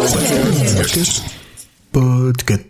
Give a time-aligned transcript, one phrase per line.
[0.00, 1.20] Podcast.
[1.92, 2.69] Podcast.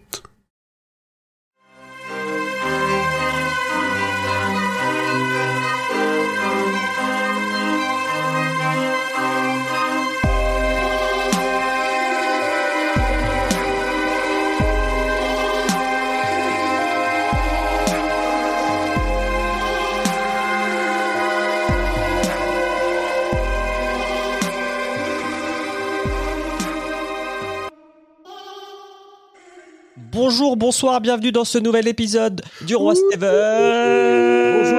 [30.82, 33.20] Bonsoir, bienvenue dans ce nouvel épisode du Roi Steven.
[33.20, 34.78] Bonjour,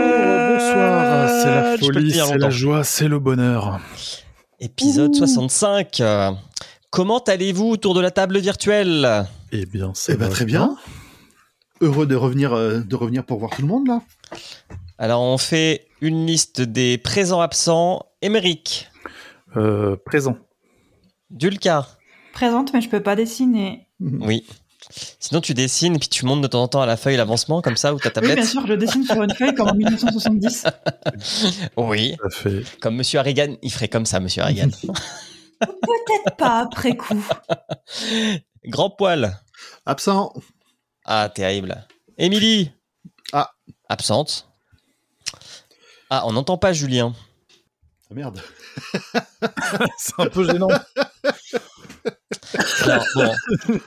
[0.50, 3.80] bonsoir, c'est la folie, c'est la joie, c'est le bonheur.
[4.60, 6.00] Épisode 65.
[6.00, 6.32] Euh,
[6.90, 9.28] Comment allez-vous autour de la table virtuelle?
[9.52, 10.76] Eh bien, ça Eh ben, va très bien.
[11.82, 14.02] Heureux de revenir, euh, de revenir pour voir tout le monde là.
[14.98, 18.08] Alors, on fait une liste des présents absents.
[18.24, 18.90] Émeric,
[19.56, 20.36] Euh, présent.
[21.30, 21.86] Dulka,
[22.34, 23.88] Présente, mais je peux pas dessiner.
[24.00, 24.48] oui.
[25.20, 27.62] Sinon, tu dessines et puis tu montes de temps en temps à la feuille l'avancement
[27.62, 28.36] comme ça ou ta Oui, tablette.
[28.36, 30.66] bien sûr, je dessine sur une feuille comme en 1970.
[31.78, 32.64] Oui, fait.
[32.82, 34.70] comme Monsieur Harrigan, il ferait comme ça, Monsieur Harrigan.
[35.60, 37.24] Peut-être pas après coup.
[38.66, 39.40] Grand poil.
[39.86, 40.34] Absent.
[41.06, 41.86] Ah, terrible.
[42.18, 42.72] Émilie.
[43.32, 43.52] Ah.
[43.88, 44.48] Absente.
[46.10, 47.14] Ah, on n'entend pas Julien.
[48.10, 48.42] Ah, merde.
[49.98, 50.68] C'est un peu gênant.
[52.84, 53.32] Alors, bon,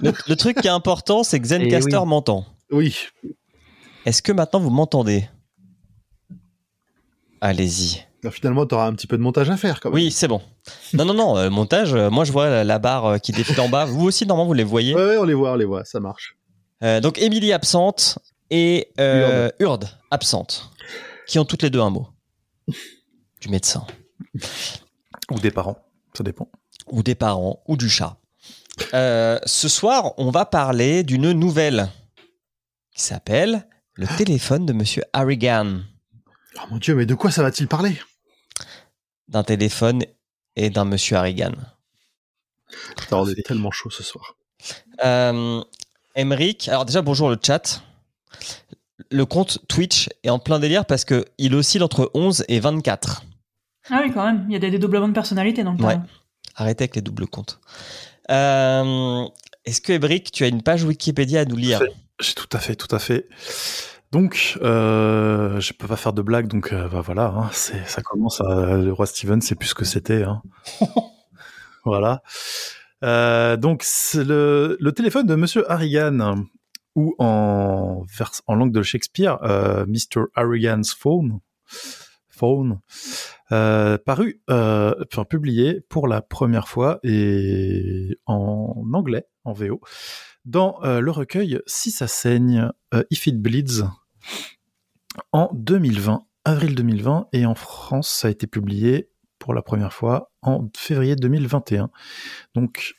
[0.01, 2.07] le, le truc qui est important, c'est que Zencaster Eh oui.
[2.07, 2.47] m'entend.
[2.71, 2.97] Oui.
[4.07, 5.29] Est-ce que maintenant vous m'entendez?
[7.41, 8.05] Allez-y.
[8.23, 9.97] Alors, finalement, t'auras un petit peu de montage à faire quand même.
[9.97, 10.41] Oui, c'est bon.
[10.95, 13.61] Non, non, non, euh, montage, euh, moi je vois la, la barre euh, qui défile
[13.61, 13.85] en bas.
[13.85, 14.95] Vous aussi, normalement, vous les voyez.
[14.95, 16.37] Ouais, on les voit, on les voit, ça marche.
[16.83, 18.19] Euh, donc, Émilie absente
[18.51, 20.71] et euh, Urde absente,
[21.27, 22.09] qui ont toutes les deux un mot.
[23.41, 23.87] Du médecin,
[25.31, 25.77] Ou des parents,
[26.17, 26.49] ça dépend.
[26.87, 28.17] Ou des parents, ou du chat.
[28.93, 31.89] Euh, ce soir, on va parler d'une nouvelle
[32.95, 35.81] qui s'appelle Le téléphone de Monsieur Harrigan.
[36.57, 37.99] Oh mon dieu, mais de quoi ça va-t-il parler?
[39.29, 40.05] D'un téléphone
[40.57, 41.53] et d'un monsieur Harrigan.
[42.97, 44.37] Putain, on est tellement chaud ce soir.
[45.05, 45.63] Euh,
[46.15, 47.83] Emric, alors déjà bonjour le chat.
[49.11, 53.25] Le compte Twitch est en plein délire parce que il oscille entre 11 et 24.
[53.91, 55.81] Ah oui, quand même, il y a des dédoublements de personnalité donc.
[55.81, 55.99] Ouais.
[56.57, 57.61] Arrêtez avec les doubles comptes.
[58.31, 59.25] Euh,
[59.65, 61.81] Est-ce que Emric, tu as une page Wikipédia à nous lire?
[62.21, 63.29] J'ai tout à fait, tout à fait.
[64.13, 68.41] Donc, euh, je peux pas faire de blague, donc euh, bah voilà, hein, ça commence
[68.41, 70.23] à le roi Steven, c'est plus ce que c'était.
[70.23, 70.41] Hein.
[71.85, 72.23] voilà.
[73.03, 76.45] Euh, donc, c'est le, le téléphone de Monsieur Harrigan,
[76.95, 79.37] ou en, vers, en langue de Shakespeare,
[79.89, 80.27] Mr.
[80.37, 81.41] Harrigan's phone,
[82.35, 82.81] phone,
[83.53, 89.81] euh, paru, euh, enfin publié pour la première fois et en anglais, en VO,
[90.45, 92.71] dans euh, le recueil Si ça saigne,
[93.11, 93.85] If It Bleeds,
[95.33, 100.33] en 2020, avril 2020, et en France, ça a été publié pour la première fois
[100.43, 101.91] en février 2021.
[102.55, 102.95] Donc,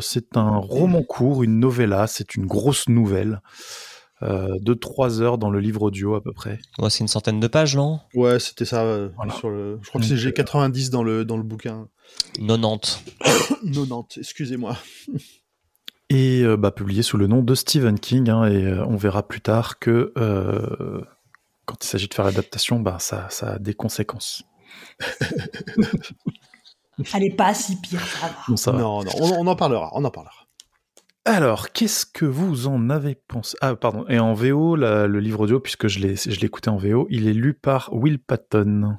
[0.00, 3.40] c'est un roman court, une novella, c'est une grosse nouvelle
[4.22, 6.58] de trois heures dans le livre audio à peu près.
[6.78, 8.00] Ouais, C'est une centaine de pages, non?
[8.14, 8.82] Ouais, c'était ça.
[8.82, 9.32] euh, Voilà.
[9.34, 9.78] sur le...
[9.82, 11.88] Je crois que c'est G90 dans le, dans le bouquin.
[12.36, 13.02] 90.
[13.64, 14.76] 90, excusez-moi.
[16.10, 18.28] et euh, bah, publié sous le nom de Stephen King.
[18.30, 21.00] hein, et euh, on verra plus tard que euh,
[21.64, 24.42] quand il s'agit de faire l'adaptation, bah, ça, ça a des conséquences.
[27.14, 28.34] Elle est pas si pire, ça va.
[28.48, 28.78] Bon, ça va.
[28.78, 30.41] Non, non, on, on en parlera, on en parlera.
[31.24, 33.56] Alors, qu'est-ce que vous en avez pensé?
[33.60, 34.04] Ah, pardon.
[34.08, 37.06] Et en VO, la- le livre audio, puisque je l'ai, je l'ai écouté en VO,
[37.10, 38.96] il est lu par Will Patton.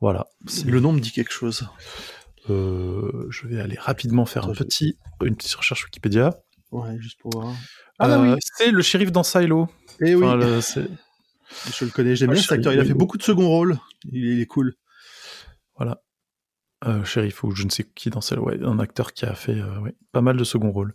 [0.00, 0.26] Voilà.
[0.46, 1.68] C'est- Le nom me dit quelque chose.
[2.50, 4.62] Euh, je vais aller rapidement faire un je-
[5.24, 6.38] une petite recherche Wikipédia.
[6.72, 7.54] Ouais, juste pour voir.
[7.98, 8.34] Ah bah oui.
[8.56, 9.68] C'est le shérif dans Silo.
[10.00, 10.88] Eh oui, Enfin, le- c'est-
[11.78, 12.72] je le connais, j'aime Ah, bien cet acteur.
[12.72, 13.78] Il a fait beaucoup de second rôle.
[14.10, 14.74] Il, il est cool.
[15.76, 16.02] Voilà.
[16.86, 19.58] Euh, shérif ou je ne sais qui dans celle, ouais, un acteur qui a fait
[19.58, 20.94] euh, ouais, pas mal de second rôle.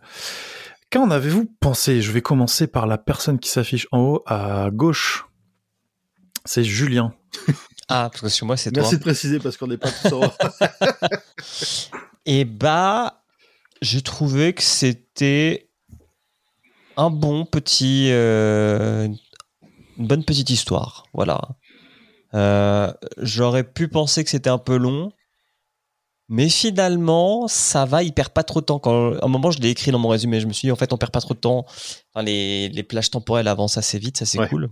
[0.92, 2.02] Qu'en avez-vous pensé?
[2.02, 5.26] Je vais commencer par la personne qui s'affiche en haut à gauche.
[6.46, 7.14] C'est Julien.
[7.92, 8.84] Ah, parce que sur moi, c'est toi.
[8.84, 10.22] Merci de préciser parce qu'on n'est pas tous en...
[12.28, 13.24] Et bah,
[13.82, 15.72] j'ai trouvé que c'était
[16.98, 19.08] un bon petit, euh,
[19.98, 21.08] une bonne petite histoire.
[21.14, 21.42] Voilà.
[22.36, 25.12] Euh, J'aurais pu penser que c'était un peu long,
[26.30, 28.04] mais finalement, ça va.
[28.04, 28.80] Il perd pas trop de temps.
[28.80, 30.40] Quand, à un moment, je l'ai écrit dans mon résumé.
[30.40, 31.66] Je me suis dit, en fait, on perd pas trop de temps.
[32.14, 34.18] Enfin, les, les plages temporelles avancent assez vite.
[34.18, 34.48] Ça, c'est Ouais.
[34.48, 34.70] cool.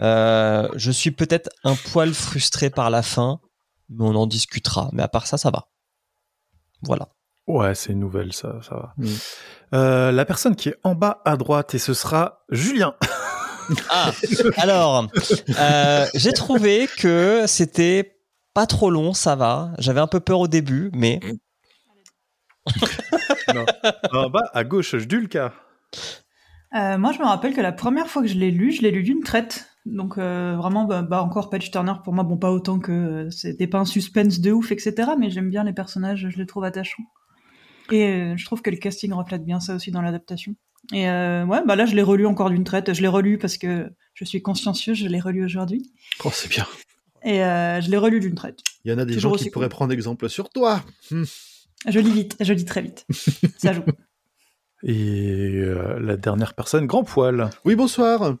[0.00, 3.40] Euh, je suis peut-être un poil frustré par la fin,
[3.90, 4.88] mais on en discutera.
[4.92, 5.68] Mais à part ça, ça va.
[6.82, 7.08] Voilà.
[7.46, 8.94] Ouais, c'est une nouvelle, ça, ça va.
[8.98, 9.06] Mm.
[9.74, 12.94] Euh, la personne qui est en bas à droite, et ce sera Julien.
[13.90, 14.12] Ah,
[14.56, 15.08] alors,
[15.58, 18.17] euh, j'ai trouvé que c'était
[18.54, 19.72] pas trop long, ça va.
[19.78, 21.20] J'avais un peu peur au début, mais
[24.12, 25.54] en bas à gauche, Julka.
[26.74, 28.90] Euh, moi, je me rappelle que la première fois que je l'ai lu, je l'ai
[28.90, 29.68] lu d'une traite.
[29.86, 33.30] Donc euh, vraiment, bah, bah, encore Patch Turner pour moi, bon pas autant que euh,
[33.30, 35.12] c'était pas un suspense de ouf, etc.
[35.18, 37.04] Mais j'aime bien les personnages, je les trouve attachants.
[37.90, 40.54] Et euh, je trouve que le casting reflète bien ça aussi dans l'adaptation.
[40.92, 42.92] Et euh, ouais, bah là je l'ai relu encore d'une traite.
[42.92, 45.90] Je l'ai relu parce que je suis consciencieux, je l'ai relu aujourd'hui.
[46.24, 46.66] Oh, c'est bien.
[47.24, 48.60] Et euh, je l'ai relu d'une traite.
[48.84, 49.52] Il y en a des Toujours gens qui cool.
[49.52, 50.82] pourraient prendre exemple sur toi.
[51.10, 51.24] Hmm.
[51.86, 53.06] Je lis vite, je lis très vite.
[53.58, 53.82] Ça joue.
[54.84, 57.50] Et euh, la dernière personne, Grand Poil.
[57.64, 58.36] Oui, bonsoir.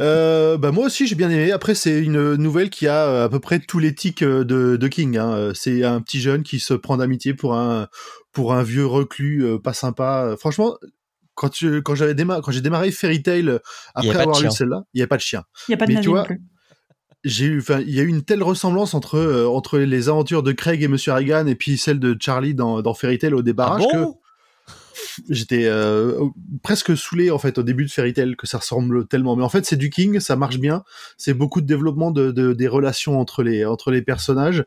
[0.00, 1.52] Euh, bah moi aussi j'ai bien aimé.
[1.52, 4.44] Après c'est une nouvelle qui a euh, à peu près tous les tics de,
[4.76, 5.16] de King.
[5.16, 5.52] hein.
[5.54, 7.86] C'est un petit jeune qui se prend d'amitié pour un
[8.32, 10.34] pour un vieux reclus pas sympa.
[10.40, 10.76] Franchement,
[11.36, 13.58] quand tu, quand j'avais quand j'ai démarré Fairy Tail
[13.94, 15.44] après avoir lu celle-là, il y a pas de chien.
[15.68, 16.40] Il y a pas de Mais nazi tu vois, non plus.
[17.24, 20.42] J'ai eu, enfin, il y a eu une telle ressemblance entre euh, entre les aventures
[20.44, 23.40] de Craig et Monsieur Harrigan et puis celle de Charlie dans dans Fairy Tail au
[23.40, 24.18] Ah débarrage que bon?
[25.28, 26.20] J'étais euh,
[26.62, 29.34] presque saoulé en fait au début de Fairy Tail que ça ressemble tellement.
[29.34, 30.84] Mais en fait c'est du King ça marche bien.
[31.16, 34.64] C'est beaucoup de développement de, de- des relations entre les entre les personnages.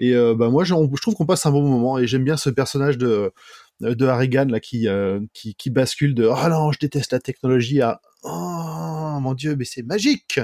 [0.00, 2.50] Et euh, bah moi je trouve qu'on passe un bon moment et j'aime bien ce
[2.50, 3.32] personnage de
[3.80, 7.80] de Harrigan là qui euh, qui, qui bascule de oh non je déteste la technologie
[7.80, 10.40] à oh mon dieu mais c'est magique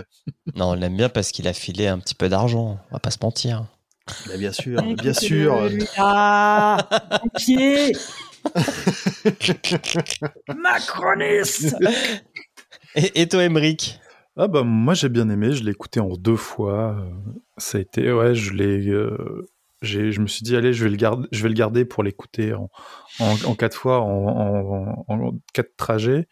[0.55, 2.79] Non, on l'aime bien parce qu'il a filé un petit peu d'argent.
[2.91, 3.67] On va pas se mentir.
[4.39, 5.69] Bien sûr bien sûr.
[5.99, 6.89] Ah,
[7.37, 7.93] pied.
[10.57, 11.77] Macroniste.
[12.95, 13.99] Et, et toi, Emmerich
[14.37, 16.97] Ah bah moi j'ai bien aimé, je l'ai écouté en deux fois.
[17.59, 19.47] Ça a été ouais, je l'ai euh,
[19.83, 22.03] j'ai je me suis dit allez, je vais le garder je vais le garder pour
[22.03, 22.71] l'écouter en,
[23.21, 26.29] en en quatre fois en, en, en quatre trajets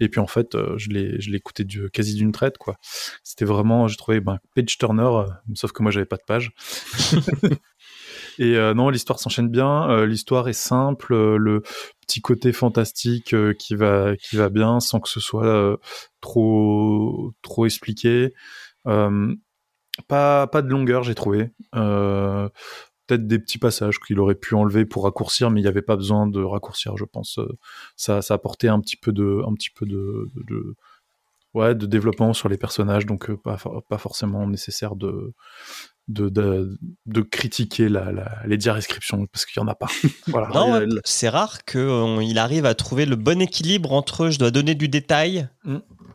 [0.00, 2.76] et puis en fait euh, je l'ai je l'ai écouté du, quasi d'une traite quoi.
[3.22, 6.52] C'était vraiment j'ai trouvé ben page turner euh, sauf que moi j'avais pas de page.
[8.38, 9.90] Et euh, non, l'histoire s'enchaîne bien.
[9.90, 11.62] euh, l'histoire est simple, euh, le
[12.00, 15.78] petit côté fantastique qui va qui va bien, sans que ce soit
[16.20, 18.34] trop trop expliqué.
[20.08, 21.50] Pas pas de longueur, j'ai trouvé.
[23.02, 25.82] Euh, Peut-être des petits passages qu'il aurait pu enlever pour raccourcir, mais il n'y avait
[25.82, 27.38] pas besoin de raccourcir, je pense.
[27.38, 27.46] Euh,
[27.96, 30.74] Ça ça apportait un petit peu de un petit peu de, de, de-
[31.54, 33.58] ouais de développement sur les personnages, donc euh, pas
[33.88, 35.32] pas forcément nécessaire de
[36.08, 39.86] de, de, de critiquer la, la, les descriptions parce qu'il y en a pas.
[40.28, 40.48] Voilà.
[40.48, 44.74] Non, ouais, c'est rare qu'il arrive à trouver le bon équilibre entre je dois donner
[44.74, 45.48] du détail.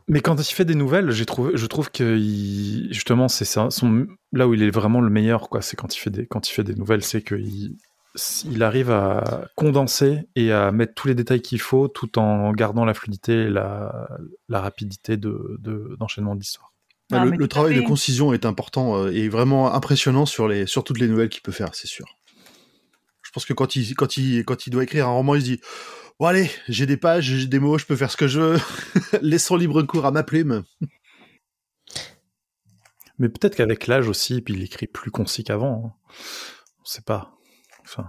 [0.08, 3.68] Mais quand il fait des nouvelles, j'ai trouvé, je trouve que il- justement c'est ça,
[3.70, 5.60] son, là où il est vraiment le meilleur, quoi.
[5.62, 7.76] C'est quand il fait des, quand il fait des nouvelles, c'est qu'il
[8.50, 12.84] il arrive à condenser et à mettre tous les détails qu'il faut, tout en gardant
[12.84, 14.08] la fluidité et la,
[14.48, 16.72] la rapidité de, de- d'enchaînement de l'histoire.
[17.12, 20.98] Ah, le, travail de concision est important euh, et vraiment impressionnant sur les sur toutes
[20.98, 22.06] les nouvelles qu'il peut faire, c'est sûr.
[23.22, 25.46] Je pense que quand il quand il quand il doit écrire un roman, il se
[25.46, 25.60] dit
[26.18, 28.58] bon allez, j'ai des pages, j'ai des mots, je peux faire ce que je veux.
[29.22, 30.64] Laissons libre cours à ma plume.
[33.18, 35.82] Mais peut-être qu'avec l'âge aussi, puis il écrit plus concis qu'avant.
[35.86, 36.12] hein.
[36.80, 37.32] On sait pas.
[37.82, 38.06] Enfin,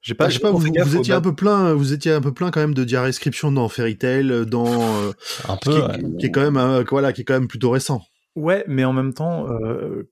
[0.00, 2.32] j'ai pas, Bah, je sais pas, vous, étiez un peu plein, vous étiez un peu
[2.32, 5.12] plein quand même de descriptions dans Fairy Tail, dans euh,
[5.48, 5.80] Un qui, peu.
[5.82, 6.16] ouais.
[6.18, 8.02] qui est quand même euh, voilà, qui est quand même plutôt récent.
[8.34, 10.10] Ouais, mais en même temps, euh,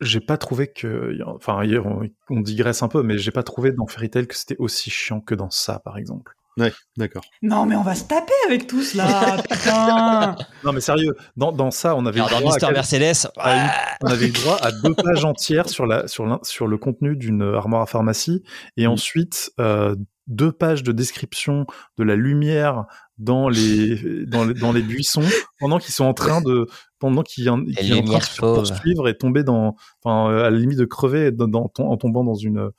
[0.00, 1.16] j'ai pas trouvé que.
[1.26, 4.56] Enfin, on, on digresse un peu, mais j'ai pas trouvé dans Fairy Tail que c'était
[4.58, 6.32] aussi chiant que dans ça, par exemple.
[6.58, 7.22] Ouais, d'accord.
[7.42, 9.36] Non, mais on va se taper avec tous là.
[9.42, 10.36] Putain.
[10.64, 13.56] Non, mais sérieux, dans, dans ça, on avait, dans droit à Mister quel- Mercedes, à
[13.56, 13.70] une-
[14.02, 17.82] on avait droit à deux pages entières sur, la, sur, sur le contenu d'une armoire
[17.82, 18.42] à pharmacie,
[18.78, 18.90] et Mm.
[18.90, 19.94] ensuite euh,
[20.28, 21.66] deux pages de description
[21.98, 22.84] de la lumière
[23.18, 25.22] dans les, dans les, dans les buissons,
[25.60, 26.66] pendant qu'ils sont en train de.
[26.98, 29.76] Pendant qu'ils en- qu'ils sont en train de se poursuivre et tomber dans.
[30.02, 32.70] Enfin, à la limite de crever dans, dans- en tombant dans une.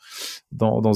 [0.52, 0.94] Dans, dans,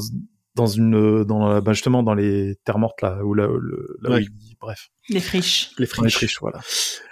[0.55, 4.10] dans une dans la- bah, justement dans les terres mortes là où là, le, là
[4.10, 4.24] où Ouais.
[4.24, 5.72] il- bref Les friches.
[5.79, 6.13] Les dans les friches.
[6.15, 6.60] friches voilà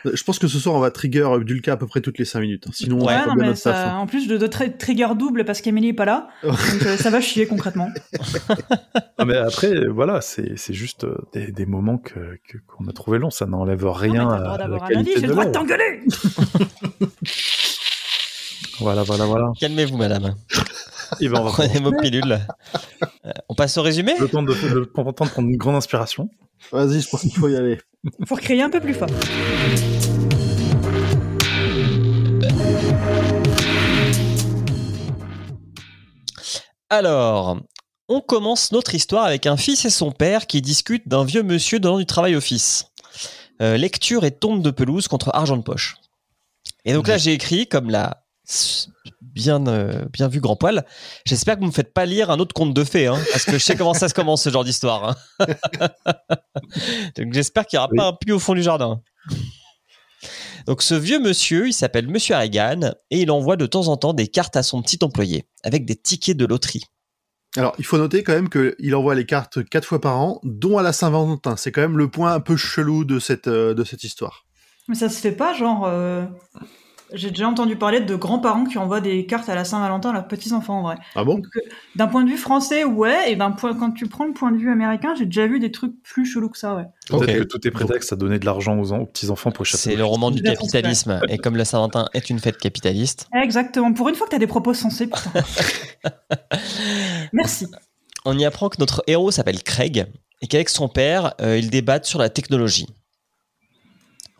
[0.05, 2.17] Euh, Je pense que ce soir on va trigger euh, Dulca à peu près toutes
[2.19, 2.65] les 5 minutes.
[2.67, 2.71] hein.
[2.73, 3.97] Sinon, on Ouais, non, mais notre taf, ça, hein.
[3.97, 6.27] en plus de, de tra- trigger double parce qu'Emily est pas là.
[6.43, 6.53] Donc
[6.85, 7.89] euh, ça va chier concrètement.
[9.25, 13.19] Mais après, voilà, c'est c'est juste euh, des, des moments que que- qu'on a trouvé
[13.19, 13.29] longs.
[13.31, 15.45] Ça n'enlève rien Non, à le droit la d'avoir un avis, qualité j'ai le droit
[15.45, 16.01] de t'engueuler.
[18.81, 19.51] Voilà, voilà, voilà.
[19.59, 20.35] calmez-vous, madame.
[21.19, 22.39] Et ben, on va Prenez vos pilules.
[23.25, 26.29] Euh, on passe au résumé le temps de, le temps de prendre une grande inspiration.
[26.71, 27.79] Vas-y, je pense qu'il faut y aller.
[28.27, 29.09] Faut crier un peu plus fort.
[36.89, 37.57] Alors,
[38.11, 41.79] On commence notre histoire avec un fils et son père qui discutent d'un vieux monsieur
[41.79, 42.87] donnant du travail au fils.
[43.61, 45.97] Euh, lecture et tombe de pelouse contre argent de poche.
[46.85, 48.25] Et donc là, j'ai écrit, comme l'a
[49.21, 50.85] bien, euh, bien vu grand poil,
[51.25, 53.53] j'espère que vous me faites pas lire un autre conte de fées, hein, parce que
[53.53, 55.15] je sais comment ça se commence ce genre d'histoire.
[55.39, 55.47] hein.
[57.17, 57.97] donc j'espère qu'il n'y aura Oui.
[57.97, 59.01] pas un puits au fond du jardin.
[60.67, 64.13] Donc ce vieux monsieur, il s'appelle Monsieur Harrigan et il envoie de temps en temps
[64.13, 66.83] des cartes à son petit employé avec des tickets de loterie.
[67.57, 70.77] Alors, il faut noter quand même qu'il envoie les cartes quatre fois par an, dont
[70.77, 71.55] à la Saint-Valentin.
[71.57, 74.45] C'est quand même le point un peu chelou de cette, euh, de cette histoire.
[74.87, 75.85] Mais ça se fait pas, genre.
[75.85, 76.25] euh,
[77.13, 80.27] J'ai déjà entendu parler de grands-parents qui envoient des cartes à la Saint-Valentin à leurs
[80.27, 80.95] petits-enfants, en vrai.
[81.15, 81.41] Ah bon?
[81.95, 84.57] D'un point de vue français, ouais, et d'un point, quand tu prends le point de
[84.57, 86.83] vue américain, j'ai déjà vu des trucs plus chelous que ça, ouais.
[87.07, 87.37] Peut-être Ok.
[87.39, 89.95] que tout est prétexte à donner de l'argent aux, en- aux petits-enfants pour échapper C'est
[89.95, 91.19] le roman du capitalisme.
[91.29, 93.91] Et comme la Saint-Valentin est une fête capitaliste, Exactement.
[93.93, 95.31] Pour une fois que t'as des propos sensés, putain.
[97.33, 97.67] Merci.
[98.25, 100.05] on y apprend que notre héros s'appelle Craig
[100.41, 102.87] et qu'avec son père, euh, ils débattent sur la technologie.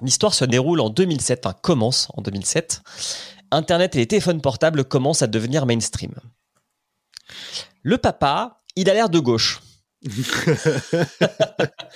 [0.02, 2.82] L'histoire se déroule en 2007, enfin commence en 2007.
[3.52, 6.14] Internet et les téléphones portables commencent à devenir mainstream.
[7.84, 9.62] Le papa, il a l'air de gauche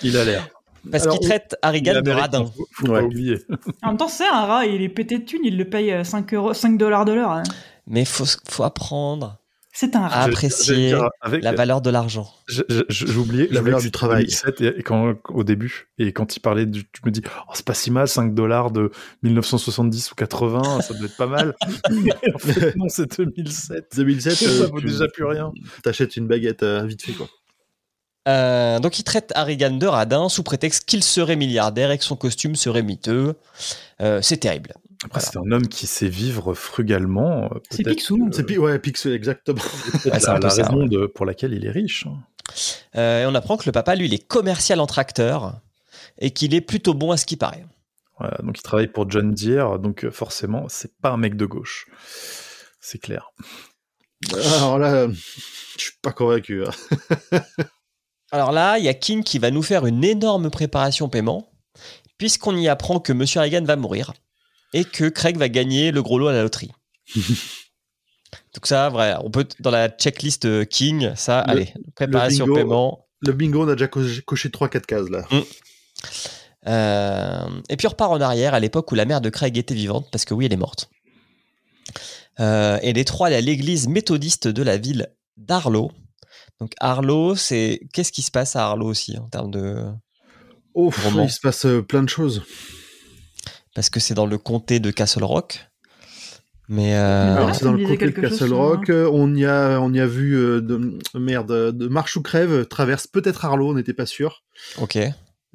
[0.02, 0.48] Il a l'air.
[0.90, 2.44] parce qu'il traite Harrigan de radin.
[2.46, 3.00] Faut, faut Ouais.
[3.00, 3.38] pas oublier.
[3.82, 6.04] En même temps, c'est un rat, il est pété de thunes, il le paye euh,
[6.04, 7.30] 5, euros, 5 dollars de l'heure.
[7.30, 7.42] hein.
[7.86, 9.38] Mais faut, faut apprendre
[9.76, 12.32] C'est un apprécier dire, avec, la valeur de l'argent.
[12.46, 14.30] Je- je- je- J'ai oublié La je valeur du travail.
[14.30, 17.22] c'était 2007 et, et quand, au début, et quand il parlait, du, tu me dis,
[17.26, 18.92] oh, c'est pas si mal, 5 dollars de
[19.24, 21.54] 1970 ou 80, ça doit être pas mal.
[22.34, 23.96] En fait, non, c'est 2007.
[23.96, 25.52] 2007, Ça euh, vaut tu- déjà plus rien.
[25.82, 27.26] T'achètes une baguette euh, vite fait, quoi.
[28.26, 32.16] Euh, donc il traite Harrigan de radin sous prétexte qu'il serait milliardaire et que son
[32.16, 33.34] costume serait miteux.
[34.00, 34.72] Euh, c'est terrible.
[35.04, 35.30] Après, Voilà.
[35.32, 37.44] c'est un homme qui sait vivre frugalement.
[37.52, 38.28] euh, C'est Picsou.
[38.30, 39.60] que- C'est pi- ouais, Pixel, exactement.
[40.06, 40.88] Ouais, c'est un la, peu la ça, raison ouais.
[40.88, 42.06] de, pour laquelle il est riche.
[42.06, 42.18] hein.
[42.96, 45.60] Euh, et on apprend que le papa, lui, il est commercial en tracteur
[46.18, 47.64] et qu'il est plutôt bon à ce qui paraît.
[48.18, 51.46] Voilà, donc il travaille pour John Deere, donc euh, forcément, c'est pas un mec de
[51.46, 51.86] gauche.
[52.80, 53.32] C'est clair.
[54.32, 55.08] Alors là, euh,
[55.76, 56.64] je suis pas convaincu.
[56.64, 56.70] hein.
[58.30, 61.50] Alors là, il y a King qui va nous faire une énorme préparation paiement,
[62.18, 64.12] puisqu'on y apprend que Monsieur Harrigan va mourir
[64.74, 66.70] et que Craig va gagner le gros lot à la loterie.
[67.16, 72.54] Donc ça, vrai, on peut dans la checklist euh, King, ça, Le- allez, préparation bingo.
[72.58, 73.06] paiement.
[73.20, 75.26] Le bingo, on a déjà co- coché 3-4 cases, là.
[76.66, 79.74] Euh, et puis on repart en arrière à l'époque où la mère de Craig était
[79.74, 80.88] vivante, parce que oui, elle est morte.
[82.40, 85.92] Euh, et les trois à l'église méthodiste de la ville d'Arlo.
[86.60, 89.84] Donc Arlo, c'est qu'est-ce qui se passe à Arlo aussi en termes de
[90.74, 90.90] Oh,
[91.22, 92.42] il se passe plein de choses.
[93.74, 95.66] Parce que c'est dans le comté de Castle Rock.
[96.68, 98.88] Mais euh, Alors, Ah, c'est dans le côté de chose, Castle Rock.
[98.88, 102.64] euh, On y a, on y a vu euh, de, merde, de marche ou crève,
[102.66, 104.42] traverse peut-être Arlo, on n'était pas sûr.
[104.80, 104.98] ok,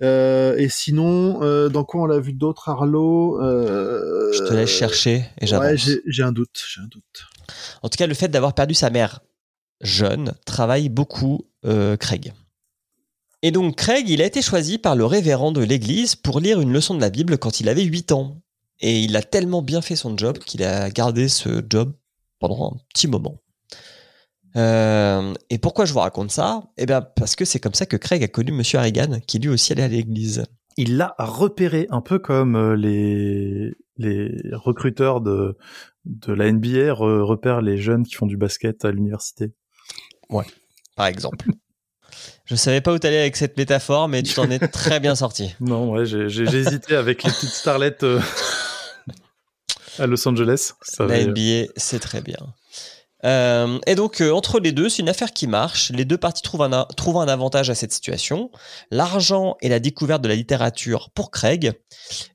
[0.04, 4.70] Euh, et sinon, euh, dans quoi on l'a vu d'autres Arlo euh, je te laisse
[4.70, 5.66] chercher et j'avance.
[5.66, 7.26] Ouais, j'ai j'ai un doute, j'ai un doute.
[7.82, 9.22] en tout cas, le fait d'avoir perdu sa mère
[9.82, 12.34] jeune travaille beaucoup euh, Craig.
[13.42, 16.74] Et donc Craig, il a été choisi par le révérend de l'église pour lire une
[16.74, 18.42] leçon de la Bible quand il avait 8 ans.
[18.82, 21.94] Et il a tellement bien fait son job qu'il a gardé ce job
[22.40, 23.42] pendant un petit moment.
[24.56, 26.64] Euh, et pourquoi je vous raconte ça?
[26.78, 29.50] Eh bien, parce que c'est comme ça que Craig a connu Monsieur Harrigan, qui lui
[29.50, 30.46] aussi allait à l'église.
[30.78, 35.58] Il l'a repéré un peu comme euh, les, les recruteurs de,
[36.06, 39.52] de la NBA re- repèrent les jeunes qui font du basket à l'université.
[40.96, 41.50] par exemple.
[42.50, 45.54] Je savais pas où t'allais avec cette métaphore, mais tu t'en es très bien sorti.
[45.60, 48.20] Non, ouais, j'ai hésité avec les petites starlettes euh,
[50.00, 50.72] à Los Angeles.
[50.82, 52.38] Ça La avait- NBA, c'est très bien.
[53.26, 55.92] Euh, et donc, euh, entre les deux, c'est une affaire qui marche.
[55.92, 58.50] Les deux parties trouvent un, trouvent un avantage à cette situation.
[58.92, 61.74] L'argent et la découverte de la littérature pour Craig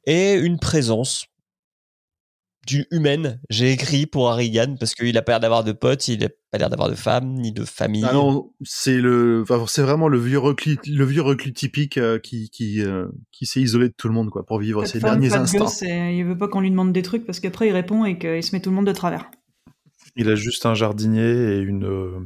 [0.05, 1.25] et une présence
[2.67, 3.41] du humaine.
[3.51, 6.59] J'ai écrit pour Harrigan parce qu'il a pas l'air d'avoir de potes, il a pas
[6.59, 8.05] l'air d'avoir de femme ni de famille.
[8.09, 12.19] Ah non, c'est le, enfin, c'est vraiment le vieux reclus, le vieux reclus typique euh,
[12.19, 15.05] qui qui euh, qui s'est isolé de tout le monde quoi pour vivre ses de
[15.05, 15.65] derniers pas de instants.
[15.65, 18.19] gosse, et il veut pas qu'on lui demande des trucs parce qu'après il répond et
[18.19, 19.31] qu'il se met tout le monde de travers.
[20.17, 21.85] Il a juste un jardinier et une.
[21.85, 22.19] euh,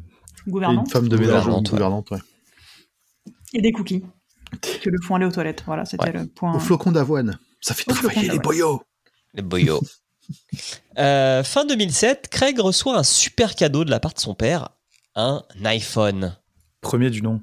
[0.47, 1.79] Et une femme de ménage, Gouvernante, une ouais.
[1.79, 2.19] gouvernante, ouais.
[3.55, 4.05] Et des cookies.
[4.83, 5.63] Que le font aller aux toilettes.
[5.67, 6.55] Voilà, c'était le point.
[6.55, 8.83] Au flocon d'avoine, ça fait Au travailler les boyaux.
[9.35, 9.81] Les boyaux.
[10.99, 14.71] Euh, fin 2007, Craig reçoit un super cadeau de la part de son père,
[15.15, 16.37] un iPhone.
[16.81, 17.41] premier du nom.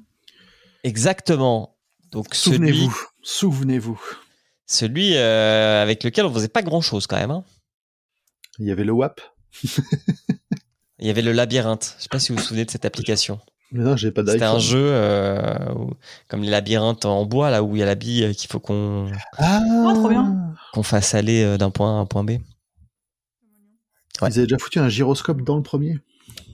[0.84, 1.74] Exactement.
[2.12, 4.00] Donc celui, Souvenez-vous, souvenez-vous.
[4.66, 7.30] celui euh, avec lequel on faisait pas grand chose quand même.
[7.30, 7.44] hein.
[8.58, 9.20] Il y avait le WAP.
[10.98, 11.94] Il y avait le labyrinthe.
[11.98, 13.40] Je sais pas si vous vous souvenez de cette application.
[13.72, 14.60] Mais non, j'ai pas C'était un d'iPhone.
[14.60, 15.94] jeu euh, où-
[16.28, 19.10] comme les labyrinthes en bois, là où il y a la bille qu'il faut qu'on
[19.38, 20.10] Ah, Oh,
[20.74, 22.32] qu'on fasse aller d'un point A à un point B.
[24.20, 24.28] Ouais.
[24.28, 25.98] Ils avaient déjà foutu un gyroscope dans le premier.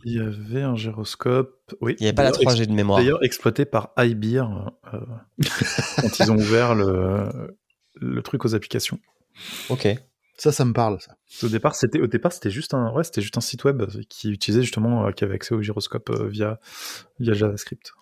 [0.05, 1.75] Il y avait un gyroscope.
[1.81, 1.97] Oui.
[1.99, 2.99] Il n'y avait pas la D'ailleurs, 3G de mémoire.
[2.99, 4.99] D'ailleurs, exploité par iBeer euh,
[6.01, 7.57] quand ils ont ouvert le,
[7.95, 8.99] le truc aux applications.
[9.71, 9.89] Ok.
[10.39, 11.17] Ça, ça me parle, ça.
[11.45, 14.31] Au départ, c'était au départ c'était juste un ouais, c'était juste un site web qui
[14.31, 16.59] utilisait justement euh, qui avait accès au gyroscope euh, via
[17.21, 17.93] via JavaScript.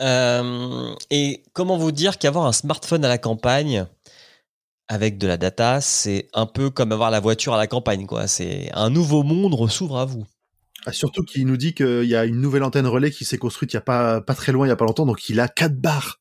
[0.00, 3.86] Euh, et comment vous dire qu'avoir un smartphone à la campagne
[4.88, 8.26] avec de la data, c'est un peu comme avoir la voiture à la campagne, quoi.
[8.26, 10.26] C'est un nouveau monde s'ouvre à vous.
[10.86, 13.72] Ah, surtout qu'il nous dit qu'il y a une nouvelle antenne relais qui s'est construite
[13.72, 15.48] il y a pas, pas très loin, il y a pas longtemps, donc il a
[15.48, 16.20] 4 barres.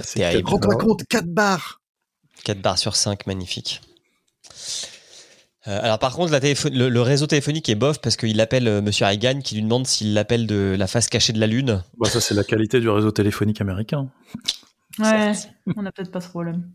[0.00, 0.48] C'est terrible.
[0.48, 1.80] Rends-toi compte, 4 barres
[2.44, 3.80] 4 barres sur 5, magnifique.
[5.66, 8.80] Euh, alors par contre, la le, le réseau téléphonique est bof parce qu'il appelle euh,
[8.80, 11.82] Monsieur Reagan qui lui demande s'il l'appelle de la face cachée de la Lune.
[11.98, 14.08] Bah, ça c'est la qualité du réseau téléphonique américain.
[15.00, 15.32] Ouais,
[15.76, 16.70] on a peut-être pas ce problème.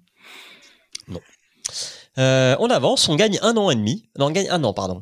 [2.18, 4.10] Euh, on avance, on gagne un an et demi.
[4.20, 5.02] Non, on gagne un an, pardon.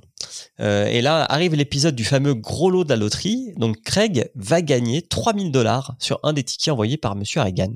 [0.59, 3.53] Euh, et là arrive l'épisode du fameux gros lot de la loterie.
[3.57, 7.73] Donc Craig va gagner 3000 dollars sur un des tickets envoyés par Monsieur Reagan.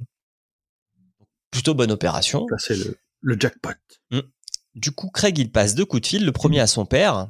[1.52, 2.46] Plutôt bonne opération.
[2.50, 3.70] Là, c'est le, le jackpot.
[4.76, 6.26] Du coup, Craig, il passe deux coups de fil.
[6.26, 7.30] Le premier à son père,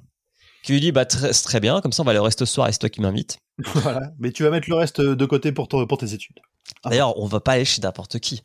[0.63, 2.45] qui lui dit bah, très, c'est très bien, comme ça on va aller au resto
[2.45, 3.37] ce soir et c'est toi qui m'invites.
[3.75, 4.11] voilà.
[4.19, 6.39] Mais tu vas mettre le reste de côté pour, ton- pour tes études.
[6.83, 6.89] Ah.
[6.89, 8.43] D'ailleurs, on va pas aller chez n'importe qui.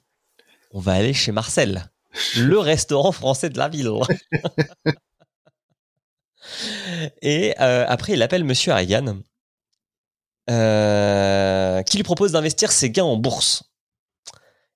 [0.72, 1.90] On va aller chez Marcel,
[2.36, 3.90] le restaurant français de la ville.
[7.22, 9.18] Et euh, après, il appelle Monsieur Reagan,
[10.50, 13.64] euh, qui lui propose d'investir ses gains en bourse.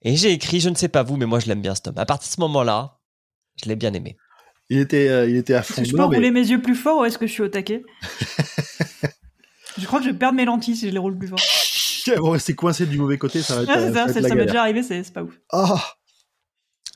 [0.02, 1.98] Et j'ai écrit, je ne sais pas vous, mais moi je l'aime bien cet homme.
[1.98, 2.98] À partir de ce moment-là,
[3.62, 4.16] je l'ai bien aimé.
[4.68, 5.82] Il était, euh, il était à Est-ce fond.
[5.82, 7.48] que je peux mais- rouler mes yeux plus fort ou est-ce que je suis au
[7.48, 7.82] taquet?
[9.78, 11.38] Je crois que je vais perdre mes lentilles si je les roule plus fort.
[12.16, 14.28] Vont rester coincées du mauvais côté, ça va être, Ah, euh, c'est ça ça, c'est-
[14.28, 15.34] ça m'est déjà arrivé, c'est c'est pas ouf.
[15.50, 15.94] Ah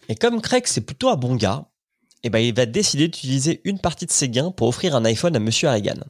[0.09, 1.67] Et comme Craig, c'est plutôt un bon gars,
[2.23, 5.37] eh ben, il va décider d'utiliser une partie de ses gains pour offrir un iPhone
[5.37, 6.01] à Monsieur Reagan.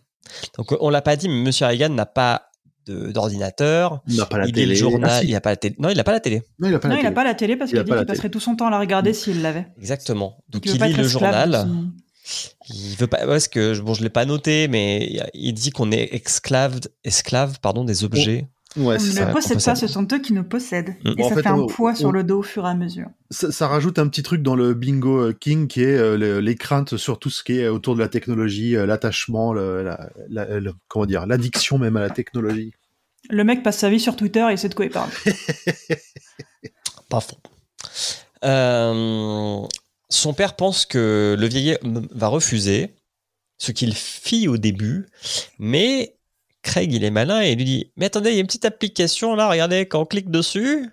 [0.57, 2.51] Donc, on l'a pas dit, mais Monsieur Reagan n'a pas
[2.87, 4.03] d'ordinateur.
[4.07, 4.67] il n'a pas la Il télé.
[4.67, 5.11] le journal.
[5.13, 5.27] Ah, si.
[5.29, 5.75] il a pas la télé.
[5.79, 6.43] Non, il n'a pas la télé.
[6.59, 7.11] Non, il n'a pas la télé.
[7.11, 9.43] pas la télé parce qu'il dit qu'il passerait tout son temps à la regarder s'il
[9.43, 9.67] l'avait.
[9.79, 10.39] Exactement.
[10.49, 11.69] Donc, Il il, lit le journal.
[12.69, 13.27] Il veut pas.
[13.27, 17.85] Parce que bon, je l'ai pas noté, mais il dit qu'on est esclave, esclave, pardon,
[17.85, 18.47] des objets.
[18.77, 19.27] Ouais, On ne ça.
[19.27, 20.97] possède pas, ce sont eux qui nous possèdent.
[21.05, 21.09] Mm.
[21.09, 22.67] Et Bon, en ça fait, fait un on- poids sur on- le dos au fur
[22.67, 23.07] et à mesure.
[23.31, 26.41] ça, ça rajoute un petit truc dans le bingo euh, king qui est euh, le-
[26.41, 30.11] les craintes sur tout ce qui est autour de la technologie, euh, l'attachement, le- la,
[30.29, 32.73] la- le- comment dire, l'addiction même à la technologie.
[33.31, 35.11] Le mec passe sa vie sur Twitter et il sait de quoi il parle.
[37.09, 37.39] Pas faux.
[38.45, 39.63] Euh,
[40.09, 42.95] son père pense que le vieil homme va refuser,
[43.59, 45.07] ce qu'il fit au début,
[45.59, 46.16] mais
[46.67, 48.65] Craig, il est malin et il lui dit Mais attendez, il y a une petite
[48.65, 50.91] application là, regardez, quand on clique dessus,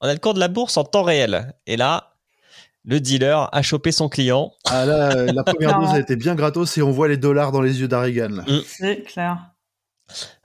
[0.00, 1.52] on a le cours de la bourse en temps réel.
[1.66, 2.14] Et là,
[2.84, 4.52] le dealer a chopé son client.
[4.64, 7.60] Ah là, la première dose a été bien gratos et on voit les dollars dans
[7.60, 8.28] les yeux d'Arigan.
[8.30, 8.44] là.
[8.66, 9.38] C'est clair.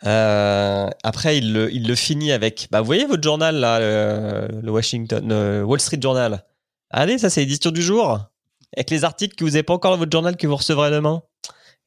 [0.05, 4.61] Euh, après, il le, il le finit avec Bah, vous voyez votre journal là, le,
[4.61, 6.43] le Washington, le Wall Street Journal?
[6.89, 8.19] Allez, ça c'est l'édition du jour.
[8.75, 11.21] Avec les articles que vous n'avez pas encore dans votre journal que vous recevrez demain.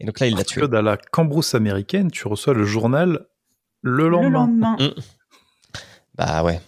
[0.03, 0.67] Et donc là, il l'a tué.
[0.67, 3.27] Dans la cambrousse américaine, tu reçois le journal
[3.83, 4.29] le lendemain.
[4.29, 4.77] Le lendemain.
[4.79, 5.01] Mm.
[6.17, 6.61] Bah ouais.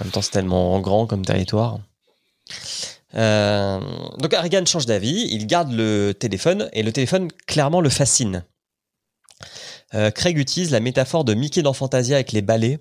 [0.00, 1.78] En même temps, c'est tellement grand comme territoire.
[3.14, 3.80] Euh,
[4.18, 8.44] donc Harrigan change d'avis, il garde le téléphone et le téléphone clairement le fascine.
[9.94, 12.80] Euh, Craig utilise la métaphore de Mickey dans Fantasia avec les balais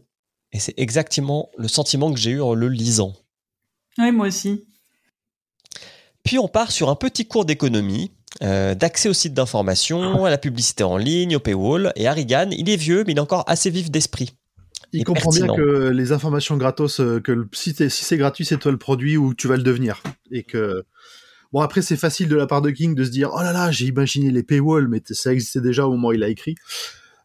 [0.51, 3.13] et c'est exactement le sentiment que j'ai eu en le lisant.
[3.99, 4.65] Oui, moi aussi.
[6.23, 10.37] Puis on part sur un petit cours d'économie, euh, d'accès aux sites d'information, à la
[10.37, 11.93] publicité en ligne, au paywall.
[11.95, 14.35] Et Harrigan, il est vieux, mais il est encore assez vif d'esprit.
[14.91, 15.55] Il comprend pertinent.
[15.55, 18.77] bien que les informations gratos, euh, que le- si, si c'est gratuit, c'est toi le
[18.77, 20.03] produit ou tu vas le devenir.
[20.31, 20.83] Et que
[21.51, 23.71] bon après c'est facile de la part de King de se dire oh là là
[23.71, 26.55] j'ai imaginé les paywalls, mais ça existait déjà au moment où il a écrit.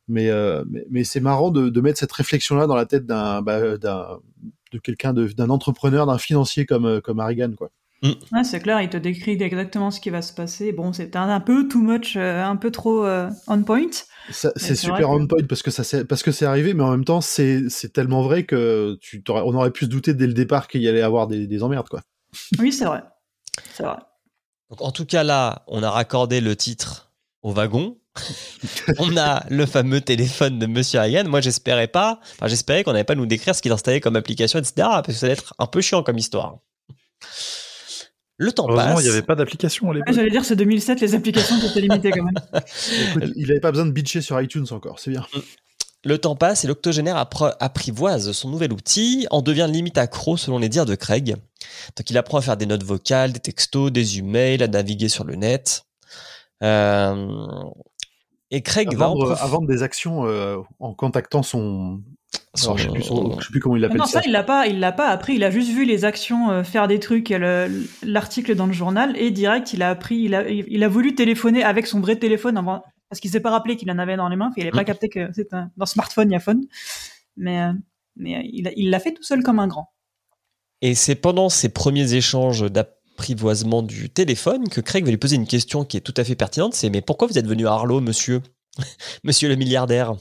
[0.08, 3.04] Mais euh, mais, mais c'est marrant de, de mettre cette réflexion là dans la tête
[3.04, 7.70] d'un bah, de quelqu'un d'un entrepreneur, d'un financier comme comme Harrigan quoi.
[8.02, 10.72] Ouais, c'est clair, il te décrit exactement ce qui va se passer.
[10.72, 13.88] Bon, c'est un, un peu too much, euh, un peu trop euh, on point.
[14.30, 16.90] C'est super que- on point parce que ça c'est parce que c'est arrivé, mais en
[16.90, 20.34] même temps c'est c'est tellement vrai que tu on aurait pu se douter dès le
[20.34, 22.02] départ qu'il y allait avoir des, des emmerdes quoi.
[22.58, 23.02] Oui, c'est vrai.
[23.72, 23.96] C'est vrai.
[24.70, 27.10] Donc, en tout cas, là, on a raccordé le titre
[27.42, 27.96] au wagon.
[28.98, 31.24] on a le fameux téléphone de Monsieur Ryan.
[31.26, 34.58] Moi, j'espérais pas, enfin, j'espérais qu'on n'allait pas nous décrire ce qu'il installait comme application,
[34.58, 34.88] etc.
[34.88, 36.58] Parce que ça allait être un peu chiant comme histoire.
[38.40, 39.00] Le temps passe.
[39.00, 40.14] il n'y avait pas d'application à Ouais, l'époque.
[40.14, 42.34] J'allais dire, c'est 2007, les applications étaient limitées quand même.
[43.10, 45.26] Écoute, il avait pas besoin de bitcher sur iTunes encore, c'est bien.
[46.04, 50.68] Le temps passe et l'octogénaire apprivoise son nouvel outil, en devient limite accro selon les
[50.68, 51.34] dires de Craig.
[51.96, 55.24] Donc il apprend à faire des notes vocales, des textos, des emails, à naviguer sur
[55.24, 55.82] le net.
[56.62, 57.26] Euh,
[58.52, 62.00] et Craig À va en vendre, prof- à vendre des actions euh, en contactant son.
[62.54, 64.20] Son- alors, je, sais plus son- je sais plus comment il Ah appelle non, ça.
[64.20, 65.34] ça, il l'a pas, il l'a pas appris.
[65.34, 69.16] Il a juste vu les actions euh, faire des trucs, le- l'article dans le journal,
[69.16, 72.60] et direct, il a appris, il a, il a voulu téléphoner avec son vrai téléphone
[73.10, 75.08] parce qu'il s'est pas rappelé qu'il en avait dans les mains, il avait pas capté
[75.08, 76.66] que c'était un- dans smartphone, il y a phone.
[77.36, 77.72] Mais, euh,
[78.16, 79.90] mais euh, il a- il l'a fait tout seul comme un grand.
[80.82, 85.46] Et c'est pendant ces premiers échanges d'apprivoisement du téléphone que Craig va lui poser une
[85.46, 86.74] question qui est tout à fait pertinente.
[86.74, 88.42] C'est mais pourquoi vous êtes venu à Arlo, monsieur,
[89.24, 90.14] monsieur le milliardaire?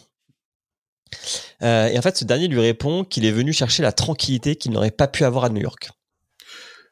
[1.61, 4.71] Euh, Et en fait, ce dernier lui répond qu'il est venu chercher la tranquillité qu'il
[4.71, 5.89] n'aurait pas pu avoir à New York.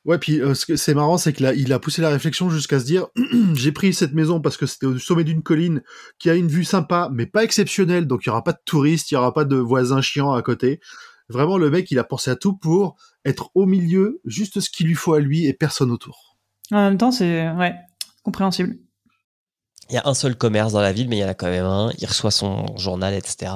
[0.05, 2.49] Ouais, puis euh, ce que c'est marrant, c'est qu'il a, il a poussé la réflexion
[2.51, 3.07] jusqu'à se dire
[3.55, 5.81] j'ai pris cette maison parce que c'était au sommet d'une colline
[6.19, 9.09] qui a une vue sympa, mais pas exceptionnelle, donc il y aura pas de touristes,
[9.09, 10.79] il y aura pas de voisins chiants à côté.
[11.27, 14.85] Vraiment, le mec, il a pensé à tout pour être au milieu, juste ce qu'il
[14.85, 16.37] lui faut à lui et personne autour.
[16.71, 17.73] En même temps, c'est ouais,
[18.21, 18.77] compréhensible.
[19.89, 21.49] Il y a un seul commerce dans la ville, mais il y en a quand
[21.49, 21.91] même un.
[21.99, 23.51] Il reçoit son journal, etc.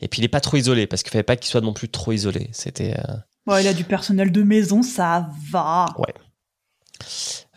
[0.00, 1.88] Et puis il n'est pas trop isolé, parce qu'il fallait pas qu'il soit non plus
[1.90, 2.48] trop isolé.
[2.52, 2.96] C'était.
[2.98, 5.86] euh, il a du personnel de maison, ça va.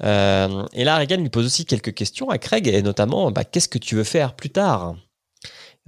[0.04, 3.70] Euh, et là, Reagan lui pose aussi quelques questions à Craig, et notamment, bah, qu'est-ce
[3.70, 4.96] que tu veux faire plus tard?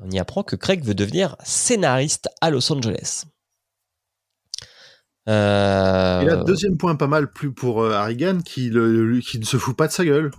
[0.01, 3.23] On y apprend que Craig veut devenir scénariste à Los Angeles.
[5.28, 9.45] Euh, Et là, deuxième point pas mal plus pour Harrigan, qui, le, lui- qui ne
[9.45, 10.32] se fout pas de sa gueule.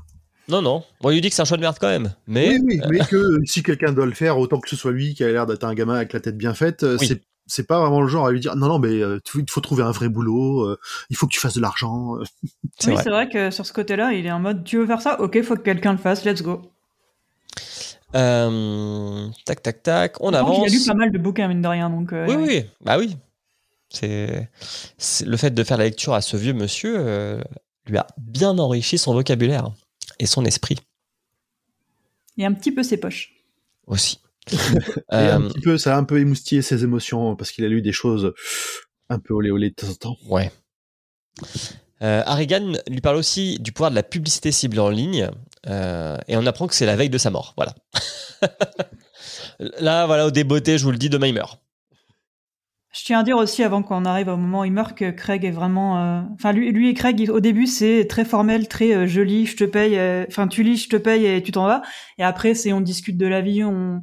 [0.48, 0.85] Non, non.
[1.00, 2.14] Bon, il lui dit que c'est un choix de merde quand même.
[2.26, 4.92] Mais Oui, oui, mais que euh, si quelqu'un doit le faire, autant que ce soit
[4.92, 7.06] lui qui a l'air d'être un gamin avec la tête bien faite, euh, Oui.
[7.09, 9.61] c'est c'est pas vraiment le genre à lui dire non non mais euh, il faut
[9.61, 10.78] trouver un vrai boulot, euh,
[11.11, 12.16] il faut que tu fasses de l'argent.
[12.87, 15.20] oui, c'est vrai que sur ce côté-là, il est en mode tu veux faire ça?
[15.20, 16.62] Ok, faut que quelqu'un le fasse, let's go.
[18.14, 20.16] Euh, tac, tac, tac.
[20.20, 20.59] On avance.
[20.70, 22.12] Il a lu pas mal de bouquins, mine de rien, donc.
[22.12, 22.46] euh, Oui, ouais.
[22.46, 23.16] oui, bah oui.
[23.88, 24.48] C'est
[25.24, 27.40] le fait de faire la lecture à ce vieux monsieur euh,
[27.87, 29.70] lui a bien enrichi son vocabulaire
[30.18, 30.76] et son esprit
[32.38, 33.33] Et un petit peu ses poches.
[33.87, 34.20] aussi.
[34.52, 34.52] Et
[35.12, 37.83] Euh, un petit peu, ça a un peu émoustillé ses émotions parce qu'il a lu
[37.83, 38.33] des choses
[39.09, 40.16] un peu olé olé de temps en temps.
[40.29, 40.50] ouais.
[42.02, 45.31] Euh, Harrigan lui parle aussi du pouvoir de la publicité ciblée en ligne
[45.66, 47.55] euh, et on apprend que c'est la veille de sa mort.
[47.57, 47.74] Voilà.
[49.81, 51.59] Là, voilà, au débeauté, je vous le dis, demain il meurt.
[52.96, 55.44] Je tiens à dire aussi, avant qu'on arrive au moment où il meurt, que Craig
[55.44, 55.98] est vraiment.
[56.02, 59.56] euh, Enfin, lui, lui et Craig, au début, c'est très formel, très euh, joli, je
[59.56, 59.98] te paye.
[59.98, 61.82] euh, Enfin, tu lis, je te paye et tu t'en vas.
[62.18, 64.00] Et après, c'est on discute de la vie, on,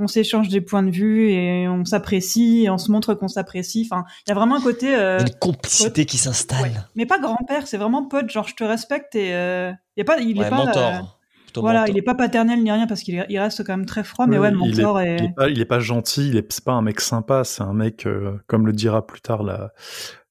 [0.00, 3.86] on s'échange des points de vue et on s'apprécie, et on se montre qu'on s'apprécie.
[3.88, 4.92] Enfin, il y a vraiment un côté.
[4.96, 6.88] euh, y a une complicité qui s'installe.
[6.96, 9.32] Mais pas grand-père, c'est vraiment pote, genre je te respecte et.
[9.34, 10.56] euh, il est pas, il Ouais, est pas.
[10.56, 11.18] mentor.
[11.52, 13.86] Plutôt voilà, il est pas paternel ni rien parce qu'il est- il reste quand même
[13.86, 14.82] très froid, mais Ouais, il est-.
[15.18, 17.62] Il est pas, il est pas gentil, il est, c'est pas un mec sympa, c'est
[17.62, 19.72] un mec, euh, comme le dira plus tard la,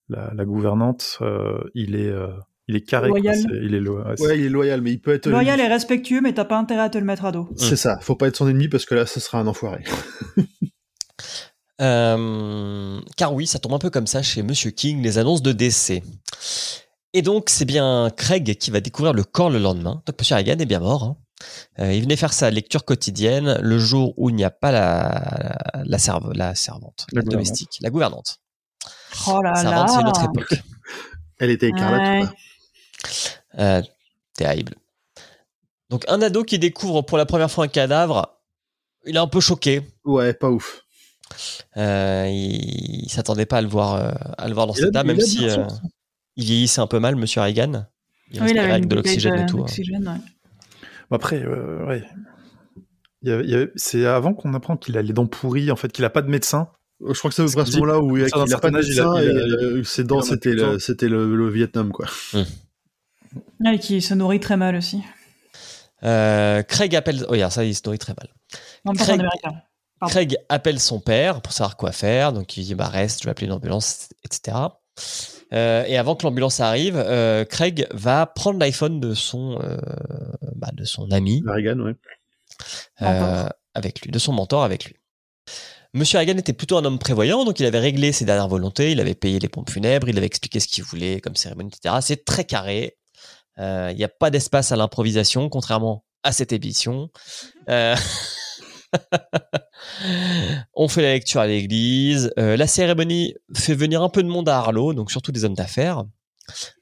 [0.09, 2.27] la, la gouvernante, euh, il est, euh,
[2.67, 3.09] il est carré.
[3.09, 3.35] Loyal.
[3.61, 5.67] il est lo- ouais, c'est- Ouais, il est loyal, mais il peut être Loyal et
[5.67, 7.47] respectueux, mais t'as pas intérêt à te le mettre à dos.
[7.55, 9.83] C'est ça, faut pas être son ennemi parce que là, ce sera un enfoiré.
[11.81, 15.51] Euh, car oui, ça tombe un peu comme ça chez Monsieur King, les annonces de
[15.51, 16.03] décès.
[17.13, 20.01] Et donc, c'est bien Craig qui va découvrir le corps le lendemain.
[20.05, 21.03] Donc, Monsieur Hagan est bien mort.
[21.03, 21.17] hein.
[21.79, 25.57] Euh, il venait faire sa lecture quotidienne le jour où il n'y a pas la,
[25.83, 28.39] la, serve, la servante, la, La domestique, la gouvernante.
[29.27, 29.93] Oh là servante, là.
[29.93, 30.53] c'est une autre époque.
[31.39, 32.01] Elle était écarlate.
[32.01, 32.21] Ouais.
[32.23, 33.63] ou pas?
[33.63, 33.81] Euh,
[34.35, 34.75] terrible.
[35.89, 38.37] Donc, un ado qui découvre pour la première fois un cadavre,
[39.05, 39.81] il est un peu choqué.
[40.05, 40.83] Ouais, pas ouf.
[41.77, 45.03] Euh, il, il s'attendait pas à le voir, euh, à le voir dans cet état,
[45.03, 45.65] même si euh.
[46.35, 47.85] Il vieillissait un peu mal, Monsieur Reagan.
[48.31, 49.59] Il Oui, avec de l'oxygène et de- tout.
[49.59, 49.65] hein.
[49.67, 50.17] ouais.
[51.11, 52.03] Après, euh, ouais.
[53.23, 55.69] Il y avait- il y avait- c'est avant qu'on apprend qu'il a les dents pourries,
[55.71, 56.69] en fait, qu'il a pas de médecin.
[57.05, 58.45] Je crois que c'est à peu près à ce moment-là où il à un a,
[58.47, 60.53] il a pas de âge, il a- médecin il a- et euh, ses dents, c'était
[60.53, 60.77] le,
[61.09, 62.05] le, le Vietnam, quoi.
[63.59, 65.01] Ouais, qui se nourrit très mal aussi.
[66.03, 67.23] Euh, Craig appelle.
[67.27, 68.29] Oh, regarde, ça, il se nourrit très mal.
[68.97, 69.21] Craig-.
[69.99, 70.11] Pardon.
[70.13, 72.33] Craig appelle son père pour savoir quoi faire.
[72.33, 74.57] Donc, il dit bah, reste, je vais appeler une ambulance, etc.
[75.53, 79.77] Euh, et avant que l'ambulance arrive, euh, Craig va prendre l'iPhone de son, euh,
[80.55, 81.95] bah, de son ami Reagan, ouais.
[83.73, 84.95] avec lui, de son mentor avec lui.
[85.93, 89.01] Monsieur Hagan était plutôt un homme prévoyant, donc il avait réglé ses dernières volontés, il
[89.01, 91.95] avait payé les pompes funèbres, il avait expliqué ce qu'il voulait comme cérémonie, etc.
[92.01, 92.97] C'est très carré.
[93.57, 97.09] Il n'y a pas d'espace à l'improvisation, contrairement à cette édition.
[100.73, 102.31] On fait la lecture à l'église.
[102.39, 105.53] Euh, la cérémonie fait venir un peu de monde à Arlo, donc surtout des hommes
[105.53, 106.03] d'affaires.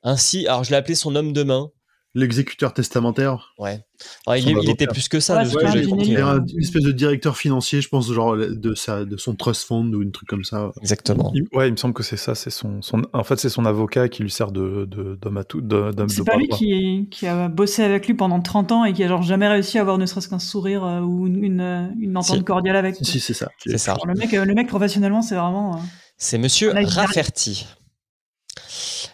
[0.03, 1.71] Ainsi, alors je l'ai appelé son homme de main.
[2.15, 3.53] L'exécuteur testamentaire.
[3.59, 3.85] Ouais.
[4.25, 5.37] Ouais, il, était plus que ça.
[5.37, 6.07] Ouais, de que un j'ai dîner compris.
[6.07, 6.27] Il libre.
[6.27, 6.39] hein.
[6.39, 9.93] un- une espèce de directeur financier, je pense, genre de, sa, de son trust fund
[9.93, 10.71] ou une truc comme ça.
[10.81, 11.31] Exactement.
[11.35, 12.33] Il- ouais, il me semble que c'est ça.
[12.33, 15.43] C'est son, son, en fait, c'est son avocat qui lui sert de, de, d'homme à
[15.43, 15.61] tout,
[16.07, 19.07] C'est pas lui qui, qui a bossé avec lui pendant 30 ans et qui a
[19.07, 22.37] genre jamais réussi à avoir ne serait-ce qu'un sourire euh, ou une, une, une entente
[22.37, 22.43] Si.
[22.43, 22.95] cordiale avec.
[22.95, 23.49] Si, si, c'est ça.
[23.63, 23.91] C'est ça.
[23.93, 25.75] Alors, le mec, euh, le mec professionnellement, c'est vraiment.
[25.75, 25.79] euh,
[26.17, 26.71] C'est monsieur.
[26.73, 27.67] Rafferty.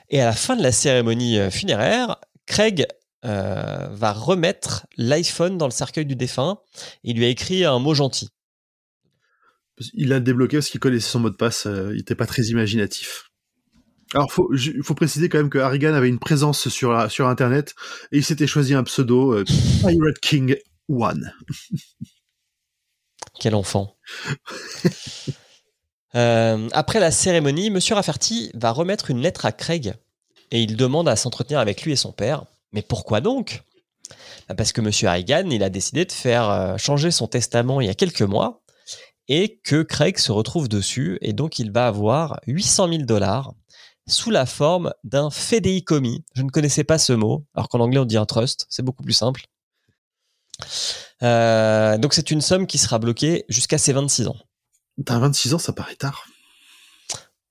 [0.10, 2.86] Et à la fin de la cérémonie funéraire, Craig
[3.24, 6.60] euh, va remettre l'iPhone dans le cercueil du défunt.
[7.04, 8.30] Il lui a écrit un mot gentil.
[9.94, 11.66] Il l'a débloqué parce qu'il connaissait son mot de passe.
[11.66, 13.32] euh, il était pas très imaginatif.
[14.14, 17.28] Alors, faut, il faut préciser quand même que Harrigan avait une présence sur, la- sur
[17.28, 17.74] Internet
[18.12, 19.44] et il s'était choisi un pseudo euh,
[19.82, 20.56] Pirate King
[20.88, 21.34] One.
[23.40, 23.98] Quel enfant.
[26.16, 29.96] Euh, après la cérémonie, Monsieur Rafferty va remettre une lettre à Craig
[30.52, 32.46] et il demande à s'entretenir avec lui et son père.
[32.72, 33.64] Mais pourquoi donc?
[34.48, 37.88] Bah Parce que Monsieur Harrigan, il a décidé de faire euh, changer son testament il
[37.88, 38.62] y a quelques mois
[39.28, 43.54] et que Craig se retrouve dessus et donc il va avoir 800 000 dollars
[44.08, 46.24] sous la forme d'un fideikommis.
[46.36, 49.04] Je ne connaissais pas ce mot, alors qu'en anglais on dit un trust, c'est beaucoup
[49.04, 49.46] plus simple.
[51.24, 54.38] Euh, donc c'est une somme qui sera bloquée jusqu'à ses 26 ans.
[55.06, 56.26] T'as 26 ans, ça paraît tard.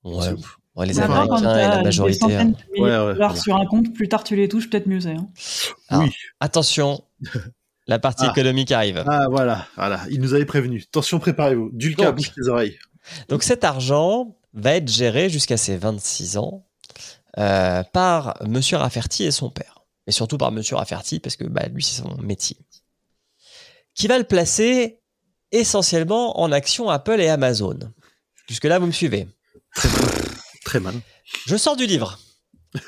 [0.05, 0.35] Ouais,
[0.83, 2.19] les Américains et la des majorité.
[2.19, 2.45] centaines hein.
[2.69, 3.37] de milliers Ouais, ouais, voilà.
[3.37, 5.13] sur un compte, plus tard tu les touches, peut-être mieux c'est.
[5.13, 5.29] hein.
[5.93, 6.11] Oui.
[6.41, 7.05] Attention,
[7.87, 8.31] la partie Ah.
[8.33, 9.05] économique arrive.
[9.07, 9.67] Ah, voilà.
[9.77, 10.01] voilà.
[10.11, 10.83] Il nous avait prévenu.
[10.89, 11.71] Attention, préparez-vous.
[11.73, 12.79] Dulca, bouche les oreilles.
[13.29, 16.65] Donc cet argent va être géré jusqu'à ses 26 ans
[17.39, 19.85] euh, par Monsieur Rafferty et son père.
[20.07, 22.57] Et surtout par Monsieur Rafferty, parce que bah, lui, c'est son métier.
[23.95, 25.01] Qui va le placer
[25.53, 27.79] essentiellement en actions Apple et Amazon.
[28.49, 29.29] Jusque-là, vous me suivez.
[30.75, 30.97] Très mal.
[31.47, 32.19] Je sors du livre.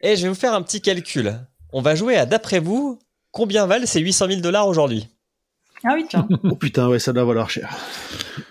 [0.00, 1.36] et je vais vous faire un petit calcul.
[1.72, 3.00] On va jouer à, d'après vous,
[3.32, 5.08] combien valent ces 800 000 dollars aujourd'hui?
[5.82, 6.28] Ah oui, tiens.
[6.44, 7.76] Oh putain, ouais, ça doit valoir cher.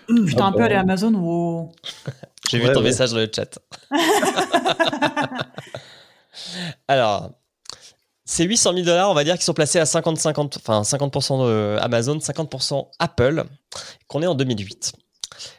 [0.06, 0.64] Putain, un Ah peu bon.
[0.64, 1.72] aller Amazon ou.
[2.50, 2.82] J'ai vu ton ouais.
[2.82, 3.58] message dans le chat.
[6.88, 7.30] Alors,
[8.26, 11.78] ces 800 000 dollars, on va dire qu'ils sont placés à 50-50, enfin 50% de
[11.80, 13.44] Amazon, 50% Apple,
[14.08, 14.92] qu'on est en 2008.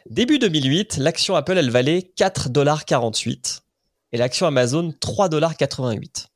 [0.08, 3.60] Début 2008, l'action Apple, elle valait 4,48$
[4.12, 6.26] et l'action Amazon 3,88$.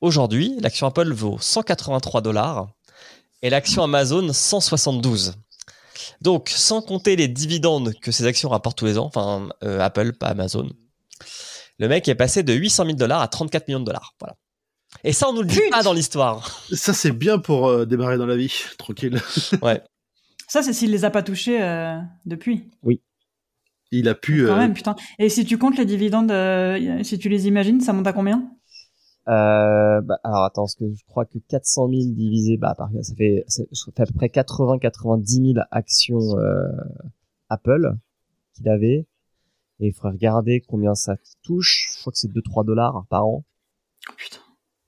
[0.00, 2.68] Aujourd'hui, l'action Apple vaut 183 dollars
[3.42, 5.34] et l'action Amazon 172.
[6.20, 10.12] Donc, sans compter les dividendes que ces actions rapportent tous les ans, enfin euh, Apple,
[10.12, 10.68] pas Amazon,
[11.78, 14.14] le mec est passé de 800 000 dollars à 34 millions de dollars.
[14.20, 14.36] Voilà.
[15.04, 15.78] Et ça, on nous le dit Putain.
[15.78, 16.62] pas dans l'histoire.
[16.72, 18.52] Ça, c'est bien pour euh, démarrer dans la vie.
[18.78, 19.20] Tranquille.
[19.62, 19.82] Ouais.
[20.52, 22.68] Ça, c'est s'il les a pas touchés euh, depuis.
[23.90, 24.44] Il a pu.
[24.44, 24.96] Quand euh, même, putain.
[25.18, 28.50] Et si tu comptes les dividendes, euh, si tu les imagines, ça monte à combien?
[29.28, 33.14] Euh, bah, alors attends, parce que je crois que 400 000 divisé bah, par ça
[33.14, 33.62] fait, ça
[33.96, 36.68] fait à peu près 80-90 000 actions euh,
[37.48, 37.94] Apple
[38.54, 39.06] qu'il avait.
[39.80, 41.92] Et il faudrait regarder combien ça touche.
[41.94, 43.42] Je crois que c'est 2-3 dollars par an.
[44.06, 44.36] Oh, putain.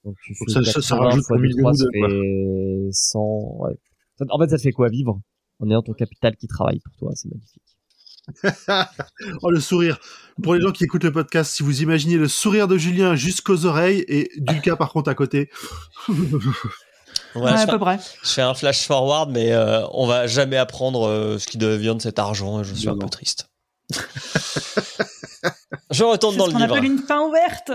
[0.04, 1.84] Donc tu Ça- fais ça- ça 80 rajoute fois un 2, million 3, ou ça
[1.84, 2.08] deux, quoi.
[2.10, 3.56] fait 100.
[3.60, 3.78] ouais.
[4.18, 5.22] Ça- En fait, ça te fait quoi vivre?
[5.60, 7.62] En ayant ton capital qui travaille pour toi C'est magnifique.
[9.42, 9.98] Oh, le sourire.
[10.42, 13.66] Pour les gens qui écoutent le podcast, si vous imaginez le sourire de Julien jusqu'aux
[13.66, 15.50] oreilles et Dulca par contre à côté.
[17.36, 17.98] Ouais, à fais, peu près.
[18.22, 21.94] je fais un flash forward, mais euh, on va jamais apprendre euh, ce qui devient
[21.96, 23.48] de cet argent et je suis Non, un peu triste.
[25.90, 26.74] je retourne C'est dans ce le qu'on livre.
[26.76, 27.72] appelle une fin ouverte.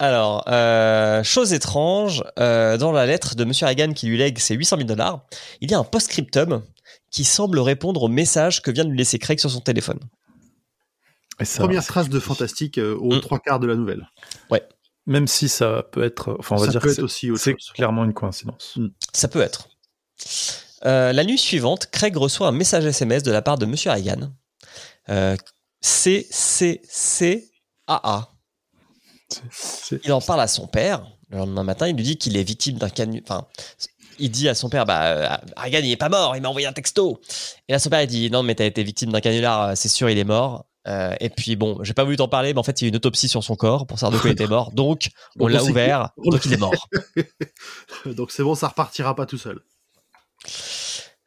[0.00, 4.54] Alors, euh, chose étrange, euh, dans la lettre de Monsieur Hagan qui lui lègue ses
[4.54, 5.26] 800 000 dollars,
[5.60, 6.62] il y a un post-scriptum
[7.10, 10.00] qui semble répondre au message que vient de lui laisser Craig sur son téléphone.
[11.38, 13.20] Et ça, Première trace de fantastique euh, aux Mm.
[13.20, 14.08] trois quarts de la nouvelle.
[15.06, 18.04] même si ça peut être, enfin, on va ça dire peut que être c'est- clairement
[18.04, 18.78] une coïncidence.
[19.12, 19.68] Ça peut être.
[20.86, 24.30] Euh, la nuit suivante, Craig reçoit un message SMS de la part de Monsieur Hagan.
[25.08, 25.36] Euh,
[25.80, 26.70] CCCAA.
[27.88, 28.39] C'est-
[30.04, 31.06] Il en parle à son père.
[31.30, 33.22] Le lendemain matin, il lui dit qu'il est victime d'un canular.
[33.28, 33.46] Enfin,
[34.20, 36.72] il dit à son père, bah, euh, il est pas mort, il m'a envoyé un
[36.72, 37.20] texto.
[37.68, 39.88] Et là, son père, il dit, non, mais t'as été victime d'un canular, euh, c'est
[39.88, 40.66] sûr, il est mort.
[40.88, 42.88] Euh, et puis, bon, j'ai pas voulu t'en parler, mais en fait, il y a
[42.88, 44.70] eu une autopsie sur son corps pour savoir de quoi il était mort.
[44.74, 46.88] Donc, on l'a on sait ouvert, on donc il est mort.
[48.06, 49.60] Donc c'est bon, ça repartira pas tout seul.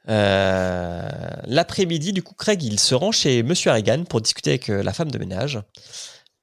[0.10, 1.08] Euh,
[1.46, 5.12] L'après-midi, du coup, Craig, il se rend chez Monsieur Harrigan pour discuter avec la femme
[5.12, 5.60] de ménage.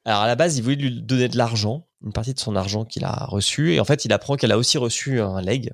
[0.05, 2.85] Alors, à la base, il voulait lui donner de l'argent, une partie de son argent
[2.85, 3.75] qu'il a reçu.
[3.75, 5.73] Et en fait, il apprend qu'elle a aussi reçu un leg,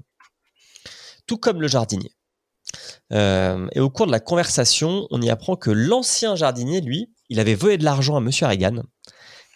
[1.26, 2.12] tout comme le jardinier.
[3.12, 7.38] Euh, et au cours de la conversation, on y apprend que l'ancien jardinier, lui, il
[7.40, 8.82] avait volé de l'argent à Monsieur Harrigan.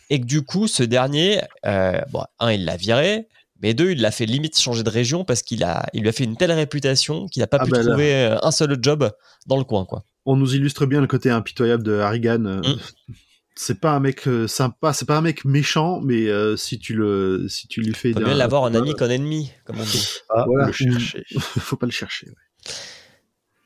[0.08, 3.28] Et que du coup, ce dernier, euh, bon, un, il l'a viré,
[3.62, 6.12] mais deux, il l'a fait limite changer de région parce qu'il a, il lui a
[6.12, 9.10] fait une telle réputation qu'il n'a pas Ah pu bah trouver euh, un seul job
[9.46, 10.04] dans le coin, quoi.
[10.26, 12.44] On nous illustre bien le côté impitoyable de Harrigan.
[12.44, 13.14] euh, Mm.
[13.56, 16.94] C'est pas un mec euh, sympa, c'est pas un mec méchant, mais euh, si tu
[16.94, 20.06] le, si tu lui fais, faut mieux l'avoir un ami qu'un ennemi, comme on dit.
[20.30, 20.66] Ah, Voilà.
[20.66, 21.24] le chercher.
[21.38, 22.28] faut pas le chercher.
[22.28, 22.72] ouais.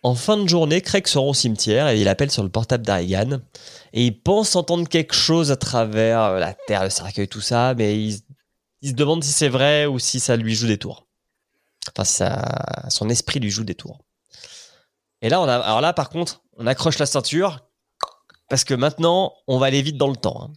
[0.02, 2.84] En fin de journée, Craig se rend au cimetière et il appelle sur le portable
[2.84, 3.40] d'Arigan.
[3.94, 7.74] Et il pense entendre quelque chose à travers euh, la terre, le cercueil, tout ça,
[7.74, 8.18] mais il,
[8.82, 11.06] il se demande si c'est vrai ou si ça lui joue des tours.
[11.90, 14.00] Enfin, ça, son esprit lui joue des tours.
[15.22, 17.60] Et là, on a, alors là, par contre, on accroche la ceinture
[18.48, 20.50] parce que maintenant, on va aller vite dans le temps.
[20.50, 20.52] hein.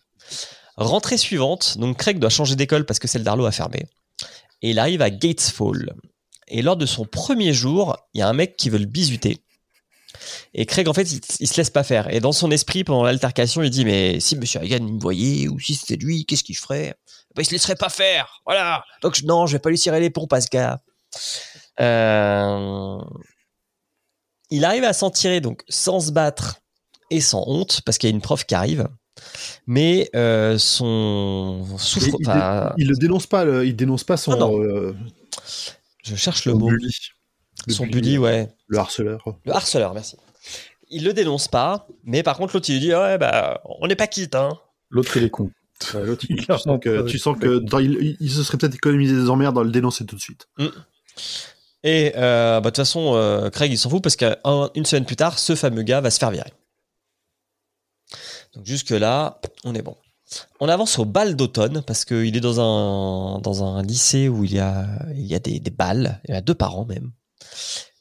[0.77, 3.85] Rentrée suivante, donc Craig doit changer d'école parce que celle d'Arlo a fermé.
[4.61, 5.93] Et il arrive à Gatesfall.
[6.47, 9.39] Et lors de son premier jour, il y a un mec qui veut le bisuter.
[10.53, 12.13] Et Craig, en fait, il, il se laisse pas faire.
[12.13, 15.59] Et dans son esprit, pendant l'altercation, il dit Mais si Monsieur Hagan me voyait, ou
[15.59, 16.95] si c'était lui, qu'est-ce qu'il ferait?
[17.35, 18.41] Ben, Il se laisserait pas faire.
[18.45, 18.83] Voilà.
[19.01, 20.79] Donc, non, je vais pas lui cirer les pompes à ce gars.
[21.79, 22.97] Euh,
[24.49, 26.61] Il arrive à s'en tirer, donc, sans se battre
[27.09, 28.87] et sans honte, parce qu'il y a une prof qui arrive.
[29.65, 32.07] Mais euh, son souffre.
[32.07, 32.11] Et
[32.77, 34.61] il, il le dénonce pas, le- il dénonce pas son, Ah non.
[34.61, 34.95] euh,
[36.03, 36.67] je cherche le son mot.
[36.67, 36.95] bully.
[37.69, 38.47] Son bully, bully, ouais.
[38.67, 39.23] le harceleur.
[39.45, 40.15] Le harceleur, merci.
[40.89, 43.95] Il le dénonce pas, mais par contre, l'autre, il lui dit Ouais, bah, on n'est
[43.95, 44.49] pas quitte, hein.
[44.89, 45.49] L'autre, il est con.
[46.29, 47.17] Il- tu sens que, pas, tu ouais.
[47.19, 50.21] sens que dans- il, se serait peut-être économisé des emmerdes dans le dénoncer tout de
[50.21, 50.47] suite.
[51.83, 55.15] Et euh, bah, de toute façon, euh, Craig, il s'en fout parce qu'une semaine plus
[55.15, 56.51] tard, ce fameux gars va se faire virer.
[58.57, 59.95] Donc jusque-là, on est bon.
[60.59, 64.53] On avance au bal d'automne parce qu'il est dans un, dans un lycée où il
[64.53, 67.11] y a, il y a des, des balles, il y a deux par an même.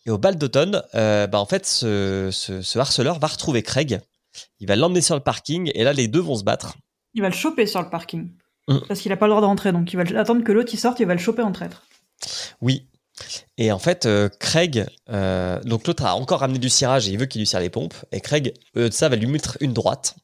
[0.06, 4.00] Et au bal d'automne, euh, bah, en fait, ce, ce, ce harceleur va retrouver Craig.
[4.60, 6.74] Il va l'emmener sur le parking et là, les deux vont se battre.
[7.12, 8.30] Il va le choper sur le parking.
[8.66, 8.78] Mm.
[8.88, 10.78] Parce qu'il a pas le droit de rentrer, donc il va attendre que l'autre il
[10.78, 11.82] sorte, il va le choper en traître.
[12.62, 12.88] Oui.
[13.58, 17.18] Et en fait, euh, Craig, euh, donc l'autre a encore ramené du cirage et il
[17.18, 17.94] veut qu'il lui serre les pompes.
[18.10, 18.54] Et Craig,
[18.90, 20.16] ça va lui mettre une droite.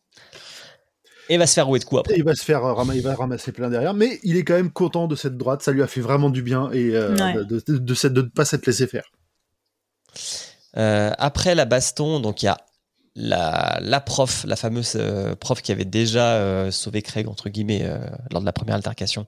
[1.29, 3.03] Et va se faire rouer de coups Et il va se faire euh, ram- il
[3.03, 5.63] va ramasser plein derrière, mais il est quand même content de cette droite.
[5.63, 7.35] Ça lui a fait vraiment du bien et euh, Ouais.
[7.45, 9.05] de, de, de, cette- de ne pas s'être laissé faire.
[10.77, 12.57] Euh, après la baston, donc il y a
[13.15, 17.83] la, la prof, la fameuse euh, prof qui avait déjà euh, sauvé Craig, entre guillemets,
[17.85, 17.99] euh,
[18.31, 19.27] lors de la première altercation,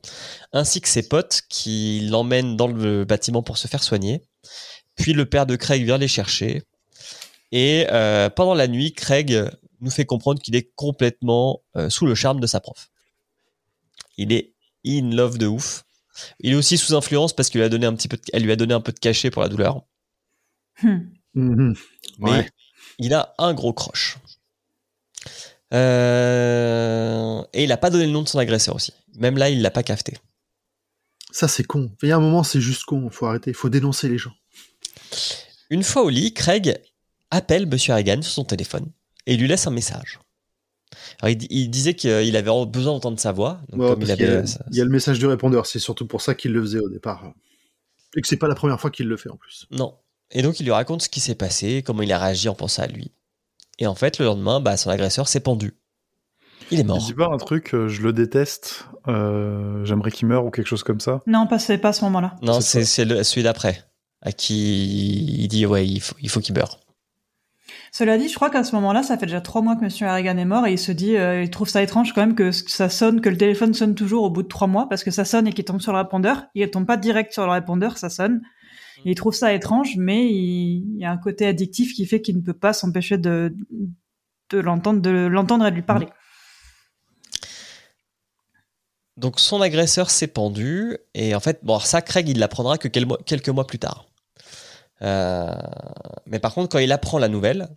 [0.52, 4.22] ainsi que ses potes qui l'emmènent dans le bâtiment pour se faire soigner.
[4.96, 6.62] Puis le père de Craig vient les chercher.
[7.52, 12.14] Et euh, pendant la nuit, Craig nous fait comprendre qu'il est complètement euh, sous le
[12.14, 12.90] charme de sa prof.
[14.16, 14.54] Il est
[14.86, 15.84] in love de ouf.
[16.40, 18.44] Il est aussi sous influence parce qu'elle lui a donné un petit peu, de- elle
[18.44, 19.82] lui a donné un peu de cachet pour la douleur.
[20.82, 20.98] Hmm.
[21.34, 21.74] Mhm.
[22.18, 22.50] Mais Ouais.
[22.98, 24.18] il a un gros croche.
[25.72, 28.92] Euh, Et il n'a pas donné le nom de son agresseur aussi.
[29.16, 30.16] Même là, il l'a pas cafeté.
[31.30, 31.90] Ça, c'est con.
[32.02, 33.10] Il y a un moment, c'est juste con.
[33.10, 33.52] Faut arrêter.
[33.52, 34.32] Faut dénoncer les gens.
[35.70, 36.78] Une fois au lit, Craig
[37.30, 38.86] appelle Monsieur Harrigan sur son téléphone
[39.26, 40.18] et il lui laisse un message.
[41.20, 43.60] Alors, il, il disait qu'il avait besoin d'entendre sa voix.
[43.68, 45.66] Donc, Ouais, comme il y, a- avait, il y a le message du répondeur.
[45.66, 47.32] C'est surtout pour ça qu'il le faisait au départ.
[48.16, 49.66] Et que c'est pas la première fois qu'il le fait en plus.
[49.72, 49.96] Non.
[50.30, 52.82] Et donc, il lui raconte ce qui s'est passé, comment il a réagi en pensant
[52.82, 53.10] à lui.
[53.78, 55.74] Et en fait, le lendemain, bah, son agresseur s'est pendu.
[56.70, 56.98] Il est Il mort.
[56.98, 60.82] dit pas un truc, euh, je le déteste, euh, j'aimerais qu'il meure ou quelque chose
[60.84, 61.20] comme ça.
[61.26, 62.36] Non, pas, c'est pas à ce moment-là.
[62.40, 63.84] Non, c'est celui d'après.
[64.22, 66.80] À qui il dit, ouais, il faut il faut qu'il meure.
[67.96, 70.36] Cela dit, je crois qu'à ce moment-là, ça fait déjà trois mois que Monsieur Harrigan
[70.36, 72.88] est mort et il se dit, euh, il trouve ça étrange quand même que ça
[72.88, 75.46] sonne, que le téléphone sonne toujours au bout de trois mois parce que ça sonne
[75.46, 76.42] et qu'il tombe sur le répondeur.
[76.56, 78.42] Il tombe pas direct sur le répondeur, ça sonne.
[79.04, 82.20] Et il trouve ça étrange, mais il, il y a un côté addictif qui fait
[82.20, 83.54] qu'il ne peut pas s'empêcher de,
[84.50, 86.08] de l'entendre, de l'entendre et de lui parler.
[89.16, 92.88] Donc son agresseur s'est pendu et en fait, bon, alors ça, Craig, il l'apprendra que
[92.88, 94.08] quelques mois plus tard.
[95.02, 95.54] Euh,
[96.26, 97.68] mais par contre, quand il apprend la nouvelle,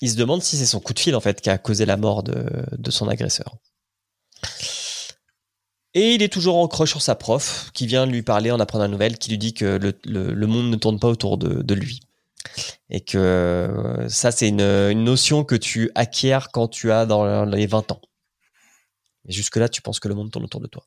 [0.00, 1.96] il se demande si c'est son coup de fil en fait qui a causé la
[1.96, 3.56] mort de, de son agresseur.
[5.94, 8.84] Et il est toujours en croche sur sa prof, qui vient lui parler en apprenant
[8.84, 11.62] la nouvelle, qui lui dit que le, le- le monde ne tourne pas autour de,
[11.62, 12.00] de lui.
[12.90, 17.44] Et que euh, ça, c'est une, une notion que tu acquiers quand tu as dans
[17.46, 18.00] les 20 ans.
[19.26, 20.84] Et jusque-là, tu penses que le monde tourne autour de toi.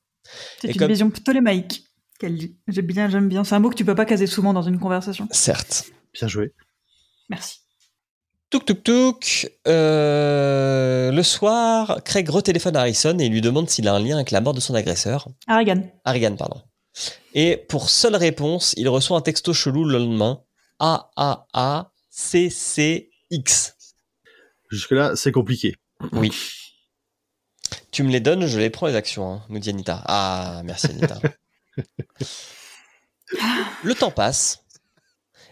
[0.62, 1.84] C'est une comme- vision ptolémaïque
[2.20, 2.56] qu'elle dit.
[2.68, 3.44] J'aime bien, j'aime bien.
[3.44, 5.28] C'est un mot que tu peux pas caser souvent dans une conversation.
[5.32, 5.86] Certes.
[6.14, 6.54] Bien joué.
[7.30, 7.59] Merci.
[8.50, 9.52] Touk touk touk.
[9.68, 14.32] Euh, le soir, Craig retéléphone à Harrison et lui demande s'il a un lien avec
[14.32, 15.28] la mort de son agresseur.
[15.46, 15.84] Harrigan.
[16.04, 16.60] Harrigan, pardon.
[17.36, 20.42] Et pour seule réponse, il reçoit un texto chelou le lendemain.
[20.80, 21.96] A-A-A-C-C-X.
[24.72, 25.76] Jusque-là, c'est compliqué.
[26.14, 26.32] Oui.
[27.92, 30.02] Tu me les donnes, je les prends les actions, hein, nous dit Anita.
[30.06, 31.20] Ah, merci Anita.
[33.84, 34.66] Le temps passe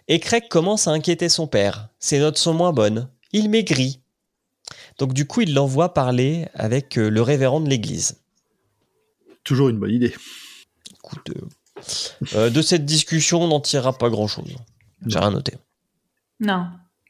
[0.07, 1.89] et Craig commence à inquiéter son père.
[1.99, 3.09] Ses notes sont moins bonnes.
[3.33, 3.99] Il maigrit.
[4.97, 8.19] Donc du coup, il l'envoie parler avec euh, le révérend de l'église.
[9.43, 10.13] Toujours une bonne idée.
[10.95, 11.41] Écoute, euh,
[12.35, 14.55] euh, de cette discussion, on n'en tirera pas grand-chose.
[15.05, 15.53] J'ai rien noté.
[16.39, 16.67] Non.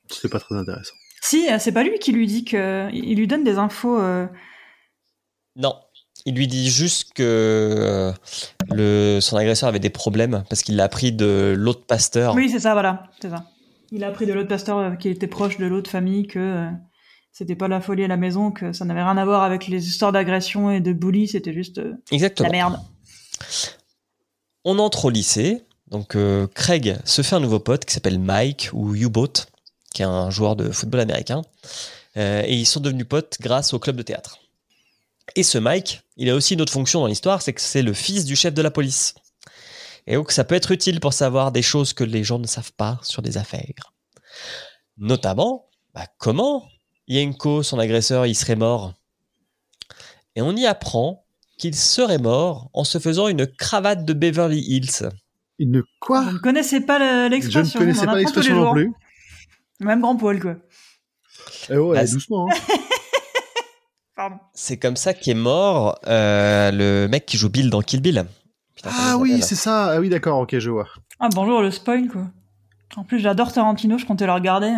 [0.10, 0.94] C'est pas très intéressant.
[1.22, 2.90] Si, c'est pas lui qui lui dit que.
[2.94, 4.00] Il lui donne des infos.
[4.00, 4.28] euh,
[5.56, 5.76] Non.
[6.26, 8.14] Il lui dit juste que euh,
[8.72, 12.36] le, son agresseur avait des problèmes parce qu'il l'a appris de l'autre pasteur.
[12.36, 13.04] Oui, c'est ça, voilà.
[13.22, 13.46] C'est ça.
[13.92, 16.70] Il a appris de l'autre pasteur euh, qui était proche de l'autre famille que euh,
[17.32, 19.88] c'était pas la folie à la maison, que ça n'avait rien à voir avec les
[19.88, 22.50] histoires d'agression et de bully, c'était juste euh, Exactement.
[22.50, 22.80] la merde.
[24.66, 25.64] On entre au lycée.
[25.88, 29.46] Donc euh, Craig se fait un nouveau pote qui s'appelle Mike ou U-Boat,
[29.94, 31.42] qui est un joueur de football américain.
[32.16, 34.40] Et ils sont devenus potes grâce au club de théâtre.
[35.36, 37.94] Et ce Mike, il a aussi une autre fonction dans l'histoire, c'est que c'est le
[37.94, 39.14] fils du chef de la police.
[40.08, 42.74] Et donc ça peut être utile pour savoir des choses que les gens ne savent
[42.74, 43.94] pas sur des affaires.
[44.98, 46.68] Notamment, bah, comment
[47.08, 48.94] Yenko, son agresseur, il serait mort.
[50.36, 51.26] Et on y apprend
[51.58, 55.10] qu'il serait mort en se faisant une cravate de Beverly Hills.
[55.60, 57.80] Il ne quoi Vous ne connaissez pas le- Je ne l'expression.
[57.80, 58.74] connaissais on en pas apprend tous les l'expression non jours.
[58.74, 58.92] plus.
[59.80, 60.56] Même grand poil, quoi.
[61.70, 62.48] Eh ouais, Bah, doucement.
[62.52, 62.56] hein.
[64.18, 64.36] Pardon.
[64.54, 68.26] C'est comme ça qu'est mort euh, le mec qui joue Bill dans Kill Bill.
[68.76, 69.92] Putain, Ah oui, c'est ça.
[69.94, 70.88] Ah oui, d'accord, ok, je vois.
[71.20, 72.24] Ah, bonjour, le spoil, quoi.
[72.96, 74.74] En plus, j'adore Tarantino, je comptais le regarder.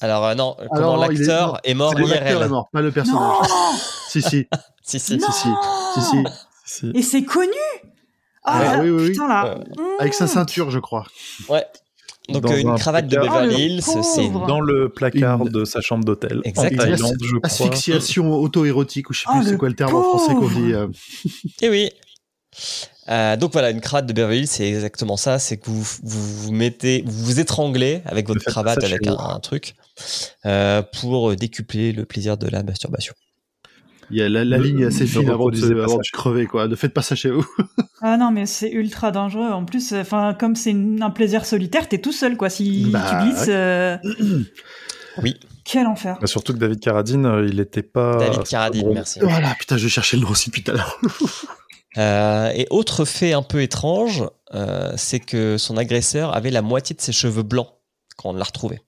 [0.00, 2.48] Alors euh, non, Alors, comment est- l'acteur non, est, mort est IRL.
[2.48, 3.36] mort, pas le personnage.
[4.08, 4.46] si, si,
[4.82, 5.16] Si, si.
[5.18, 5.48] Non si,
[5.94, 6.24] si, si, si.
[6.64, 6.90] Si.
[6.94, 7.50] Et c'est connu
[8.44, 9.10] Ah, Ouais, là, oui, oui, oui.
[9.10, 9.46] putain, là.
[9.46, 10.00] Euh, Mmh.
[10.00, 11.04] Avec sa ceinture, je crois.
[11.48, 11.66] Ouais.
[12.28, 13.16] Donc Dans euh, une un cravate de.
[13.16, 14.46] Beverly Oh, le Hills, c'est pauvre.
[14.46, 16.40] Dans le placard Une- de sa chambre d'hôtel.
[16.44, 16.82] Exactement.
[16.82, 17.40] En Thaïlande, je crois.
[17.44, 20.74] Asphyxiation auto-érotique, ou je sais Oh, plus c'est quoi le terme en français qu'on dit.
[20.74, 20.88] euh.
[21.62, 21.90] Eh oui.
[23.08, 25.38] Euh, donc voilà, une cravate de Beverly Hills, c'est exactement ça.
[25.38, 29.74] C'est que vous, vous vous mettez, vous vous étranglez avec votre cravate avec un truc
[30.44, 33.14] euh, pour décupler le plaisir de la masturbation.
[34.10, 36.02] Il y a la, la Ne- ligne est assez ne fine avant de, avant de
[36.12, 36.66] crever, quoi.
[36.68, 37.46] Ne faites pas ça chez vous.
[38.00, 39.48] Ah non, mais c'est ultra dangereux.
[39.50, 42.48] En plus, euh, enfin, comme c'est un plaisir solitaire, t'es tout seul, quoi.
[42.48, 43.52] Si Bah, tu glisses, ouais.
[43.54, 43.96] euh,
[45.20, 45.34] Oui.
[45.64, 46.16] quel enfer.
[46.20, 48.16] Bah, surtout que David Carradine, euh, il était pas.
[48.18, 49.18] David Carradine, merci.
[49.20, 51.00] Voilà, putain, je cherchais le nom aussi depuis tout à l'heure.
[51.96, 54.22] Euh, et autre fait un peu étrange,
[54.54, 57.70] euh, c'est que son agresseur avait la moitié de ses cheveux blancs
[58.16, 58.78] quand on l'a retrouvé.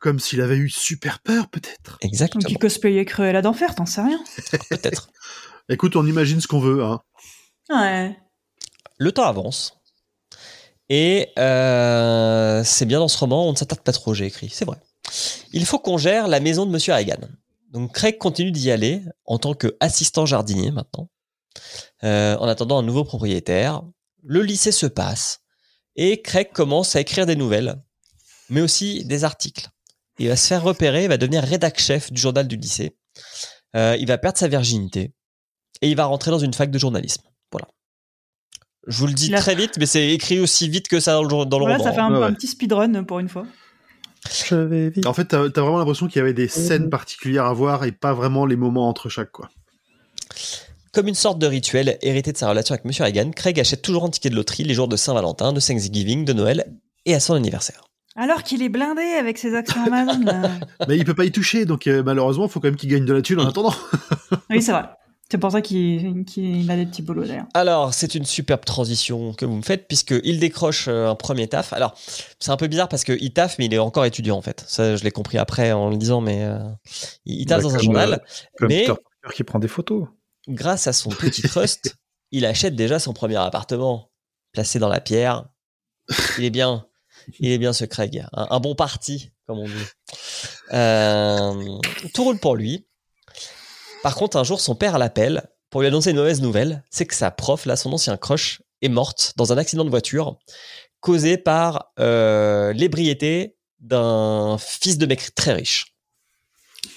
[0.00, 1.92] Comme s'il avait eu super peur, peut-être.
[1.92, 2.44] Donc Exactement.
[2.48, 4.22] il cosplayait Cruella d'enfer, t'en sais rien.
[4.70, 5.08] Peut-être.
[5.68, 7.00] Écoute, on imagine ce qu'on veut, hein.
[7.70, 8.16] Ouais.
[8.98, 9.80] Le temps avance.
[10.90, 14.66] Et euh, c'est bien dans ce roman, on ne s'attarde pas trop, j'ai écrit, c'est
[14.66, 14.76] vrai.
[15.52, 17.28] Il faut qu'on gère la maison de Monsieur Hagan.
[17.70, 21.08] Donc Craig continue d'y aller en tant qu'assistant jardinier maintenant.
[22.02, 23.82] Euh, en attendant un nouveau propriétaire.
[24.22, 25.40] Le lycée se passe.
[25.96, 27.82] Et Craig commence à écrire des nouvelles,
[28.50, 29.68] mais aussi des articles.
[30.18, 32.96] Il va se faire repérer, il va devenir rédac-chef du journal du lycée.
[33.76, 35.12] Euh, il va perdre sa virginité.
[35.82, 37.22] Et il va rentrer dans une fac de journalisme.
[37.50, 37.66] Voilà.
[38.86, 41.28] Je vous le dis très vite, mais c'est écrit aussi vite que ça dans le,
[41.46, 41.84] dans le Voilà, roman.
[41.84, 42.24] ça fait un, Ouais, ouais.
[42.26, 43.44] un petit speedrun pour une fois.
[44.48, 45.04] Je vais vite.
[45.06, 47.92] En fait, t'as t'as vraiment l'impression qu'il y avait des scènes particulières à voir et
[47.92, 49.50] pas vraiment les moments entre chaque, quoi.
[50.92, 54.04] Comme une sorte de rituel hérité de sa relation avec Monsieur Hagan, Craig achète toujours
[54.04, 56.72] un ticket de loterie les jours de Saint-Valentin, de Thanksgiving, de Noël
[57.04, 57.82] et à son anniversaire.
[58.16, 60.20] Alors qu'il est blindé avec ses actions Amazon.
[60.24, 60.50] là.
[60.88, 63.04] Mais il peut pas y toucher, donc euh, malheureusement, il faut quand même qu'il gagne
[63.04, 63.74] de la thune en attendant.
[64.50, 64.84] oui, c'est vrai.
[65.30, 67.46] C'est pour ça qu'il qu'il a des petits boulots d'ailleurs.
[67.54, 71.72] Alors, c'est une superbe transition que vous me faites, puisqu'il décroche euh, un premier taf.
[71.72, 71.94] Alors,
[72.38, 74.62] c'est un peu bizarre parce qu'il taffe, mais il est encore étudiant en fait.
[74.68, 76.58] Ça, je l'ai compris après en le disant, mais euh,
[77.24, 78.22] il, Bah, dans un journal.
[78.58, 78.86] Comme mais-
[79.34, 80.06] qui prend des photos.
[80.46, 81.96] grâce à son petit trust,
[82.30, 84.10] il achète déjà son premier appartement,
[84.52, 85.46] placé dans la pierre.
[86.38, 86.86] Il est bien,
[87.40, 89.72] il est bien ce Craig, un, un bon parti, comme on dit.
[90.72, 91.78] Euh,
[92.14, 92.86] tout roule pour lui.
[94.02, 96.84] Par contre, un jour, son père l'appelle pour lui annoncer une mauvaise nouvelle.
[96.90, 100.38] C'est que sa prof, là, son ancien crush, est morte dans un accident de voiture
[101.00, 105.94] causé par euh, l'ébriété d'un fils de mec très riche.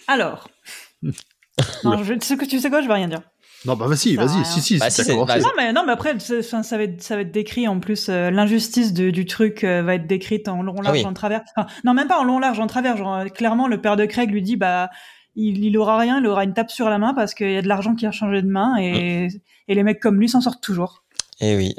[0.08, 0.50] Alors.
[1.84, 3.22] non, je, tu, sais, que- tu sais quoi, je vais rien dire.
[3.66, 6.18] Non, bah vas-y, vas-y, si, si, Bah, si, si, bah, Non mais non mais après
[6.20, 9.96] ça va être ça va être décrit en plus euh, l'injustice du truc euh, va
[9.96, 11.06] être décrite en long large Ah oui.
[11.06, 13.82] en travers Enfin, non même pas en long large en travers genre euh, clairement le
[13.82, 14.90] père de Craig lui dit bah
[15.36, 17.62] il, il aura rien il aura une tape sur la main parce qu'il y a
[17.64, 19.30] de l'argent qui a changé de main et, Mm.
[19.70, 21.04] et les mecs comme lui s'en sortent toujours
[21.42, 21.76] Eh oui.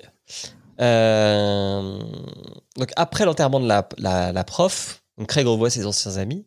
[0.81, 1.99] Euh,
[2.77, 6.47] donc après l'enterrement de la, la, la prof, donc Craig revoit ses anciens amis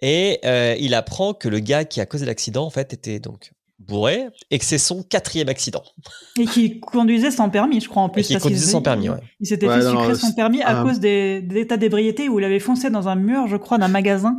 [0.00, 3.52] et euh, il apprend que le gars qui a causé l'accident en fait était donc
[3.86, 5.82] bourré et que c'est son quatrième accident.
[6.38, 8.22] Et qui conduisait sans permis, je crois, en plus.
[8.30, 9.20] Et qui conduisait sans permis, ouais.
[9.40, 12.28] Il s'était Ouais, fait non, sucrer c'est- son permis à cause des, des états d'ébriété
[12.28, 14.36] où il avait foncé dans un mur, je crois, d'un magasin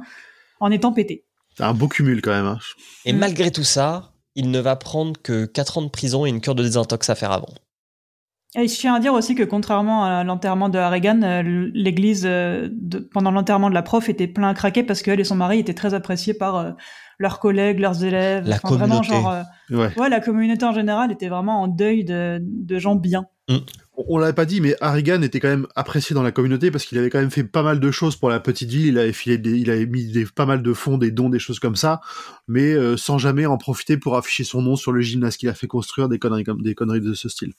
[0.60, 1.26] en étant pété.
[1.58, 2.46] C'est un beau cumul quand même.
[2.46, 2.60] hein.
[3.06, 3.18] Et Mm.
[3.18, 6.56] malgré tout ça, il ne va prendre que 4 ans de prison et une cure
[6.56, 7.54] de désintox à faire avant.
[8.58, 12.70] Et je tiens à dire aussi que contrairement à l'enterrement de Harrigan, euh, l'église, euh,
[12.72, 15.60] de- pendant l'enterrement de la prof, était plein à craquer parce qu'elle et son mari
[15.60, 16.72] étaient très appréciés par euh,
[17.20, 18.48] leurs collègues, leurs élèves.
[18.48, 19.08] La Enfin, vraiment, communauté.
[19.10, 19.90] genre, euh, Ouais.
[19.98, 23.26] ouais, la communauté en général était vraiment en deuil de, de gens bien.
[23.50, 23.62] On,
[24.08, 26.98] on l'avait pas dit, mais Harrigan était quand même apprécié dans la communauté parce qu'il
[26.98, 28.88] avait quand même fait pas mal de choses pour la petite ville.
[28.88, 31.40] Il avait filé, des- il avait mis des, pas mal de fonds, des dons, des
[31.40, 32.00] choses comme ça,
[32.48, 35.54] mais euh, sans jamais en profiter pour afficher son nom sur le gymnase qu'il a
[35.54, 37.54] fait construire, des conneries comme des conneries de ce style.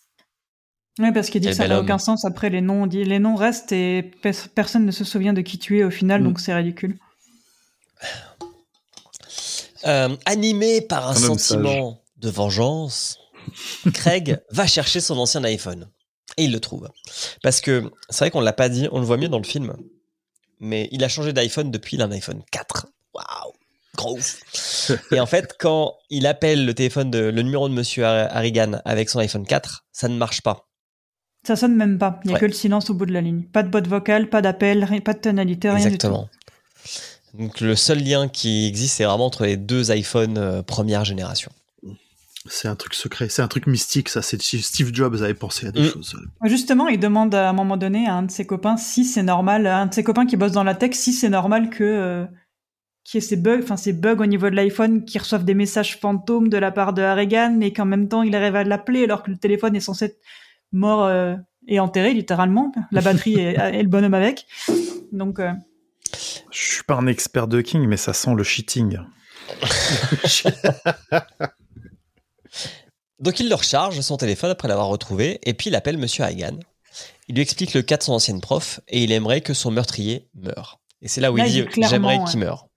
[0.99, 2.25] Oui, parce qu'il dit que ça n'a aucun sens.
[2.25, 5.43] Après, les noms, on dit les noms restent et pe- personne ne se souvient de
[5.43, 6.25] qui tu es au final, Mm.
[6.25, 6.99] donc c'est ridicule.
[9.87, 13.19] Euh, animé par un sentiment de vengeance,
[13.93, 15.89] Craig va chercher son ancien iPhone.
[16.39, 16.89] Et il le trouve.
[17.43, 19.75] Parce que c'est vrai qu'on l'a pas dit, on le voit mieux dans le film.
[20.61, 22.87] Mais il a changé d'iPhone depuis il a un iPhone 4.
[23.15, 23.53] Waouh
[23.95, 24.91] Gros ouf.
[25.13, 28.81] Et en fait, quand il appelle le téléphone de le numéro de Monsieur Har- Harrigan
[28.85, 30.66] avec son iPhone 4, ça ne marche pas.
[31.47, 32.19] Ça sonne même pas.
[32.25, 32.41] Il y a Ouais.
[32.41, 33.43] que le silence au bout de la ligne.
[33.43, 35.87] Pas de boîte vocale, pas d'appel, pas de tonalité, rien du tout.
[35.95, 36.29] Exactement.
[37.35, 41.53] Donc le seul lien qui existe, c'est vraiment entre les deux iPhones euh, première génération.
[42.49, 44.23] C'est un truc secret, c'est un truc mystique, ça.
[44.23, 45.91] C'est Steve Jobs avait pensé à des Mm.
[45.91, 46.17] choses.
[46.45, 49.67] Justement, il demande à un moment donné à un de ses copains si c'est normal,
[49.67, 52.25] à un de ses copains qui bosse dans la tech, si c'est normal que euh,
[53.05, 55.55] qu'il y ait ces bugs, enfin ces bugs au niveau de l'iPhone, qui reçoivent des
[55.55, 59.05] messages fantômes de la part de Harrigan, et qu'en même temps il arrive à l'appeler
[59.05, 60.19] alors que le téléphone est censé être
[60.77, 61.35] mort euh,
[61.67, 64.47] et enterré littéralement, la batterie et, et le bonhomme avec.
[65.13, 65.53] Donc euh,
[66.51, 68.99] Je suis pas un expert de King, mais ça sent le cheating.
[73.19, 76.59] Donc il le recharge son téléphone après l'avoir retrouvé et puis il appelle Monsieur Hagan.
[77.29, 80.29] Il lui explique le cas de son ancienne prof et il aimerait que son meurtrier
[80.35, 80.81] meure.
[81.03, 82.25] Et c'est là où Là, il dit j'aimerais ouais.
[82.25, 82.69] qu'il meure.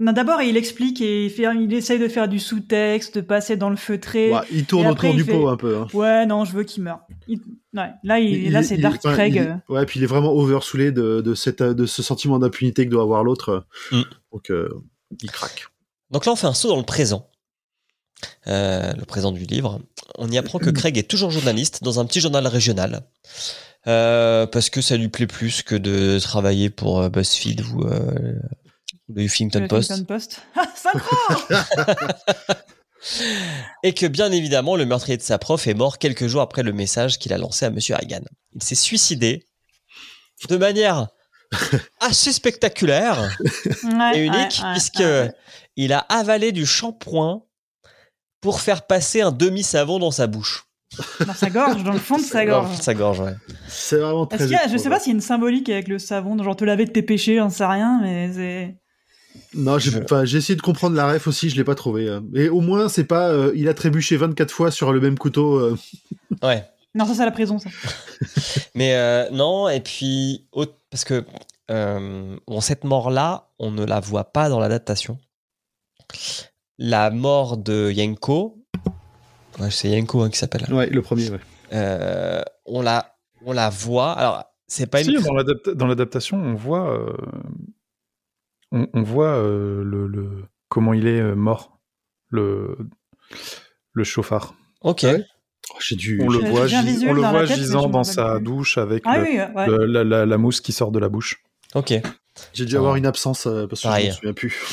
[0.00, 3.56] Non, d'abord il explique et il, fait, il essaye de faire du sous-texte, de passer
[3.56, 4.32] dans le feutré.
[4.32, 5.76] Ouais, il tourne autour du fait- pot un peu.
[5.78, 5.86] hein.
[5.92, 7.00] Ouais, non, je veux qu'il meure.
[7.26, 7.40] Il-
[7.74, 9.34] ouais, là, il, Il- là il- c'est il- Dark Craig.
[9.68, 12.90] il- ouais, puis il est vraiment oversoulé de, de, cette, de ce sentiment d'impunité que
[12.90, 13.66] doit avoir l'autre.
[13.92, 14.02] Mm.
[14.32, 14.68] Donc, euh,
[15.22, 15.66] il craque.
[16.10, 17.28] Donc là on fait un saut dans le présent.
[18.46, 19.80] Euh, le présent du livre.
[20.16, 23.02] On y apprend que Craig est toujours journaliste dans un petit journal régional.
[23.86, 28.10] Euh, parce que ça lui plaît plus que de travailler pour BuzzFeed ou euh,
[29.08, 29.90] le Huffington Le Post.
[29.90, 30.40] Huffington Post.
[30.56, 30.66] Ah,
[33.84, 36.72] Et que bien évidemment, le meurtrier de sa prof est mort quelques jours après le
[36.72, 38.22] message qu'il a lancé à Monsieur Hagan.
[38.54, 39.46] Il s'est suicidé
[40.48, 41.08] de manière
[42.00, 43.36] assez spectaculaire
[43.84, 45.32] Ouais, et unique, ouais, ouais, puisque ouais.
[45.76, 47.42] il a avalé du shampoing
[48.40, 50.64] pour faire passer un demi-savon dans sa bouche.
[51.24, 52.76] Dans sa gorge, dans le fond de sa gorge.
[52.76, 53.34] Dans sa gorge, ouais.
[53.68, 55.68] C'est vraiment très Est-ce qu'il y a, je sais pas s'il y a une symbolique
[55.68, 58.76] avec le savon, genre te laver de tes péchés, j'en sais rien, mais c'est.
[59.54, 62.06] Non, j'ai Je- essayé de comprendre la ref aussi, je l'ai pas trouvé.
[62.08, 62.20] euh.
[62.34, 65.56] Et au moins, c'est pas euh, il a trébuché 24 fois sur le même couteau.
[65.58, 65.76] euh.
[66.42, 66.64] Ouais.
[66.94, 67.70] Non, ça c'est à la prison, ça.
[68.74, 70.46] Mais euh, non, et puis,
[70.90, 71.24] parce que
[71.70, 75.18] euh, bon, cette mort-là, on ne la voit pas dans l'adaptation.
[76.78, 78.56] La mort de Yenko,
[79.60, 81.40] ouais, c'est Yenko hein, qui s'appelle, Ouais, le premier, ouais.
[81.72, 83.14] euh, on, la,
[83.44, 84.12] on la voit.
[84.12, 85.20] Alors, c'est pas Si, une.
[85.22, 87.12] dans l'adapta- dans l'adaptation, on voit, euh,
[88.72, 91.78] on, on voit euh, le, le- comment il est euh, mort,
[92.30, 92.76] le,
[93.92, 94.54] le chauffard.
[94.82, 95.02] Ok.
[95.04, 95.24] Ouais.
[95.70, 96.20] Oh, j'ai dû.
[96.22, 98.44] On le voit, gis- on le tête, gisant dans sa plus.
[98.44, 99.66] douche avec Ah le- oui, ouais.
[99.66, 101.42] le- la, la- la mousse qui sort de la bouche.
[101.74, 101.92] Ok.
[102.54, 104.62] J'ai dû avoir une absence euh, parce que je me souviens plus.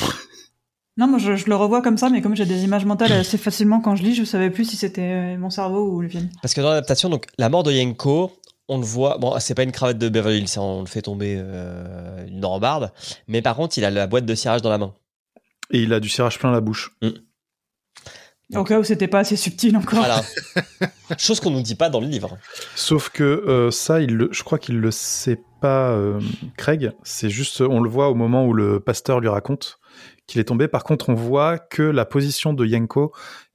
[0.98, 3.36] Non, moi je, je le revois comme ça, mais comme j'ai des images mentales assez
[3.36, 6.30] facilement quand je lis, je savais plus si c'était mon cerveau ou le film.
[6.40, 8.32] Parce que dans l'adaptation, donc la mort de Yenko,
[8.68, 9.18] on le voit.
[9.18, 12.44] Bon, c'est pas une cravate de Beverly Hills, hein, on le fait tomber euh, une
[12.44, 12.92] rambarde.
[13.28, 14.94] Mais par contre, il a la boîte de cirage dans la main.
[15.70, 16.96] Et il a du cirage plein la bouche.
[18.54, 19.98] Au cas où c'était pas assez subtil encore.
[19.98, 20.22] Voilà.
[21.18, 22.38] Chose qu'on nous dit pas dans le livre.
[22.76, 26.20] Sauf que euh, ça, il le, je crois qu'il le sait pas, euh,
[26.56, 26.92] Craig.
[27.02, 29.78] C'est juste, on le voit au moment où le pasteur lui raconte
[30.28, 30.68] qu'il est tombé.
[30.68, 33.12] Par contre, on voit que la position de Yenko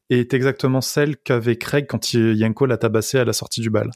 [0.10, 3.92] est exactement celle qu'avait Craig quand il- Yenko l'a tabassé à la sortie du bal.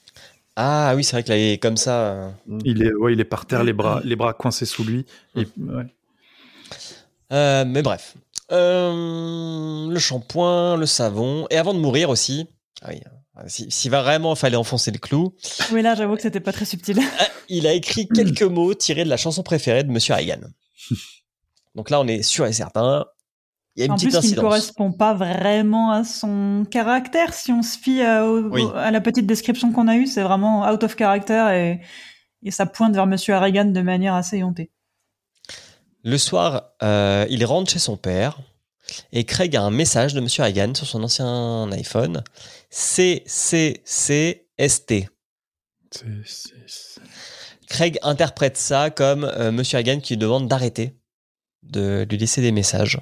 [0.55, 1.99] Ah oui, c'est vrai qu'il est comme ça.
[2.13, 2.31] euh.
[2.63, 5.05] Il est, ouais, il est par terre, les bras, les bras coincés sous lui.
[5.35, 5.83] Et, ouais.
[7.33, 8.15] Euh, mais bref.
[8.51, 11.47] Euh, le shampoing, le savon.
[11.49, 12.47] Et avant de mourir aussi.
[12.81, 13.01] Ah oui.
[13.37, 15.33] euh, si- S'il va vraiment fallait enfoncer le clou,
[15.71, 16.99] Oui, là j'avoue que c'était pas très subtil.
[17.49, 20.39] il a écrit quelques mots tirés de la chanson préférée de Monsieur Hagan.
[21.75, 23.05] Donc là, on est sûr et certain.
[23.75, 24.43] Il y a une en petite plus, qui ne incidence.
[24.43, 27.33] correspond pas vraiment à son caractère.
[27.33, 28.63] Si on se fie à, au- Oui.
[28.75, 31.81] à la petite description qu'on a eue, c'est vraiment out of character et,
[32.47, 34.71] et ça pointe vers Monsieur Harrigan de manière assez éhontée.
[36.03, 38.39] Le soir, euh, il rentre chez son père
[39.11, 42.23] et Craig a un message de Monsieur Hagan sur son ancien iPhone.
[42.69, 45.09] CCCST.
[45.91, 47.01] C'est- c'est- c'est-
[47.67, 50.95] Craig interprète ça comme euh, Monsieur Hagan qui lui demande d'arrêter
[51.63, 52.99] de lui laisser des messages.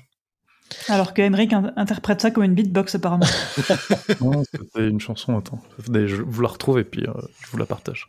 [0.89, 3.25] Alors que Emmerich in- interprète ça comme une beatbox apparemment.
[4.21, 5.61] Non, c'était une chanson, attends.
[5.93, 8.07] Je vous la retrouve et puis euh, je vous la partage.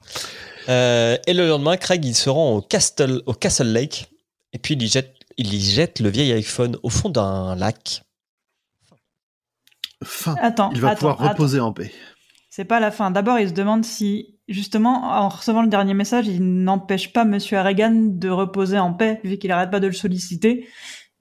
[0.68, 4.10] Euh, et le lendemain, Craig il se rend au Castle, au Castle Lake
[4.52, 8.02] et puis il y jette, il y jette le vieil iPhone au fond d'un lac.
[10.02, 10.34] Fin.
[10.40, 11.30] Attends, Il va attends, pouvoir attends.
[11.32, 11.92] reposer en paix.
[12.50, 13.10] C'est pas la fin.
[13.10, 17.56] D'abord, il se demande si, justement, en recevant le dernier message, il n'empêche pas Monsieur
[17.58, 20.68] Harrigan de reposer en paix, vu qu'il arrête pas de le solliciter.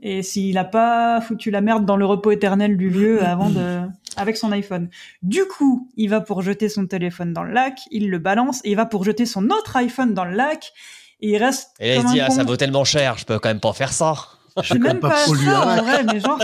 [0.06, 3.80] Et s'il a pas foutu la merde dans le repos éternel du vieux avant de,
[4.18, 4.90] avec son iPhone.
[5.24, 8.72] Du coup, il va pour jeter son téléphone dans le lac, il le balance, et
[8.72, 10.74] il va pour jeter son autre iPhone dans le lac,
[11.22, 11.70] et il reste.
[11.80, 13.62] Et là, il se dit un ah, ça vaut tellement cher, je peux quand même
[13.62, 14.14] pas faire ça.
[14.64, 16.38] C'est même pas pas ça un en vrai, mais genre,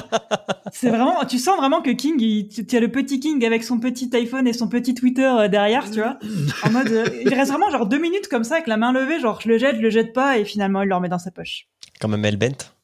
[0.72, 3.78] c'est vraiment, tu sens vraiment que King, il, tu as le petit King avec son
[3.78, 6.18] petit iPhone et son petit Twitter euh, derrière, tu vois,
[6.64, 9.20] en mode, euh, il reste vraiment genre deux minutes comme ça avec la main levée,
[9.20, 11.30] genre je le jette, je le jette pas, et finalement il le remet dans sa
[11.30, 11.68] poche.
[12.00, 12.79] Comme Mel Bent.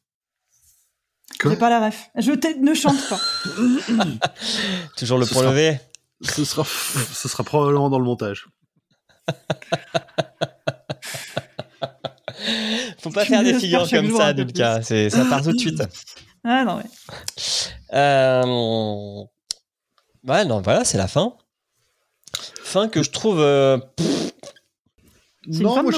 [1.39, 2.09] Quoi J'ai pas la ref.
[2.17, 3.19] Je ne chante pas.
[4.97, 5.79] Toujours le Ce point sera- levé.
[6.21, 8.47] Ce sera, ce sera probablement dans le montage.
[12.99, 14.81] Faut pas Tu faire des figures comme ça, Dulka.
[14.81, 15.81] Ça part tout de suite.
[16.47, 16.83] Ah non, mais.
[17.97, 19.23] Euh...
[20.31, 21.33] Ouais, non, voilà, c'est la fin.
[22.61, 23.39] Fin que je trouve.
[23.41, 23.79] euh,
[25.49, 25.89] C'est une fin de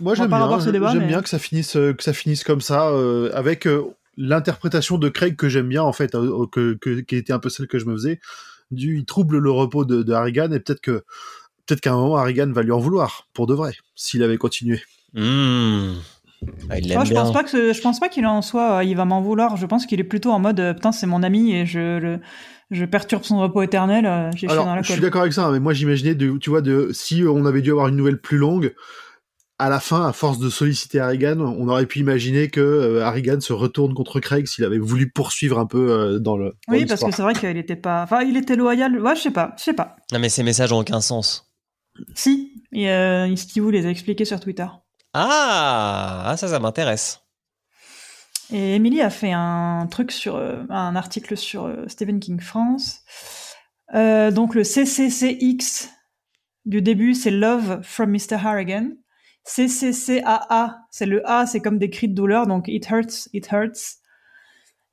[0.00, 2.04] moi, j'aime pas bien, avoir ce débat, j'aime mais- bien que ça finisse euh, que
[2.04, 6.14] ça finisse comme ça euh, avec euh, l'interprétation de Craig que j'aime bien en fait
[6.14, 8.20] euh, que, que- qui était un peu celle que je me faisais
[8.70, 11.04] du il trouble le repos de, de Harrigan et peut-être que
[11.66, 14.82] peut-être qu'à un moment Harrigan va lui en vouloir pour de vrai s'il avait continué.
[15.14, 15.94] hmm.
[16.68, 17.22] Ah, il Moi, je bien.
[17.22, 19.56] pense pas que ce- je pense pas qu'il en soit, euh, il va m'en vouloir.
[19.56, 22.20] Je pense qu'il est plutôt en mode, euh, putain, c'est mon ami et je le,
[22.70, 24.06] je perturbe son repos éternel.
[24.06, 26.14] euh, J'ai chié dans Alors la je suis d'accord avec ça, hein, mais moi j'imaginais
[26.14, 28.74] de tu vois de si on avait dû avoir une nouvelle plus longue
[29.58, 33.40] à la fin, à force de solliciter Harrigan, on aurait pu imaginer que euh, Harrigan
[33.40, 36.54] se retourne contre Craig s'il avait voulu poursuivre un peu euh, dans le.
[36.68, 39.00] dans Oui, parce que c'est vrai qu'il était pas, enfin, il était loyal.
[39.00, 39.96] Ouais, je sais pas, je sais pas.
[40.12, 41.50] Non, mais ces messages ont aucun sens.
[42.14, 44.66] Si, et, euh, Steve les a expliqués sur Twitter.
[45.14, 47.20] Ah, ah, ça, ça m'intéresse.
[48.52, 53.02] Et Emily a fait un truc sur euh, un article sur euh, Stephen King France.
[53.94, 55.90] Euh, donc le CCCX
[56.64, 58.34] du début, c'est Love from Mr.
[58.44, 58.90] Harrigan.
[59.46, 63.98] CCCAA, c'est le A, c'est comme des cris de douleur, donc It hurts, it hurts.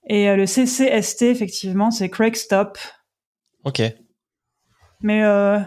[0.07, 2.77] Et euh, le CCST, effectivement, c'est Craig Stop.
[3.63, 3.81] Ok.
[5.01, 5.59] Mais euh,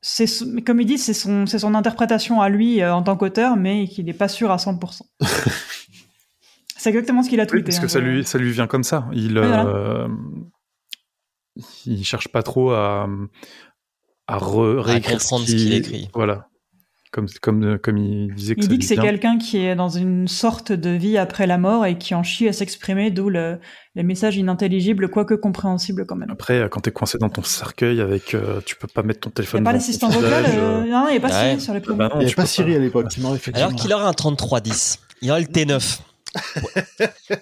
[0.00, 0.26] c'est
[0.64, 3.86] comme il dit, c'est son, c'est son interprétation à lui euh, en tant qu'auteur, mais
[3.88, 5.02] qu'il n'est pas sûr à 100%.
[6.76, 7.64] c'est exactement ce qu'il a Oui, tweeté.
[7.66, 9.08] parce hein, que ça lui, ça lui vient comme ça.
[9.12, 9.66] Il, Oui, voilà.
[9.66, 10.08] euh,
[11.84, 13.08] il cherche pas trop à,
[14.28, 16.08] à réécrire comprendre ce qu'il écrit.
[16.14, 16.48] Voilà.
[17.12, 20.26] Comme, comme, comme il disait que Il dit que c'est quelqu'un qui est dans une
[20.26, 23.58] sorte de vie après la mort et qui en chie à s'exprimer, d'où le,
[23.94, 26.30] les messages inintelligibles, quoique compréhensibles quand même.
[26.30, 29.32] Après, quand t'es coincé dans ton cercueil avec, euh, tu peux pas mettre ton Il
[29.32, 29.60] n'y téléphone.
[29.60, 31.50] a pas l'assistant vocal, euh, euh, non, il n'y a pas Ouais.
[31.50, 32.02] Siri sur les bah promos.
[32.02, 33.06] non, Il n'y avait pas Siri à l'époque.
[33.52, 36.00] Alors qu'il aura un 3310, il aura le T9.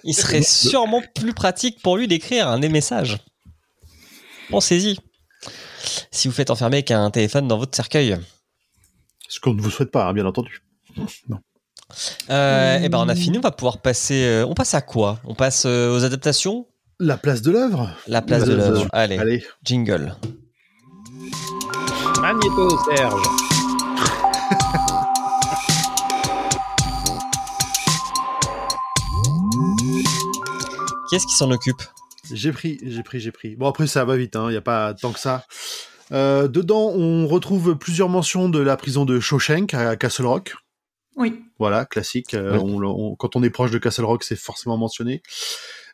[0.03, 3.19] Il serait sûrement plus pratique pour lui d'écrire un des messages.
[4.49, 4.97] Pensez-y.
[6.11, 8.17] Si vous faites enfermer avec un téléphone dans votre cercueil.
[9.31, 10.61] Ce qu'on ne vous souhaite pas, hein, bien entendu.
[12.29, 12.83] Euh, Hmm.
[12.85, 13.37] Eh ben, on a fini.
[13.37, 14.23] On va pouvoir passer.
[14.23, 15.19] euh, on passe à quoi?
[15.25, 16.65] On passe euh, aux adaptations?
[17.01, 17.89] La place de l'œuvre.
[18.07, 18.87] La place de l'œuvre.
[18.93, 19.43] Allez, Allez.
[19.65, 20.15] jingle.
[22.21, 23.21] Magnéto Serge.
[31.09, 31.81] Qui est-ce qui s'en occupe?
[32.31, 33.55] J'ai pris, j'ai pris, j'ai pris.
[33.55, 35.45] Bon, après, ça va vite, il n'y a pas tant que ça.
[36.11, 40.55] Euh, dedans, on retrouve plusieurs mentions de la prison de Shawshank à Castle Rock.
[41.15, 41.41] Oui.
[41.59, 42.33] Voilà, classique.
[42.33, 42.59] euh, Oui.
[42.63, 45.21] on le- on- quand on est proche de Castle Rock, c'est forcément mentionné.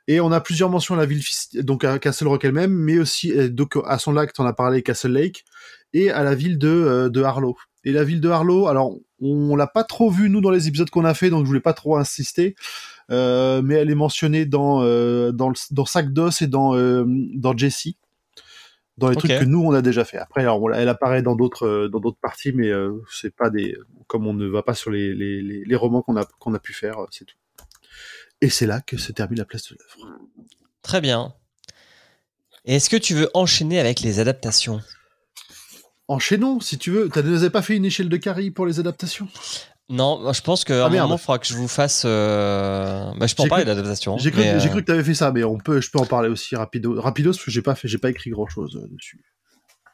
[0.07, 1.22] Et on a plusieurs mentions à la ville,
[1.55, 4.82] donc à Castle Rock elle-même, mais aussi euh, donc à son lac, on a parlé
[4.82, 5.43] Castle Lake,
[5.93, 7.57] et à la ville de, euh, de Harlow.
[7.84, 10.89] Et la ville de Harlow, alors on l'a pas trop vu nous dans les épisodes
[10.89, 12.55] qu'on a fait, donc je voulais pas trop insister,
[13.11, 17.03] euh, mais elle est mentionnée dans euh, dans, le, dans Sac d'os et dans euh,
[17.36, 17.89] dans Jesse,
[18.97, 20.17] dans les trucs que nous on a déjà fait.
[20.17, 23.49] Après, alors on elle apparaît dans d'autres euh, dans d'autres parties, mais euh, c'est pas
[23.49, 23.77] des
[24.07, 26.59] comme on ne va pas sur les les, les, les romans qu'on a qu'on a
[26.59, 27.35] pu faire, euh, c'est tout.
[28.41, 30.19] Et c'est là que se termine la place de l'œuvre.
[30.81, 31.33] Très bien.
[32.65, 34.81] Est-ce que tu veux enchaîner avec les adaptations?
[36.07, 37.09] Enchaînons, si tu veux.
[37.09, 39.27] Tu n'avais pas fait une échelle de Carrie pour les adaptations?
[39.89, 41.05] Non, moi, je pense qu'à Ah, un merde.
[41.05, 42.03] moment, il faudra que je vous fasse.
[42.05, 44.17] euh, Bah, je peux en parler d'adaptation.
[44.17, 45.99] J'ai cru, mais, euh, cru que tu avais fait ça, mais on peut, je peux
[45.99, 48.77] en parler aussi rapido, rapidos parce que j'ai pas fait, j'ai pas écrit grand chose
[48.91, 49.21] dessus.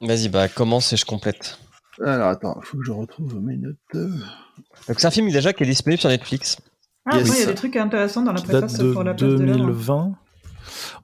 [0.02, 1.60] Vas-y, bah, commence et je complète.
[2.04, 3.78] Alors attends, faut que je retrouve mes notes.
[3.94, 6.58] Donc, c'est un film déjà qui est disponible sur Netflix.
[7.06, 7.30] Ah, Yes.
[7.30, 9.44] ouais, il y a des trucs intéressants dans la préface de pour la place de
[9.44, 9.58] l'œuvre.
[9.68, 10.16] 2020.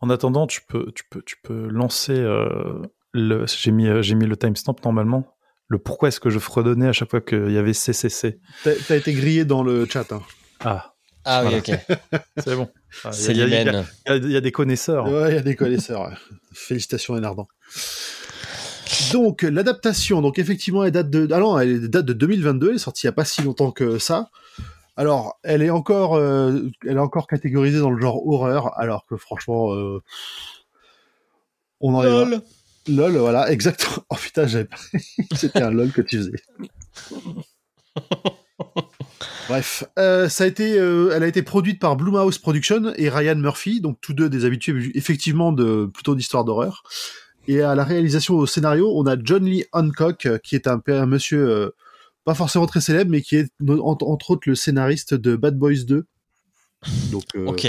[0.02, 2.82] En attendant, tu peux, tu peux, tu peux lancer euh,
[3.14, 3.46] le.
[3.46, 5.28] J'ai mis, euh, j'ai mis le timestamp normalement.
[5.70, 8.40] Le pourquoi est-ce que je fredonnais à chaque fois qu'il y avait CCC.
[8.64, 10.12] T'as t'as été grillé dans le chat.
[10.12, 10.22] Hein.
[10.62, 10.94] Ah,
[11.26, 11.58] Ah Voilà.
[11.58, 12.20] oui, ok.
[12.44, 12.70] c'est bon.
[13.04, 15.06] Ah, C'est il y a- y y, des connaisseurs.
[15.08, 16.10] Ouais, il y a des connaisseurs.
[16.54, 17.48] Félicitations, Enardant.
[19.14, 22.80] Donc, l'adaptation, donc effectivement, elle date de, ah non, elle date de 2022, elle est
[22.80, 24.30] sortie il n'y a pas si longtemps que ça.
[24.98, 29.16] Alors, elle est encore, euh, elle est encore catégorisée dans le genre horreur, alors que
[29.16, 30.02] franchement, euh,
[31.80, 32.38] on en est.
[32.90, 33.18] Lol.
[33.18, 34.04] Voilà, exactement.
[34.10, 34.78] Oh putain, j'avais pas.
[35.36, 36.32] C'était un lol que tu faisais.
[39.48, 43.36] Bref, euh, ça a été, euh, elle a été produite par Blumhouse Productions et Ryan
[43.36, 46.84] Murphy, donc tous deux des habitués effectivement de plutôt d'histoire d'horreur.
[47.48, 50.82] Et à la réalisation au scénario, on a John Lee Hancock, euh, qui est un,
[50.88, 51.74] un monsieur
[52.26, 56.06] pas forcément très célèbre, mais qui est entre, autres le scénariste de Bad Boys 2.
[57.12, 57.68] Donc, Ok.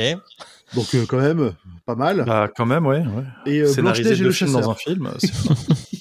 [0.74, 1.52] Donc euh, quand même,
[1.86, 2.24] pas mal.
[2.26, 2.98] Bah, quand même, ouais.
[3.00, 3.24] ouais.
[3.46, 5.10] Et euh, Scénariser deux le films dans un film.
[5.18, 5.32] c'est-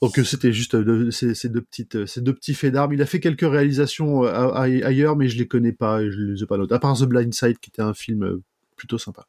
[0.00, 2.72] Donc euh, c'était juste euh, de- ces, ces deux petites, euh, ces deux petits faits
[2.72, 2.92] d'armes.
[2.92, 6.10] Il a fait quelques réalisations euh, a- a- ailleurs, mais je les connais pas et
[6.10, 6.74] je les ai pas notées.
[6.74, 8.40] À part The Blind Side, qui était un film euh,
[8.76, 9.26] plutôt sympa.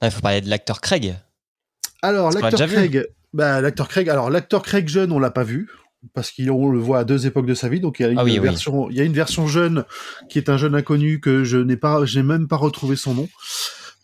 [0.00, 1.14] Ah, Il faut parler de l'acteur Craig.
[2.02, 2.68] Alors l'acteur.
[2.68, 4.08] Craig, bah l'acteur Craig.
[4.08, 5.68] Alors l'acteur Craig jeune, on l'a pas vu
[6.14, 7.80] parce qu'on le voit à deux époques de sa vie.
[7.80, 8.38] Donc il y a une Ah oui, oui.
[8.38, 9.84] version, il y a une version jeune
[10.28, 13.28] qui est un jeune inconnu que je n'ai pas, j'ai même pas retrouvé son nom.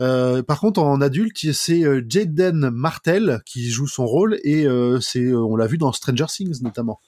[0.03, 5.01] Euh, par contre, en adulte, c'est euh, Jaden Martel qui joue son rôle et euh,
[5.01, 7.01] c'est, euh, on l'a vu dans Stranger Things notamment,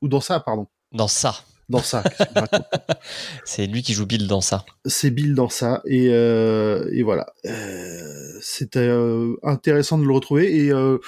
[0.00, 1.34] ou dans ça, pardon, Dans ça.
[1.68, 2.02] dans ça.
[3.44, 4.64] C'est lui qui joue Bill dans ça.
[4.86, 10.56] c'est Bill dans ça et, euh, et voilà Euh, c'était euh, intéressant de le retrouver
[10.64, 10.98] et euh,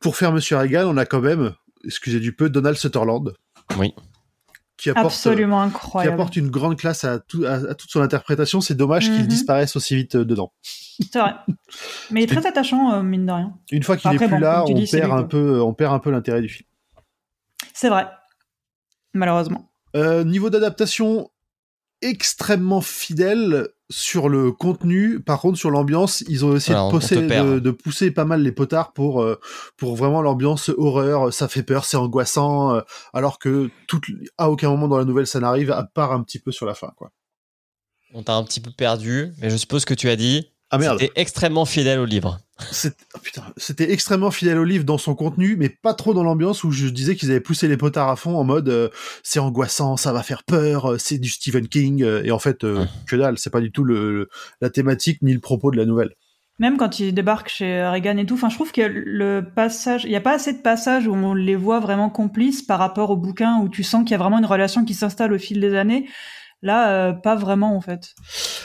[0.00, 1.54] pour faire Monsieur Reagan on a quand même
[1.84, 3.32] excusez du peu Donald Sutherland
[3.78, 3.94] Oui.
[4.76, 6.14] qui apporte Absolument qui incroyable.
[6.14, 9.26] apporte une grande classe à, tout, à, à toute son interprétation c'est dommage qu'il Mhm.
[9.26, 10.52] disparaisse aussi vite euh, dedans
[11.10, 11.34] C'est vrai.
[12.10, 13.54] Mais il est très attachant, euh, mine de rien.
[13.70, 15.74] une fois qu'il est Après, plus bon, là tu on dis, perd un peu on
[15.74, 16.68] perd un peu l'intérêt du film
[17.72, 18.08] C'est vrai.
[19.14, 19.70] Malheureusement.
[19.94, 21.30] Euh, niveau d'adaptation,
[22.00, 25.20] extrêmement fidèle sur le contenu.
[25.20, 27.48] Par contre, sur l'ambiance, ils ont essayé de, pousser, te perd.
[27.48, 29.38] de, de pousser pas mal les potards pour, euh,
[29.76, 31.32] pour vraiment l'ambiance horreur.
[31.32, 32.80] Ça fait peur, c'est angoissant, euh,
[33.12, 34.00] alors que tout,
[34.38, 36.74] à aucun moment dans la nouvelle ça n'arrive, à part un petit peu sur la
[36.74, 36.92] fin.
[36.96, 37.12] Quoi.
[38.14, 40.48] On t'a un petit peu perdu, mais je suppose que tu as dit.
[40.72, 42.38] Ah merde, C'était extrêmement fidèle au livre.
[43.14, 46.64] Oh, putain, c'était extrêmement fidèle au livre dans son contenu, mais pas trop dans l'ambiance
[46.64, 48.88] où je disais qu'ils avaient poussé les potards à fond en mode euh,
[49.22, 52.64] c'est angoissant, ça va faire peur, euh, c'est du Stephen King, euh, et en fait,
[52.64, 54.28] euh, que dalle, c'est pas du tout le, le-
[54.60, 56.10] la thématique ni le propos de la nouvelle.
[56.58, 60.10] Même quand il débarque chez Reagan et tout, enfin, je trouve que le passage, il
[60.10, 63.16] n'y a pas assez de passages où on les voit vraiment complices par rapport au
[63.16, 65.74] bouquin où tu sens qu'il y a vraiment une relation qui s'installe au fil des
[65.74, 66.08] années.
[66.62, 68.14] Là, euh, pas vraiment en fait.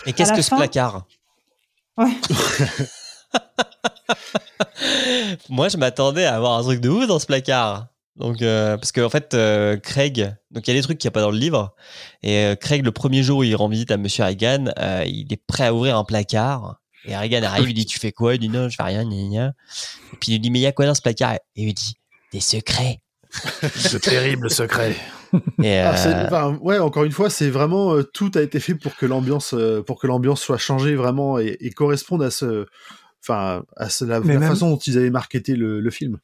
[0.05, 1.07] Et qu'est-ce que ce fin- placard?
[1.97, 2.09] Ouais.
[5.49, 7.87] Moi, je m'attendais à avoir un truc de ouf dans ce placard.
[8.15, 11.11] Donc, euh, parce qu'en fait, euh, Craig, donc il y a des trucs qu'il n'y
[11.11, 11.75] a pas dans le livre.
[12.23, 15.31] Et euh, Craig, le premier jour où il rend visite à Monsieur Reagan, euh, il
[15.31, 16.77] est prêt à ouvrir un placard.
[17.05, 18.35] Et Reagan arrive, il dit Tu fais quoi?
[18.35, 19.53] Il dit Non, je fais rien, gna, gna.
[20.13, 21.35] Et puis il lui dit Mais il y a quoi dans ce placard?
[21.35, 21.95] Et il dit
[22.33, 23.01] Des secrets.
[23.61, 24.95] De terribles secrets.
[25.63, 25.95] Et, Ah,
[26.47, 29.53] euh, ouais, encore une fois, c'est vraiment euh, tout a été fait pour que l'ambiance,
[29.53, 32.65] euh, pour que l'ambiance soit changée vraiment et, et corresponde à ce,
[33.23, 36.17] enfin, à ce- la, même- façon dont ils avaient marketé le, le film.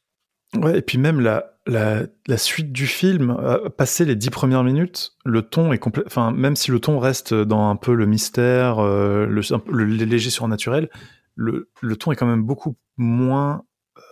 [0.56, 3.36] Ouais, et puis même la, la, la suite du film,
[3.76, 6.04] passer les dix premières minutes, le ton est complet.
[6.06, 9.40] Enfin, même si le ton reste dans un peu le mystère, euh, le,
[9.72, 10.90] le léger surnaturel,
[11.34, 13.64] le, le ton est quand même beaucoup moins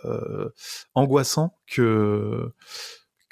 [0.03, 0.49] euh,
[0.95, 2.51] angoissant que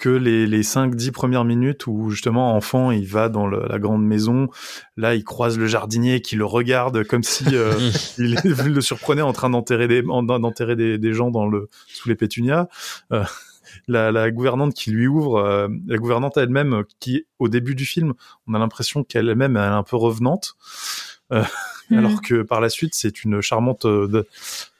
[0.01, 4.03] que les, les 5-10 premières minutes où justement enfant il va dans le- la grande
[4.05, 4.49] maison.
[4.97, 7.71] Là il croise le jardinier qui le regarde comme si euh,
[8.17, 12.09] il le surprenait en train d'enterrer des en- d'enterrer des, des gens dans le sous
[12.09, 12.67] les pétunias
[13.13, 13.23] Euh,
[13.87, 17.85] la, la gouvernante qui lui ouvre euh, la gouvernante elle-même euh, qui au début du
[17.85, 18.13] film
[18.47, 20.55] on a l'impression qu'elle-même elle est un peu revenante
[21.91, 21.99] Mhm.
[22.05, 24.21] alors que par la suite c'est une charmante euh, d-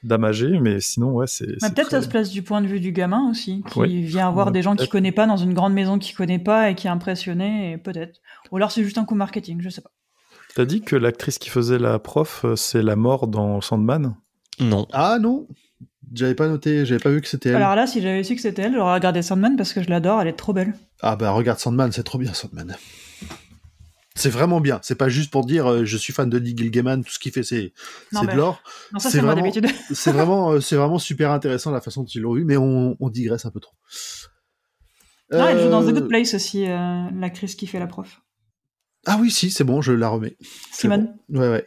[0.03, 2.61] dame âgée mais sinon ouais c'est Mais c'est peut-être très- ça se place du point
[2.61, 4.01] de vue du gamin aussi, qui Oui.
[4.03, 6.69] vient voir Ouais, des gens qu'il connaît pas dans une grande maison qu'il connaît pas
[6.69, 8.19] et qui est impressionné, peut-être.
[8.51, 9.91] Ou alors c'est juste un coup marketing, je sais pas.
[10.55, 14.15] T'as dit que l'actrice qui faisait la prof, euh, c'est la mort dans Sandman?
[14.59, 14.85] Non.
[14.91, 15.47] Ah non
[16.13, 17.55] J'avais pas noté, j'avais pas vu que c'était elle.
[17.55, 20.21] Alors là, si j'avais su que c'était elle, j'aurais regardé Sandman parce que je l'adore,
[20.21, 20.73] elle est trop belle.
[21.01, 22.75] Ah bah regarde Sandman, c'est trop bien Sandman.
[24.15, 24.79] C'est vraiment bien.
[24.83, 27.31] C'est pas juste pour dire euh, je suis fan de Neil Gaiman, tout ce qu'il
[27.31, 27.71] fait c'est
[28.11, 28.61] de l'or.
[28.91, 29.67] Non, ça C'est vraiment- d'habitude.
[29.93, 32.97] C'est vraiment euh, c'est vraiment super intéressant la façon dont ils l'ont vu, mais on,
[32.99, 33.73] on digresse un peu trop.
[35.31, 38.21] Non, elle joue dans The Euh, Good Place aussi, euh, l'actrice qui fait la prof.
[39.05, 40.35] Ah oui, si, c'est bon, je la remets.
[40.73, 41.39] Simone, bon.
[41.39, 41.65] Ouais, ouais.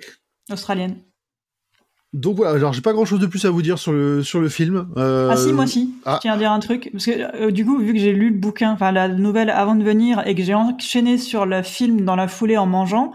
[0.52, 0.98] australienne.
[2.14, 4.40] Donc voilà, alors j'ai pas grand chose de plus à vous dire sur le, sur
[4.40, 4.86] le film.
[4.96, 5.92] Euh, Ah si, moi si.
[6.06, 6.14] ah.
[6.16, 6.88] Je tiens à dire un truc.
[6.92, 9.74] Parce que euh, du coup, vu que j'ai lu le bouquin, enfin la nouvelle avant
[9.74, 13.10] de venir, et que j'ai enchaîné sur le film dans la foulée en mangeant,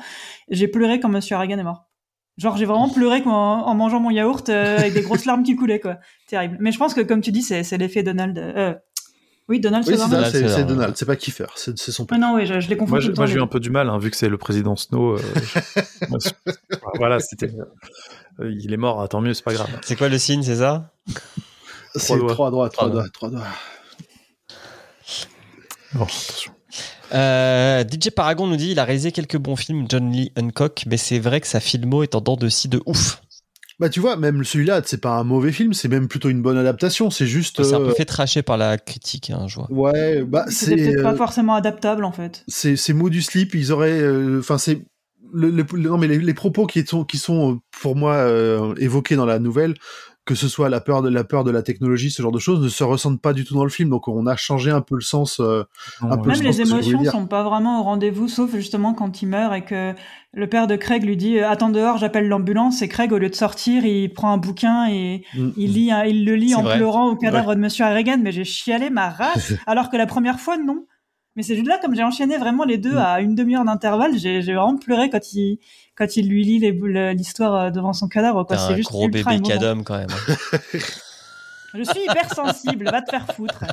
[0.50, 1.86] j'ai pleuré quand Monsieur Harrigan est mort.
[2.38, 5.56] Genre j'ai vraiment pleuré quand- en mangeant mon yaourt euh, avec des grosses larmes qui
[5.56, 5.96] coulaient quoi.
[6.28, 6.58] Terrible.
[6.60, 8.38] Mais je pense que comme tu dis, c'est l'effet Donald.
[8.38, 8.74] euh,
[9.48, 10.68] Oui, Donald Oui, c'est Donald c'est Sutherland.
[10.68, 12.20] Donald, c'est pas Kiefer, c'est son Ah père.
[12.20, 14.10] non, oui, je, je les confonds Moi, j'ai eu un peu du mal, hein, vu
[14.12, 15.14] que c'est le président Snow.
[15.16, 15.20] euh,
[16.02, 16.54] je-
[16.98, 17.50] voilà, c'était.
[18.40, 19.70] Euh, il est mort, ah, tant mieux, c'est pas grave.
[19.82, 20.94] C'est quoi le signe, c'est ça
[21.96, 23.48] C'est trois doigts, trois doigts, trois doigts.
[25.94, 26.54] Bon, attention.
[27.14, 30.98] Euh, DJ Paragon nous dit il a réalisé quelques bons films, John Lee Hancock, mais
[30.98, 33.22] c'est vrai que sa filmo est en dents de scie de ouf.
[33.80, 36.58] Bah tu vois, même celui-là, c'est pas un mauvais film, c'est même plutôt une bonne
[36.58, 37.64] adaptation, c'est juste...
[37.64, 39.72] C'est un peu euh, fait tracher par la critique, hein, je vois.
[39.72, 40.76] Ouais, bah c'est...
[40.76, 42.44] peut-être pas euh, forcément adaptable en fait.
[42.50, 44.82] c'est c'est mot du slip ils auraient euh, enfin c'est
[45.34, 48.74] le, le- non mais les, les propos qui sont qui sont euh, pour moi euh,
[48.78, 49.74] évoqués dans la nouvelle
[50.26, 52.62] que ce soit la peur de la peur de la technologie ce genre de choses
[52.62, 54.94] ne se ressentent pas du tout dans le film donc on a changé un peu
[54.96, 55.64] le sens euh,
[56.02, 59.56] Un peu Même les émotions sont pas vraiment au rendez-vous, sauf justement quand il meurt
[59.56, 59.94] et que
[60.34, 62.84] le père de Craig lui dit attends dehors, j'appelle l'ambulance.
[62.84, 65.50] Et Craig, au lieu de sortir, il prend un bouquin et Mm.
[65.58, 66.78] il lit, un- il le lit en vrai.
[66.78, 68.18] pleurant au cadavre de Monsieur Harrigan.
[68.22, 70.86] Mais j'ai chialé ma race, alors que la première fois non.
[71.40, 72.98] Mais c'est juste là, comme j'ai enchaîné vraiment les deux Mm.
[72.98, 75.58] à une demi-heure d'intervalle, j'ai vraiment pleuré quand il
[75.96, 76.60] quand il lui lit
[77.16, 78.46] l'histoire euh, devant son cadavre.
[78.50, 80.10] C'est un juste gros ultra bébé cadom quand même.
[80.12, 80.68] hein.
[81.74, 83.64] Je suis hyper sensible, va te faire foutre.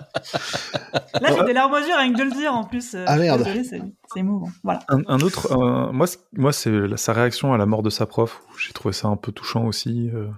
[1.20, 2.94] Là, j'ai des larmes aux yeux rien que de le dire en plus.
[2.94, 3.42] euh, Ah, merde.
[3.64, 3.80] c'est
[4.16, 4.50] émouvant.
[4.62, 4.80] Voilà.
[4.88, 8.06] Un, un autre, euh, moi, c'est- moi, c'est sa réaction à la mort de sa
[8.06, 8.42] prof.
[8.64, 10.10] J'ai trouvé ça un peu touchant aussi.
[10.14, 10.28] euh,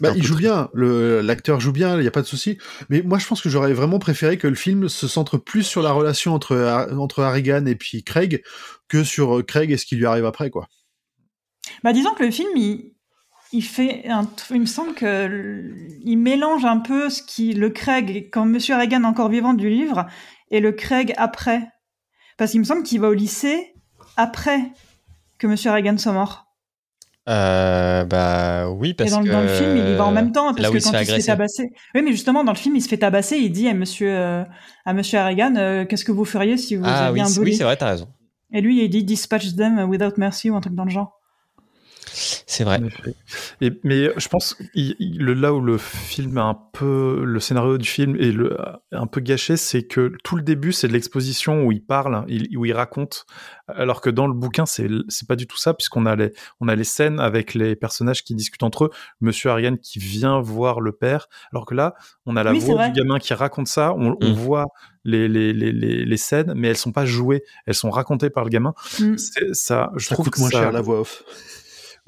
[0.00, 0.50] Bah, il joue triste.
[0.50, 2.58] bien, l'acteur joue bien, il y a pas de souci.
[2.90, 5.82] Mais moi, je pense que j'aurais vraiment préféré que le film se centre plus sur
[5.82, 8.42] la relation entre Har- entre Harrigan et puis Craig
[8.88, 10.68] que sur euh, Craig et ce qui lui arrive après, quoi.
[11.82, 12.92] Bah, disons que le film, il,
[13.52, 15.72] il fait un, il me semble que
[16.04, 19.68] il mélange un peu ce qui, le Craig, quand Monsieur Reagan est encore vivant du
[19.68, 20.06] livre,
[20.50, 21.66] et le Craig après.
[22.36, 23.74] Parce qu'il me semble qu'il va au lycée
[24.16, 24.60] après
[25.38, 26.47] que Monsieur Reagan soit mort.
[27.28, 30.32] Euh, bah oui, parce et dans, que dans le film, il y va en même
[30.32, 31.70] temps, parce là où que quand il se fait tabasser.
[31.94, 34.44] Oui, mais justement, dans le film, il se fait tabasser, il dit à Monsieur, euh,
[34.86, 37.50] à Monsieur Harrigan, euh, qu'est-ce que vous feriez si vous Ah aviez oui, un bully
[37.50, 38.08] oui, c'est vrai, t'as raison.
[38.52, 41.17] Et lui, il dit dispatch them without mercy ou un truc dans le genre.
[42.12, 42.80] C'est vrai.
[43.60, 47.40] Et, mais je pense il- il- le, là où le film est un peu le
[47.40, 48.56] scénario du film est le,
[48.92, 52.56] un peu gâché, c'est que tout le début c'est de l'exposition où il parle, il-
[52.56, 53.26] où il raconte,
[53.68, 56.68] alors que dans le bouquin c'est c'est pas du tout ça puisqu'on a les on
[56.68, 58.90] a les scènes avec les personnages qui discutent entre eux,
[59.20, 61.94] Monsieur Ariane qui vient voir le père, alors que là
[62.26, 64.32] on a la Oui, voix du gamin qui raconte ça, on, on Mm.
[64.34, 64.66] voit
[65.04, 68.44] les, les, les, les, les scènes, mais elles sont pas jouées, elles sont racontées par
[68.44, 68.74] le gamin.
[69.00, 69.16] Mm.
[69.16, 71.22] C'est- Ça, je Ça trouve coûte que moins ça- cher la voix off.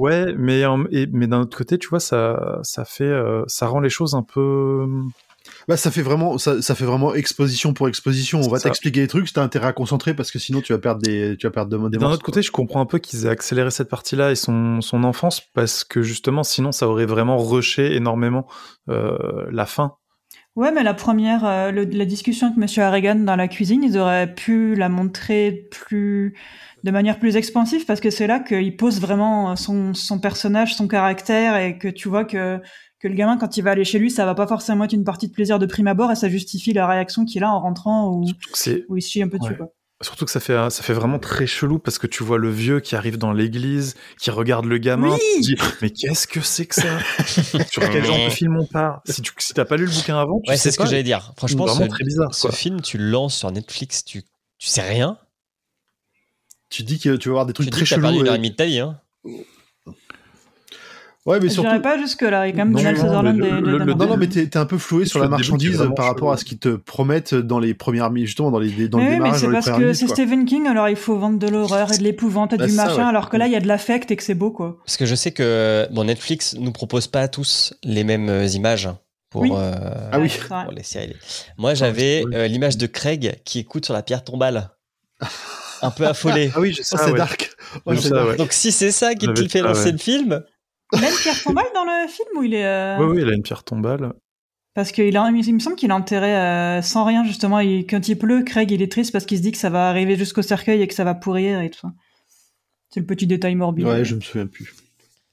[0.00, 3.80] Ouais, mais et- mais d'un autre côté, tu vois, ça ça fait euh, ça rend
[3.80, 4.86] les choses un peu.
[5.68, 8.40] Bah, ça fait vraiment, ça, ça fait vraiment exposition pour exposition.
[8.40, 11.02] On va t'expliquer des trucs, t'as intérêt à concentrer parce que sinon tu vas perdre
[11.02, 13.30] des, tu vas perdre de- des D'un autre côté, je comprends un peu qu'ils aient
[13.30, 17.94] accéléré cette partie-là et son son enfance parce que justement, sinon, ça aurait vraiment rushé
[17.94, 18.46] énormément
[18.88, 19.96] euh, la fin.
[20.56, 23.96] Ouais, mais la première, euh, le- la discussion avec Monsieur Harrigan dans la cuisine, ils
[23.96, 26.34] auraient pu la montrer plus,
[26.84, 30.88] de manière plus expansive parce que c'est là qu'il pose vraiment son, son personnage, son
[30.88, 32.58] caractère et que tu vois que,
[33.00, 35.04] que le gamin, quand il va aller chez lui, ça va pas forcément être une
[35.04, 38.08] partie de plaisir de prime abord et ça justifie la réaction qu'il a en rentrant
[38.10, 38.24] ou,
[38.54, 39.56] c'est il se chie un peu dessus, Ouais.
[39.58, 39.66] quoi.
[40.02, 42.80] surtout que ça fait ça fait vraiment très chelou parce que tu vois le vieux
[42.80, 46.40] qui arrive dans l'église, qui regarde le gamin, Oui tu te dis mais qu'est-ce que
[46.40, 46.98] c'est que ça?
[47.70, 50.18] Sur quel genre de film on part Si tu si t'as pas lu le bouquin
[50.18, 51.32] avant, tu Ouais, sais c'est ce que j'allais dire.
[51.36, 52.34] Franchement, vraiment ce, très bizarre.
[52.34, 52.52] ce Quoi.
[52.52, 55.18] film, tu le lances sur Netflix, tu, tu sais rien.
[56.70, 58.08] Tu dis que tu vas voir des Tu trucs te très chelous.
[58.20, 58.78] une heure et- de ta vie.
[58.80, 58.98] Hein.
[61.26, 61.68] Ouais, mais Je surtout.
[61.68, 63.78] dirais pas jusque là, il y a quand même Non, Sutherland mais et le- le-
[63.84, 66.38] le- Non, non, mais t'es un peu floué sur Le la marchandise par rapport à
[66.38, 69.20] ce qu'ils te promettent dans les premières minutes, justement, dans, les, dans le Mais oui,
[69.20, 70.08] mais c'est parce que c'est.
[70.08, 72.86] Stephen King, alors il faut vendre de l'horreur et de l'épouvante et Bah, du ça,
[72.86, 73.02] machin, ouais.
[73.10, 74.78] alors que là, il y a de l'affect et que c'est beau, quoi.
[74.86, 78.88] Parce que je sais que bon, Netflix nous propose pas tous les mêmes euh, images
[79.28, 79.50] pour, Oui.
[79.52, 79.74] euh,
[80.12, 80.32] Ah oui.
[80.48, 81.14] Pour les séries.
[81.58, 82.34] Moi, j'avais oui.
[82.34, 84.70] euh, l'image de Craig qui écoute sur la pierre tombale.
[85.82, 86.50] Un peu affolé.
[86.54, 87.12] Ah oui, c'est ouais.
[87.18, 87.50] dark.
[87.74, 88.36] Ouais, Comme c'est ça, ouais.
[88.36, 89.92] Donc si c'est ça qui te fait lancer ouais.
[89.92, 90.42] le film,
[90.92, 92.66] Il a une pierre tombale dans le film ou il est.
[92.66, 94.12] euh, Oui, oui, il a une pierre tombale.
[94.74, 97.58] Parce qu'il a, il me semble qu'il a enterré euh, sans rien, justement.
[97.60, 99.88] Il- quand il pleut, Craig, il est triste parce qu'il se dit que ça va
[99.88, 101.88] arriver jusqu'au cercueil et que ça va pourrir et tout ça.
[102.92, 103.86] C'est le petit détail morbide.
[103.86, 104.72] Ouais, je me souviens plus.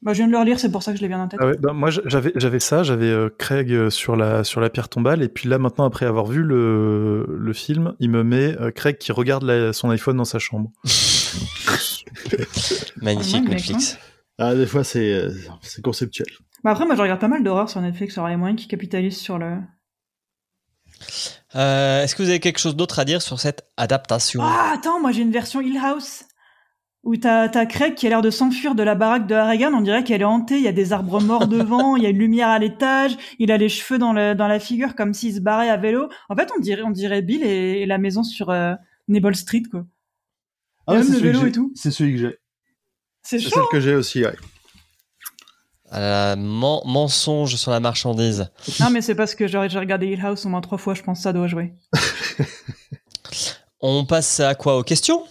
[0.04, 1.39] Bah, je viens de le relire, c'est pour ça que je l'ai bien en tête.
[1.41, 4.70] Ah ouais, bah, moi j'avais j'avais ça, j'avais euh, Craig euh, sur la sur la
[4.70, 8.56] pierre tombale et puis là maintenant après avoir vu le le film, il me met
[8.62, 10.72] euh, Craig qui regarde la- son iPhone dans sa chambre.
[13.02, 13.98] magnifique Ah, Netflix.
[14.39, 15.32] Ah, des fois, c'est euh,
[15.62, 16.28] c'est conceptuel.
[16.64, 18.18] Bah, après, moi, je regarde pas mal d'horreur sur Netflix.
[18.18, 19.58] Alors, il y a moyen qui capitalise sur le.
[21.56, 24.41] Euh, Est-ce que vous avez quelque chose d'autre à dire sur cette adaptation?
[24.43, 26.24] Ah, attends, moi, j'ai une version Hill House.
[27.08, 29.72] Où t'as t'as Craig qui a l'air de s'enfuir de la baraque de Harrigan.
[29.74, 30.58] On dirait qu'elle est hantée.
[30.58, 31.95] Il y a des arbres morts devant.
[31.95, 33.16] Il y a une lumière à l'étage.
[33.39, 36.10] Il a les cheveux dans, le, dans la figure comme s'il se barrait à vélo.
[36.28, 38.74] En fait, on dirait, on dirait Bill et, et la maison sur euh,
[39.08, 39.86] Nable Street, quoi.
[40.86, 41.47] Ah, ouais, Même c'est le celui que vélo j'ai.
[41.47, 41.72] et tout.
[41.76, 42.38] C'est celui que j'ai.
[43.24, 43.51] C'est C'est chaud.
[43.55, 44.36] celle que j'ai aussi, ouais.
[45.93, 48.49] Euh, men- Mensonge sur la marchandise.
[48.82, 50.93] Non, mais c'est parce que j'ai regardé Hill House au moins trois fois.
[50.93, 51.74] Je pense que ça doit jouer.
[53.80, 54.78] On passe à quoi?
[54.78, 55.24] Aux questions?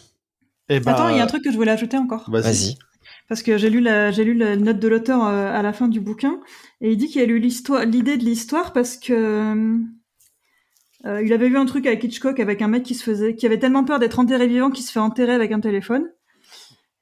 [0.68, 2.28] Eh ben, Attends, il y a un truc que je voulais ajouter encore.
[2.30, 2.42] Vas-y.
[2.42, 2.78] Vas-y.
[3.28, 5.88] Parce que j'ai lu la, j'ai lu la note de l'auteur euh, à la fin
[5.88, 6.40] du bouquin,
[6.80, 9.76] et il dit qu'il a lu l'histoire, l'idée de l'histoire parce que
[11.04, 13.46] euh, il avait vu un truc avec Hitchcock avec un mec qui se faisait, qui
[13.46, 16.08] avait tellement peur d'être enterré vivant qu'il se fait enterrer avec un téléphone.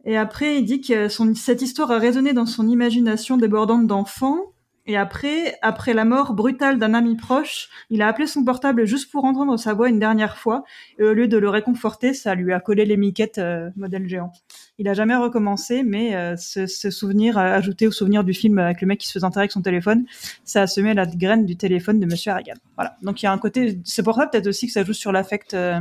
[0.05, 4.54] Et après, il dit que son, cette histoire a résonné dans son imagination débordante d'enfant.
[4.87, 9.11] Et après, après la mort brutale d'un ami proche, il a appelé son portable juste
[9.11, 10.65] pour entendre sa voix une dernière fois.
[10.99, 14.31] Et au lieu de le réconforter, ça lui a collé les miquettes euh, modèle géant.
[14.79, 18.59] Il a jamais recommencé, mais euh, ce, ce souvenir euh, ajouté au souvenir du film
[18.59, 20.05] avec le mec qui se faisait enterrer avec son téléphone,
[20.45, 22.55] ça a semé la graine du téléphone de Monsieur Harrigan.
[22.77, 22.97] Voilà.
[23.03, 25.13] Donc il y a un côté, c'est pour ça peut-être aussi que ça joue sur
[25.13, 25.55] l'affect.
[25.55, 25.81] euh,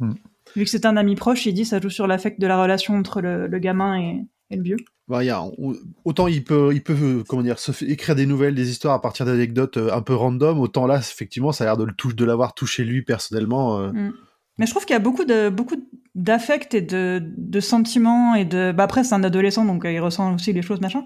[0.00, 0.14] Hmm.
[0.56, 2.94] Vu que c'est un ami proche, il dit ça joue sur l'affect de la relation
[2.96, 4.78] entre le, le gamin et, et le vieux.
[5.10, 5.42] Bah, y a-
[6.04, 9.00] autant il peut, il peut, euh, comment dire, se écrire des nouvelles, des histoires à
[9.00, 10.60] partir d'anecdotes euh, un peu random.
[10.60, 13.80] Autant là, effectivement, ça a l'air de le de l'avoir touché lui personnellement.
[13.80, 13.90] euh.
[14.58, 15.76] Mais je trouve qu'il y a beaucoup de beaucoup
[16.14, 18.72] d'affect et de, de sentiments et de.
[18.72, 21.02] Bah après c'est un adolescent donc il ressent aussi les choses machin.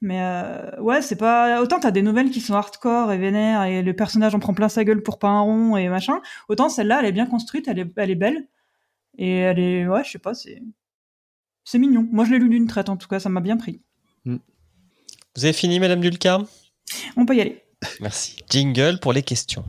[0.00, 3.82] Mais euh, ouais c'est pas autant t'as des nouvelles qui sont hardcore et vénères et
[3.82, 6.20] le personnage en prend plein sa gueule pour pas un rond et machin.
[6.48, 8.48] Autant celle-là elle est bien construite, elle est elle est belle
[9.18, 10.60] et elle est ouais je sais pas c'est
[11.64, 12.06] c'est mignon.
[12.12, 13.80] Moi je l'ai lu d'une traite en tout cas ça m'a bien pris.
[15.36, 16.38] Vous avez fini, Madame Dulka
[17.16, 17.64] On peut y aller.
[18.00, 18.36] Merci.
[18.48, 19.64] Jingle pour les questions.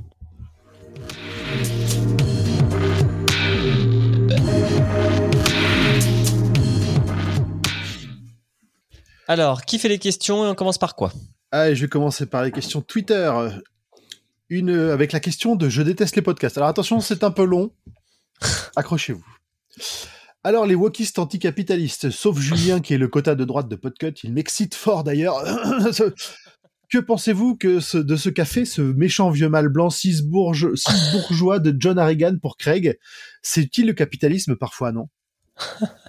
[9.28, 11.12] Alors, qui fait les questions et on commence par quoi?
[11.52, 13.32] Allez, je vais commencer par les questions Twitter.
[14.50, 16.58] Une avec la question de je déteste les podcasts.
[16.58, 17.72] Alors attention, c'est un peu long.
[18.76, 19.26] Accrochez-vous.
[20.46, 24.32] Alors les wokistes anticapitalistes, sauf Julien qui est le quota de droite de Podcut, il
[24.32, 25.44] m'excite fort d'ailleurs.
[26.92, 29.90] que pensez-vous que ce- de ce qu'a fait ce méchant vieux mâle blanc
[30.26, 33.00] bourge- cis bourgeois de John Harrigan pour Craig?
[33.42, 35.10] C'est utile le capitalisme parfois, non?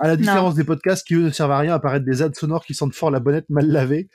[0.01, 0.17] À la
[0.51, 2.75] différence des podcasts qui eux ne servent à rien à paraître des ads sonores qui
[2.75, 4.11] sentent fort la bonnette mal lavée.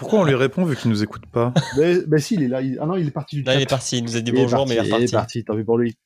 [0.00, 1.54] Pourquoi on lui répond vu qu'il nous écoute pas?
[1.78, 2.60] Mais si, il est là.
[2.60, 3.58] Il- Ah non, il est parti du Là, chat.
[3.58, 3.96] il est parti.
[3.98, 5.64] Il nous a dit Il bonjour, parti, mais il est Il est parti, tant pis
[5.64, 5.96] pour lui.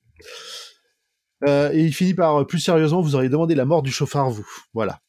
[1.45, 4.31] Euh, et il finit par, euh, plus sérieusement, vous auriez demandé la mort du chauffard,
[4.31, 4.47] vous.
[4.75, 5.01] Voilà.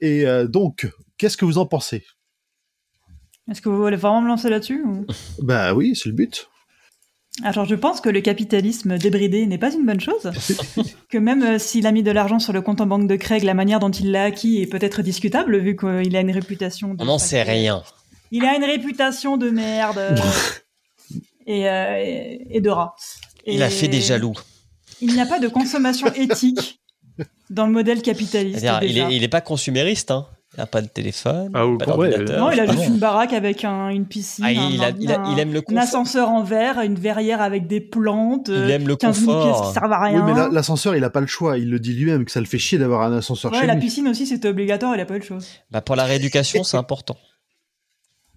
[0.00, 2.04] Et euh, donc, qu'est-ce que vous en pensez?
[3.50, 5.06] Est-ce que vous voulez vraiment me lancer là-dessus ou-
[5.42, 6.48] Bah oui, c'est le but.
[7.42, 10.30] Alors je pense que le capitalisme débridé n'est pas une bonne chose,
[11.10, 13.42] que même euh, s'il a mis de l'argent sur le compte en banque de Craig,
[13.42, 16.94] la manière dont il l'a acquis est peut-être discutable vu qu'il a une réputation.
[16.94, 17.82] De On n'en sait rien.
[18.30, 20.00] Il a une réputation de merde
[21.46, 22.96] et, euh, et, et de rat.
[23.44, 24.32] Il a fait des jaloux.
[25.00, 26.80] Il n'y a pas de consommation éthique
[27.50, 28.58] dans le modèle capitaliste.
[28.82, 29.08] Il déjà.
[29.10, 30.10] est, il est pas consumériste.
[30.10, 30.26] Hein.
[30.54, 32.16] Il n'a pas de téléphone, Ah, ouais.
[32.38, 32.94] Non, il a Ah juste bon.
[32.94, 35.52] une baraque avec un- une piscine, Ah, un, il, a- il a- un- il aime
[35.52, 35.82] le un confort.
[35.82, 39.52] ascenseur en verre, une verrière avec des plantes, Il euh, aime le 15 000 pièces
[39.52, 39.68] confort.
[39.68, 40.24] qui servent à rien.
[40.24, 41.58] Oui, mais la- l'ascenseur, il a pas le choix.
[41.58, 43.74] Il le dit lui-même que ça le fait chier d'avoir un ascenseur Ouais, chez la
[43.74, 43.82] lui.
[43.82, 45.38] piscine aussi, c'était obligatoire, il a pas eu le choix.
[45.72, 47.18] Bah, pour la rééducation, c'est important.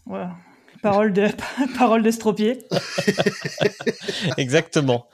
[0.06, 0.32] Voilà.
[0.82, 1.28] Parole de
[1.78, 2.60] parole d'estropié.
[4.38, 5.08] Exactement.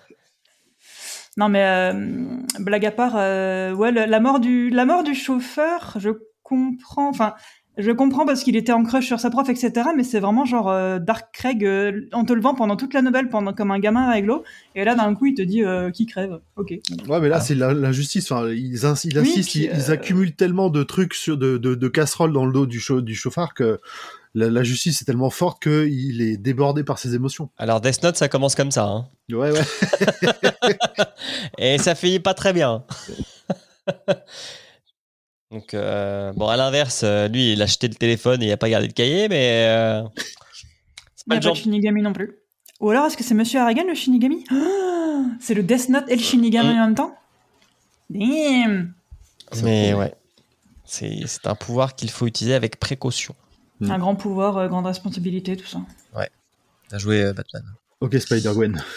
[1.38, 1.94] Non mais euh,
[2.60, 6.10] blague à part, euh, ouais, le- la mort du la mort du chauffeur, je
[6.44, 7.10] comprends.
[7.10, 7.34] Enfin,
[7.78, 9.72] je comprends parce qu'il était en crush sur sa prof, etc.
[9.98, 13.02] Mais c'est vraiment genre euh, Dark Craig, euh, on te le vend pendant toute la
[13.02, 16.06] nouvelle, pendant comme un gamin réglo, et là d'un coup il te dit euh, qui
[16.06, 16.40] crève.
[16.56, 16.70] Ok.
[17.10, 17.42] Ouais, mais là, Ah.
[17.42, 18.32] c'est la- l'injustice.
[18.32, 21.58] Enfin, ils, ins- ils Oui, insistent, puis, ils, ils accumulent tellement de trucs sur de,
[21.58, 23.80] de, de casseroles dans le dos du, chau- du chauffard que
[24.36, 27.50] la, la justice est tellement forte qu'il est débordé par ses émotions.
[27.58, 28.84] Alors, Death Note, ça commence comme ça.
[28.86, 29.08] hein.
[29.32, 29.62] Ouais, ouais.
[31.58, 32.84] Et ça finit pas très bien.
[35.52, 38.58] Donc, euh, bon, à l'inverse, euh, lui, il a acheté le téléphone et il a
[38.58, 40.02] pas gardé le cahier, mais euh,
[41.16, 41.54] c'est Il pas n'y le a pas genre.
[41.54, 42.36] de Shinigami non plus.
[42.82, 44.44] Ou alors, est-ce que c'est Monsieur Harrigan le Shinigami?
[44.52, 46.78] Ah, C'est le Death Note et le Shinigami Mm.
[46.78, 47.16] en même temps?
[48.10, 48.94] Damn
[49.64, 50.14] Mais ouais,
[50.84, 53.34] c'est un pouvoir qu'il faut utiliser avec précaution.
[53.80, 53.92] Mm.
[53.92, 55.82] Un grand pouvoir, euh, grande responsabilité, tout ça.
[56.88, 57.64] T'as joué euh, Batman.
[58.00, 58.80] Ok, Spider-Gwen.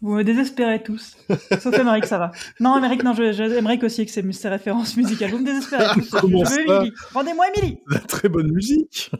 [0.00, 1.16] Vous me désespérez tous.
[1.60, 2.30] Sauf Emmerich, ça va.
[2.60, 5.30] Non, Emmerich, non, Emmerich aussi, que c'est ses références musicales.
[5.30, 6.10] Vous me désespérez tous.
[6.20, 6.92] Comment je veux ça Emily.
[7.14, 9.10] Rendez-moi Emily La très bonne musique.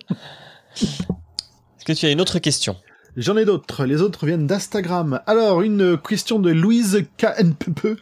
[0.76, 2.76] Est-ce que tu as une autre question?
[3.16, 3.86] J'en ai d'autres.
[3.86, 5.20] Les autres viennent d'Instagram.
[5.26, 7.98] Alors, une question de Louise KNPP.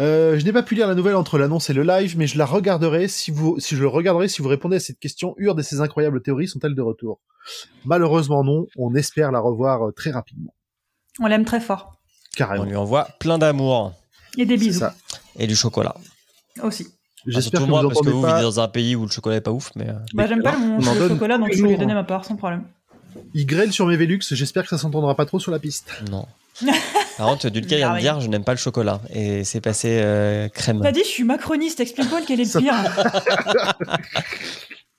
[0.00, 2.36] Euh, je n'ai pas pu lire la nouvelle entre l'annonce et le live, mais je
[2.36, 5.34] la regarderai si vous, si je le regarderai si vous répondez à cette question.
[5.38, 7.20] Urde et ses incroyables théories sont-elles de retour?
[7.84, 8.66] Malheureusement non.
[8.76, 10.52] On espère la revoir euh, très rapidement.
[11.20, 11.92] On l'aime très fort.
[11.94, 12.64] On Carrément.
[12.64, 13.92] lui envoie plein d'amour
[14.36, 14.94] Et des bisous ça.
[15.38, 15.94] et du chocolat.
[16.62, 16.88] aussi.
[17.26, 18.28] J'espère que moi, vous parce que vous pas.
[18.34, 19.88] vivez dans un pays où le chocolat est pas ouf, mais.
[19.88, 22.24] euh, Bah, j'aime pas le, on mon- chocolat, donc je peux lui donner ma part
[22.24, 22.64] sans problème.
[23.32, 24.18] Il grêle sur mes Velux.
[24.32, 25.90] J'espère que ça s'entendra pas trop sur la piste.
[26.10, 26.26] Non.
[27.16, 29.00] Par contre, Dulka vient de dire je n'aime pas le chocolat.
[29.10, 30.80] Et c'est passé euh, crème.
[30.82, 32.74] T'as dit, je suis macroniste, explique-moi lequel est le pire.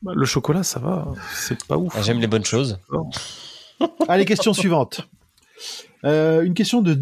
[0.01, 1.07] Bah, Le chocolat, ça va.
[1.34, 1.93] C'est pas ouf.
[1.95, 2.80] Ah, J'aime les bonnes choses.
[4.07, 5.01] Allez, question suivante.
[6.03, 6.99] Euh, une question de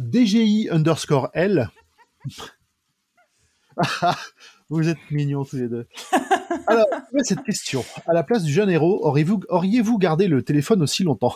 [0.00, 1.70] DGI underscore L.
[4.68, 5.86] Vous êtes mignons tous les deux.
[6.66, 6.86] Alors,
[7.22, 7.84] cette question.
[8.06, 11.34] À la place du jeune héros, auriez-vous auriez-vous gardé le téléphone aussi longtemps?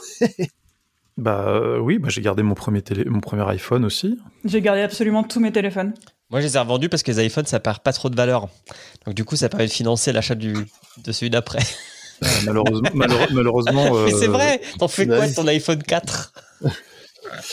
[1.19, 3.05] Bah euh, oui, bah, j'ai gardé mon premier, télé...
[3.05, 4.19] mon premier iPhone aussi.
[4.45, 5.93] J'ai gardé absolument tous mes téléphones.
[6.31, 8.49] Moi, je les ai revendus parce que les iPhones, ça perd pas trop de valeur.
[9.05, 10.55] Donc, du coup, ça permet de financer l'achat du...
[11.05, 11.59] de celui d'après.
[12.23, 13.95] Euh, malheureusement, malheure- malheureusement.
[14.05, 16.33] Mais c'est euh, vrai T'en fais quoi de ton iPhone 4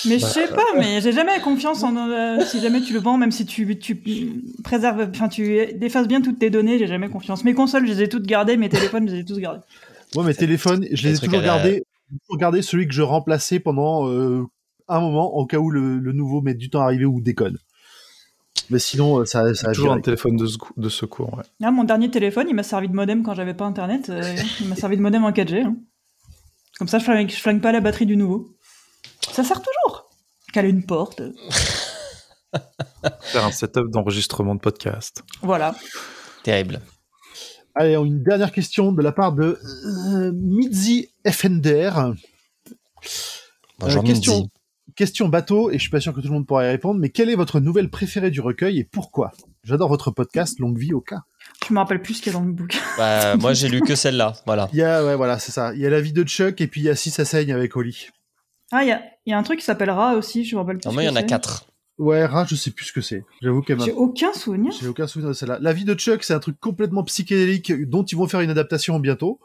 [0.05, 3.17] Mais je sais pas, mais j'ai jamais confiance en euh, si jamais tu le vends,
[3.17, 4.01] même si tu, tu
[4.63, 7.43] préserves, enfin tu défaces bien toutes tes données, j'ai jamais confiance.
[7.43, 9.61] Mes consoles, je les ai toutes gardées, mes téléphones, je les ai tous gardés.
[10.15, 11.83] Moi, mes téléphones, je les ai toujours gardés.
[12.33, 14.43] Gardé celui que je remplaçais pendant euh,
[14.87, 17.57] un moment, au cas où le, le nouveau met du temps à arriver ou déconne.
[18.71, 21.33] Mais sinon, euh, ça, ça a toujours un téléphone de, secou- de secours.
[21.37, 21.43] ouais.
[21.59, 24.09] Là, mon dernier téléphone, il m'a servi de modem quand j'avais pas internet.
[24.09, 25.63] euh, il m'a servi de modem en 4G.
[25.65, 25.75] hein.
[26.77, 28.49] Comme ça, je flingue, je flingue pas la batterie du nouveau.
[29.31, 30.09] Ça sert toujours.
[30.53, 31.21] Caler une porte.
[33.21, 35.23] Faire un setup d'enregistrement de podcast.
[35.41, 35.75] Voilà.
[36.43, 36.81] Terrible.
[37.75, 41.91] Allez, une dernière question de la part de euh, Mitzi Effender.
[43.79, 44.49] Bonjour, Euh, question,
[44.95, 47.09] question bateau, et je suis pas sûr que tout le monde pourra y répondre, mais
[47.09, 49.31] quelle est votre nouvelle préférée du recueil et pourquoi?
[49.63, 51.21] J'adore votre podcast, longue vie au cas.
[51.67, 52.75] Je me rappelle plus ce qu'il y a dans le book.
[52.97, 54.33] Bah, moi, j'ai lu que celle-là.
[54.45, 54.69] Voilà.
[54.73, 55.73] Il y a, ouais, voilà, c'est ça.
[55.73, 57.53] Il y a la vie de Chuck, et puis il y a Si ça saigne
[57.53, 58.07] avec Oli.
[58.71, 60.61] Ah, il y a, il y a un truc qui s'appelle Ra aussi, je me
[60.61, 60.87] rappelle plus.
[60.87, 61.65] Normalement, il y en a quatre.
[61.99, 63.23] Ouais, Ra, je sais plus ce que c'est.
[63.41, 63.79] J'avoue qu'elle.
[63.81, 64.71] J'ai aucun souvenir.
[64.79, 65.59] J'ai aucun souvenir de celle-là.
[65.61, 68.99] La vie de Chuck, c'est un truc complètement psychédélique dont ils vont faire une adaptation
[68.99, 69.39] bientôt.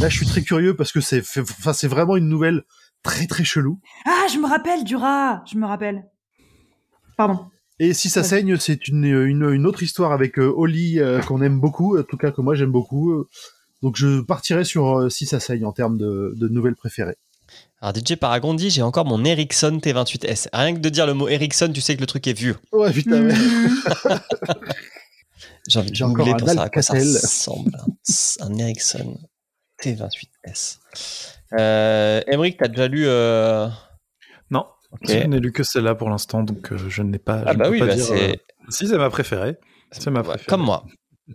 [0.00, 2.62] Là, je suis très curieux parce que c'est, fait- enfin, c'est vraiment une nouvelle
[3.02, 3.80] très très chelou.
[4.06, 5.42] Ah, je me rappelle du rat.
[5.52, 6.04] Je me rappelle.
[7.16, 7.40] Pardon.
[7.78, 8.26] Et si ça Ouais.
[8.26, 12.02] saigne, c'est une, une, une autre histoire avec euh, Oli euh, qu'on aime beaucoup, en
[12.04, 13.10] tout cas que moi j'aime beaucoup.
[13.12, 13.28] euh.
[13.82, 17.16] Donc je partirai sur euh, si ça saigne en termes de, de nouvelles préférées.
[17.80, 20.48] Alors, DJ Paragon dit j'ai encore mon Ericsson T28S.
[20.52, 22.56] Rien que de dire le mot Ericsson, tu sais que le truc est vieux.
[22.72, 23.20] Ouais, putain.
[23.20, 23.34] Mhm.
[25.68, 27.14] J'ai envie de J'ai googler encore pour un savoir à quoi ça Alcatel.
[27.16, 27.70] ressemble.
[28.40, 29.18] Un, un Ericsson
[29.82, 30.78] T28S.
[31.58, 33.04] Euh, Emmerich, t'as déjà lu.
[33.06, 33.68] euh,
[34.50, 35.00] Non, Ok.
[35.08, 37.42] je n'ai lu que celle-là pour l'instant, donc euh, je n'ai pas.
[37.46, 38.30] Ah je bah oui, pas bah dire, c'est.
[38.32, 38.36] euh,
[38.68, 39.56] Si, c'est ma préférée.
[39.92, 40.46] C'est ma préférée.
[40.46, 40.84] comme moi.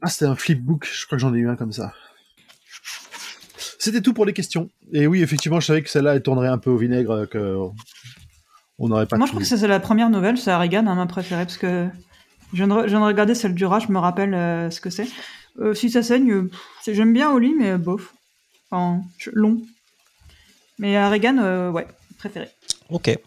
[0.02, 1.94] Ah, c'était un flipbook, je crois que j'en ai eu un comme ça.
[3.84, 4.70] C'était tout pour les questions.
[4.94, 7.58] Et oui, effectivement, je savais que celle-là, elle tournerait un peu au vinaigre, euh, que
[8.78, 11.08] on n'aurait pas Moi, je crois que c'est la première nouvelle, c'est Harrigan, hein, ma
[11.08, 11.88] préférée, parce que
[12.53, 14.70] je viens de, re- je viens de regarder celle du rat, je me rappelle euh,
[14.70, 15.08] ce que c'est.
[15.60, 16.52] Euh, si ça saigne, euh,
[16.86, 18.14] j'aime bien Oli, mais euh, bof.
[18.70, 19.02] Enfin,
[19.34, 19.60] long.
[20.78, 21.88] Mais Harrigan, euh, ouais,
[22.20, 22.49] préféré.
[22.90, 23.18] Ok.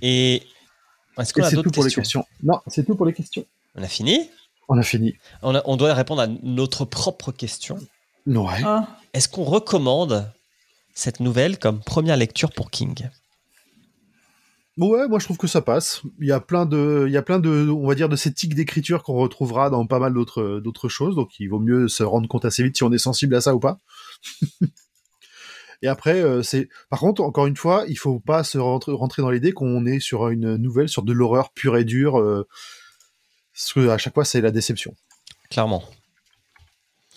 [0.00, 0.42] Et.
[1.18, 2.22] Est-ce qu'on a c'est tout d'autres pour les questions?
[2.22, 2.24] questions.
[2.42, 3.44] Non, c'est tout pour les questions.
[3.74, 4.30] On a fini?
[4.68, 5.16] On a fini.
[5.42, 7.78] on, a- on doit répondre à notre propre question.
[8.26, 8.62] Ouais.
[8.64, 10.30] Ah, Est-ce qu'on recommande
[10.94, 13.08] cette nouvelle comme première lecture pour King?
[14.76, 16.02] Ouais, moi je trouve que ça passe.
[16.20, 18.32] Il y a plein de, il y a plein de, on va dire, de ces
[18.32, 21.14] tics d'écriture qu'on retrouvera dans pas mal d'autres, d'autres choses.
[21.14, 23.54] Donc il vaut mieux se rendre compte assez vite si on est sensible à ça
[23.54, 23.78] ou pas.
[25.82, 29.20] Et après, euh, c'est, par contre, encore une fois, il faut pas se rentrer, rentrer
[29.20, 32.18] dans l'idée qu'on est sur une nouvelle, sur de l'horreur pure et dure.
[32.18, 32.48] Euh,
[33.52, 34.94] parce que à chaque fois, c'est la déception.
[35.50, 35.84] Clairement.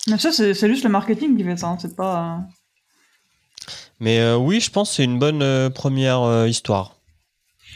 [0.09, 2.39] Mais ça, c'est c'est juste le marketing qui fait ça, hein, c'est pas.
[3.99, 6.95] Mais euh, oui, je pense que c'est une bonne euh, première euh, histoire.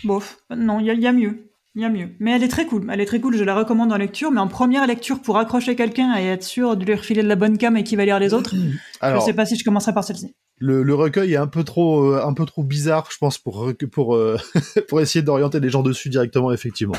[0.04, 0.38] Bof.
[0.56, 1.48] Non, il y, a- il y a mieux.
[1.74, 2.10] Il y a mieux.
[2.20, 2.88] Mais elle est très cool.
[2.92, 3.36] Elle est très cool.
[3.38, 4.30] Je la recommande en lecture.
[4.32, 7.36] Mais en première lecture, pour accrocher quelqu'un et être sûr de lui refiler de la
[7.38, 8.54] bonne cam et qu'il va lire les autres,
[9.00, 10.36] Alors, je sais pas si je commencerai par celle-ci.
[10.58, 13.72] le, le recueil est un peu trop, euh, un peu trop bizarre, je pense, pour
[13.92, 14.38] pour euh,
[14.90, 16.96] pour essayer d'orienter les gens dessus directement, effectivement.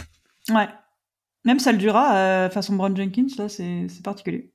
[0.49, 0.69] Ouais.
[1.45, 4.52] Même celle du rat, euh, façon Brown Jenkins, là, c'est c'est particulier.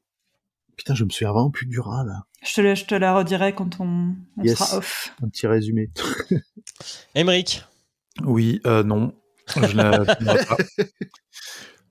[0.78, 2.24] Putain, je me souviens vraiment plus du rat là.
[2.46, 4.58] Je te, la- je te la redirai quand on, on Yes.
[4.60, 5.14] sera off.
[5.24, 5.90] Un petit résumé.
[7.16, 7.66] Emmerich,
[8.24, 9.14] Oui, euh, non.
[9.56, 10.06] Je la
[10.46, 10.58] pas.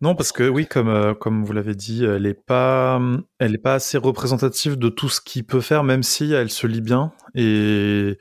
[0.03, 3.01] Non, parce que oui, comme, euh, comme vous l'avez dit, elle est pas,
[3.39, 6.67] elle est pas assez représentative de tout ce qu'il peut faire, même si elle se
[6.67, 7.15] lit bien.
[7.35, 8.19] Et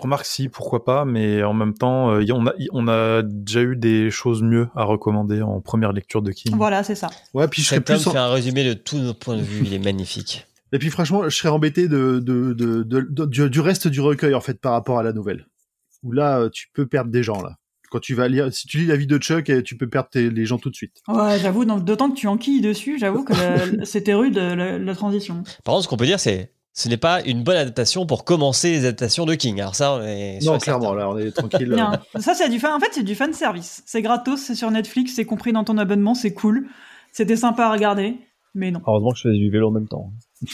[0.00, 3.62] remarque si, pourquoi pas, mais en même temps, euh, on, a, y- on a déjà
[3.62, 6.54] eu des choses mieux à recommander en première lecture de King.
[6.56, 7.08] Voilà, c'est ça.
[7.32, 8.06] Ouais, puis je serais plus.
[8.06, 9.64] en- fait un résumé de tous nos points de vue.
[9.66, 10.46] Il est magnifique.
[10.72, 14.00] Et puis franchement, je serais embêté de, de, de, de- de- du, du reste du
[14.00, 15.46] recueil en fait par rapport à la nouvelle.
[16.02, 17.56] Où là, euh, tu peux perdre des gens là.
[17.90, 20.08] Quand tu vas lire, si tu lis la vie de Chuck, eh, tu peux perdre
[20.08, 21.00] tes- les gens tout de suite.
[21.06, 23.32] Ouais, j'avoue, d'autant que tu enquilles dessus, j'avoue que
[23.84, 25.44] c'était rude la, la transition.
[25.62, 28.72] Par contre, ce qu'on peut dire, c'est ce n'est pas une bonne adaptation pour commencer
[28.72, 29.60] les adaptations de King.
[29.60, 31.68] Alors ça, on est sûr Non, clairement, là, on est tranquille.
[31.68, 32.72] Non, ça c'est du fan.
[32.72, 33.82] En fait, c'est du fan service.
[33.86, 36.66] C'est gratos, c'est sur Netflix, c'est compris dans ton abonnement, c'est cool.
[37.12, 38.16] C'était sympa à regarder,
[38.56, 38.80] mais non.
[38.86, 40.12] Heureusement que je faisais du vélo en même temps.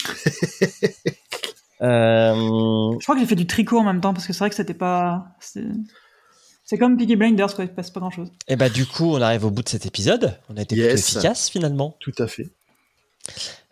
[1.82, 4.50] Euh, Je crois que j'ai fait du tricot en même temps parce que c'est vrai
[4.50, 5.28] que c'était pas.
[5.40, 7.64] C'est comme Peaky Blinders, quoi.
[7.64, 8.30] Il se passe pas grand chose.
[8.48, 10.38] Et bah du coup, on arrive au bout de cet épisode.
[10.50, 11.02] On a été Yes.
[11.02, 11.96] plutôt efficace finalement.
[12.00, 12.50] Tout à fait.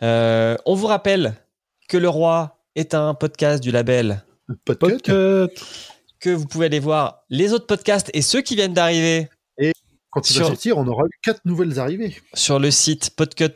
[0.02, 1.34] Euh, on vous rappelle
[1.88, 4.22] que Le Roi est un podcast du label.
[4.64, 5.04] Podcast.
[6.20, 9.28] que vous pouvez aller voir les autres podcasts et ceux qui viennent d'arriver
[10.10, 12.16] Quand il Sur- va sortir, on aura eu quatre nouvelles arrivées.
[12.34, 13.50] sur le site podcut.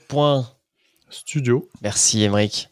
[1.11, 1.69] Studio.
[1.83, 2.69] Merci Emric.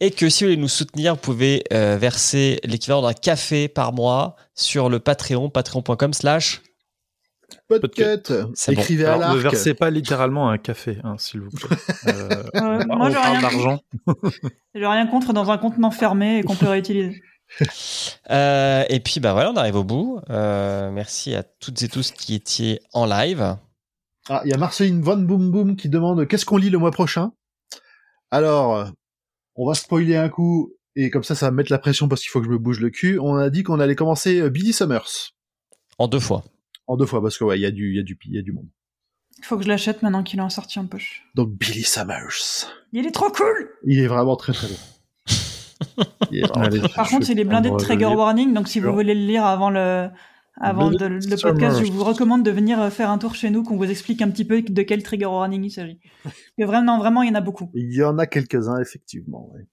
[0.00, 3.92] Et que si vous voulez nous soutenir, vous pouvez euh, verser l'équivalent d'un café par
[3.92, 6.12] mois sur le Patreon, patreon.com
[7.80, 8.82] bon.
[8.82, 9.42] Écrivez à Alors, ne l'arc.
[9.52, 11.76] versez pas littéralement un café, hein, s'il vous plaît.
[12.08, 13.80] Euh, Euh, on moi, j'ai parle rien, d'argent.
[14.74, 17.22] j'ai rien contre dans un contenant fermé et qu'on peut réutiliser.
[18.30, 20.20] Euh, et puis bah voilà, on arrive au bout.
[20.30, 23.56] Euh, merci à toutes et tous qui étiez en live.
[24.30, 26.92] Ah, il y a Marceline Von Boom Boom qui demande qu'est-ce qu'on lit le mois
[26.92, 27.32] prochain?
[28.30, 28.86] Alors,
[29.56, 32.22] on va spoiler un coup et comme ça, ça va me mettre la pression parce
[32.22, 33.18] qu'il faut que je me bouge le cul.
[33.20, 35.32] On a dit qu'on allait commencer euh, Billy Summers
[35.98, 36.44] En deux fois.
[36.92, 38.34] En deux fois parce que ouais, il y a du, il y a du, il
[38.34, 38.68] y a du monde.
[39.38, 41.24] Il faut que je l'achète maintenant qu'il est en sortie en poche.
[41.34, 44.74] Donc Billy Summers, Il est trop cool il est vraiment très très bon.
[46.30, 48.78] Il est vraiment Allez, très- Par contre, il est blindé de trigger warning, donc si
[48.80, 50.08] vous voulez le lire avant le,
[50.60, 51.40] avant Billy de- le Summers.
[51.54, 54.22] podcast, je vous recommande de venir euh, faire un tour chez nous, qu'on vous explique
[54.22, 55.98] un petit peu de quel trigger warning il s'agit.
[56.58, 57.70] Et vraiment, vraiment, il y en a beaucoup.
[57.74, 59.50] Il y en a quelques-uns effectivement.
[59.54, 59.66] ouais.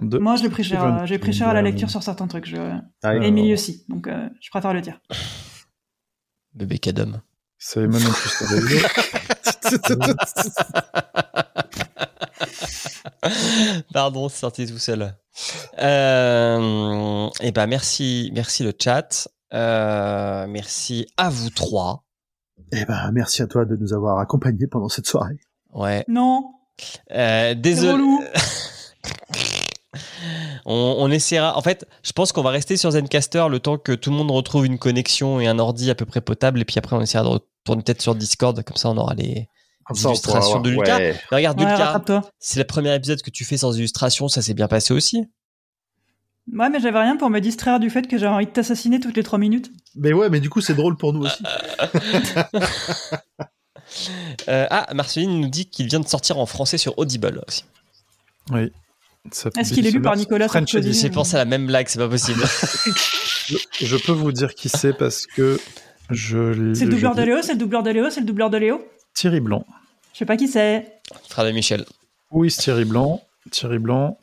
[0.00, 2.46] De- Moi, je l'ai pris cher, j'ai pris cher à la lecture sur certains trucs.
[2.46, 2.56] Je...
[3.02, 3.14] Ah,
[3.52, 5.00] aussi, donc euh, je préfère le dire.
[6.58, 7.20] Bébé Cadom.
[7.58, 8.56] C'est Simon and Schuster.
[13.92, 15.14] Pardon, c'est sorti tout seul.
[15.78, 19.28] Euh, et ben merci, merci le chat.
[19.54, 22.04] Euh, merci à vous trois.
[22.72, 25.38] Eh ben, merci à toi de nous avoir accompagnés pendant cette soirée.
[25.72, 26.04] Ouais.
[26.08, 26.52] Non,
[27.12, 28.04] Euh, désolé.
[30.66, 31.56] On, on essaiera.
[31.56, 34.30] En fait, je pense qu'on va rester sur Zencaster le temps que tout le monde
[34.30, 36.60] retrouve une connexion et un ordi à peu près potable.
[36.60, 38.62] Et puis après, on essaiera de retourner peut-être sur Discord.
[38.62, 39.48] Comme ça, on aura les
[40.04, 40.98] illustrations de Lucas.
[40.98, 41.16] ouais.
[41.30, 42.22] Mais Regarde, Ouais, rattrape-toi.
[42.38, 44.28] c'est le premier épisode que tu fais sans illustration.
[44.28, 45.24] Ça s'est bien passé aussi.
[46.52, 49.16] Ouais, mais j'avais rien pour me distraire du fait que j'avais envie de t'assassiner toutes
[49.16, 49.70] les trois minutes.
[49.96, 51.42] Mais ouais, mais du coup, c'est drôle pour nous aussi.
[54.48, 57.64] Euh, ah, Marceline nous dit qu'il vient de sortir en français sur Audible aussi.
[58.50, 58.70] Oui.
[59.56, 60.92] Est-ce qu'il est lu par Nicolas Sarkozy.
[60.92, 62.40] J'ai pensé à la même blague, c'est pas possible.
[63.48, 65.58] Je, je peux vous dire qui c'est parce que
[66.10, 66.74] je.
[66.74, 68.86] C'est le doubleur de Léo, c'est le doubleur de Léo, c'est le doubleur de Léo
[69.14, 69.64] Thierry Blanc.
[70.12, 71.00] Je sais pas qui c'est.
[71.36, 71.84] De Michel.
[72.30, 73.22] Oui, c'est Thierry Blanc.
[73.50, 74.18] Thierry Blanc.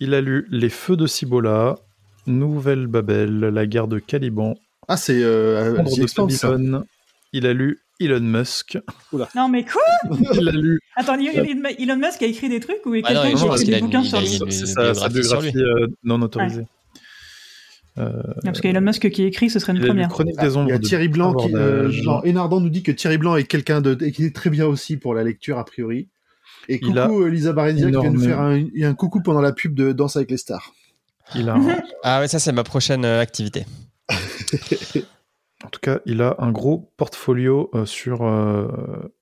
[0.00, 1.76] Il a lu Les Feux de Cibola,
[2.26, 4.54] Nouvelle Babel, La guerre de Caliban,
[4.86, 5.82] Ah, c'est euh.
[7.32, 8.78] Il a lu Elon Musk.
[9.34, 9.82] Non, mais quoi?
[10.34, 10.80] Il a lu.
[10.96, 13.48] Attends, Elon Elon Musk a écrit des trucs ou est Ah non, quelqu'un il- qui
[13.48, 14.28] a écrit des bouquins sur lui?
[14.52, 16.64] C'est sa, sa biographie euh, non autorisée.
[17.96, 18.04] Non,
[18.44, 20.08] Parce qu'Elon Musk qui écrit, ce serait une première.
[20.08, 20.68] Chronique Ah, des ombres.
[20.68, 22.22] Il y a Thierry Blanc qui, euh, genre,
[22.60, 25.14] nous dit que Thierry Blanc est quelqu'un de, et qui est très bien aussi pour
[25.14, 26.08] la lecture a priori.
[26.68, 28.88] Et Il a coucou euh, Lisa Barendia qui vient nous faire un, il y a
[28.88, 30.72] un coucou pendant la pub de Danse avec les stars.
[31.34, 33.64] Il a un- Ah ouais, ça c'est ma prochaine euh, activité.
[35.68, 38.68] en tout cas, il a un gros portfolio euh, sur, euh,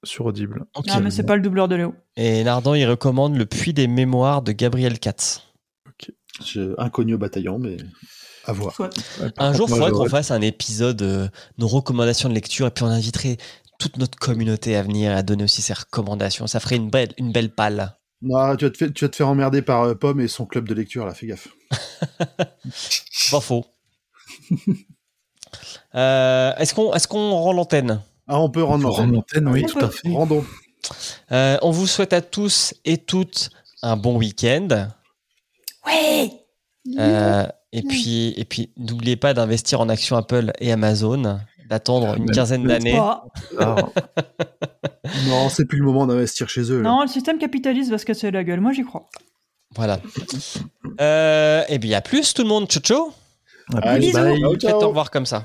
[0.05, 0.65] sur Audible.
[0.77, 0.87] Ok.
[0.87, 1.95] Non, mais c'est pas le doubleur de Léo.
[2.17, 5.43] Et Nardan, il recommande Le Puits des Mémoires de Gabriel Katz.
[6.45, 7.79] Je, inconnu au bataillon, mais
[8.45, 8.79] À voir.
[9.39, 11.27] Un jour, il faudrait qu'on fasse un épisode, euh,
[11.59, 13.39] nos recommandations de lecture, et puis on inviterait
[13.81, 16.47] toute notre communauté à venir et à donner aussi ses recommandations.
[16.47, 17.97] Ça ferait une belle, une belle palle.
[18.23, 20.47] Non, tu vas te faire, tu vas te faire emmerder par euh, Pomme et son
[20.47, 21.49] club de lecture, là, fais gaffe.
[23.33, 23.67] Pas faux.
[25.95, 29.13] Euh, est-ce qu'on est qu'on rend l'antenne Ah, on peut rendre l'antenne.
[29.13, 29.85] l'antenne, oui, On tout peut.
[29.85, 30.09] à fait.
[30.13, 30.45] Rendons.
[31.33, 33.51] Euh, On vous souhaite à tous et toutes
[33.83, 34.89] un bon week-end.
[35.87, 36.31] Ouais
[36.99, 42.31] Euh, et puis, et puis n'oubliez pas d'investir en actions Apple et Amazon, d'attendre une
[42.31, 42.97] quinzaine d'années.
[42.99, 43.25] Ah,
[45.29, 46.81] Non, c'est plus le moment d'investir chez eux.
[46.83, 46.89] là.
[46.89, 48.61] Non, le système capitaliste va se casser la gueule.
[48.61, 49.07] Moi, j'y crois.
[49.75, 50.01] Voilà.
[51.01, 52.67] Euh, et bien, à plus tout le monde.
[52.69, 53.13] Ciao, ciao.
[53.75, 54.39] À plus, bye.
[54.41, 54.83] Ciao, Faites ciao.
[54.83, 55.45] au revoir comme ça.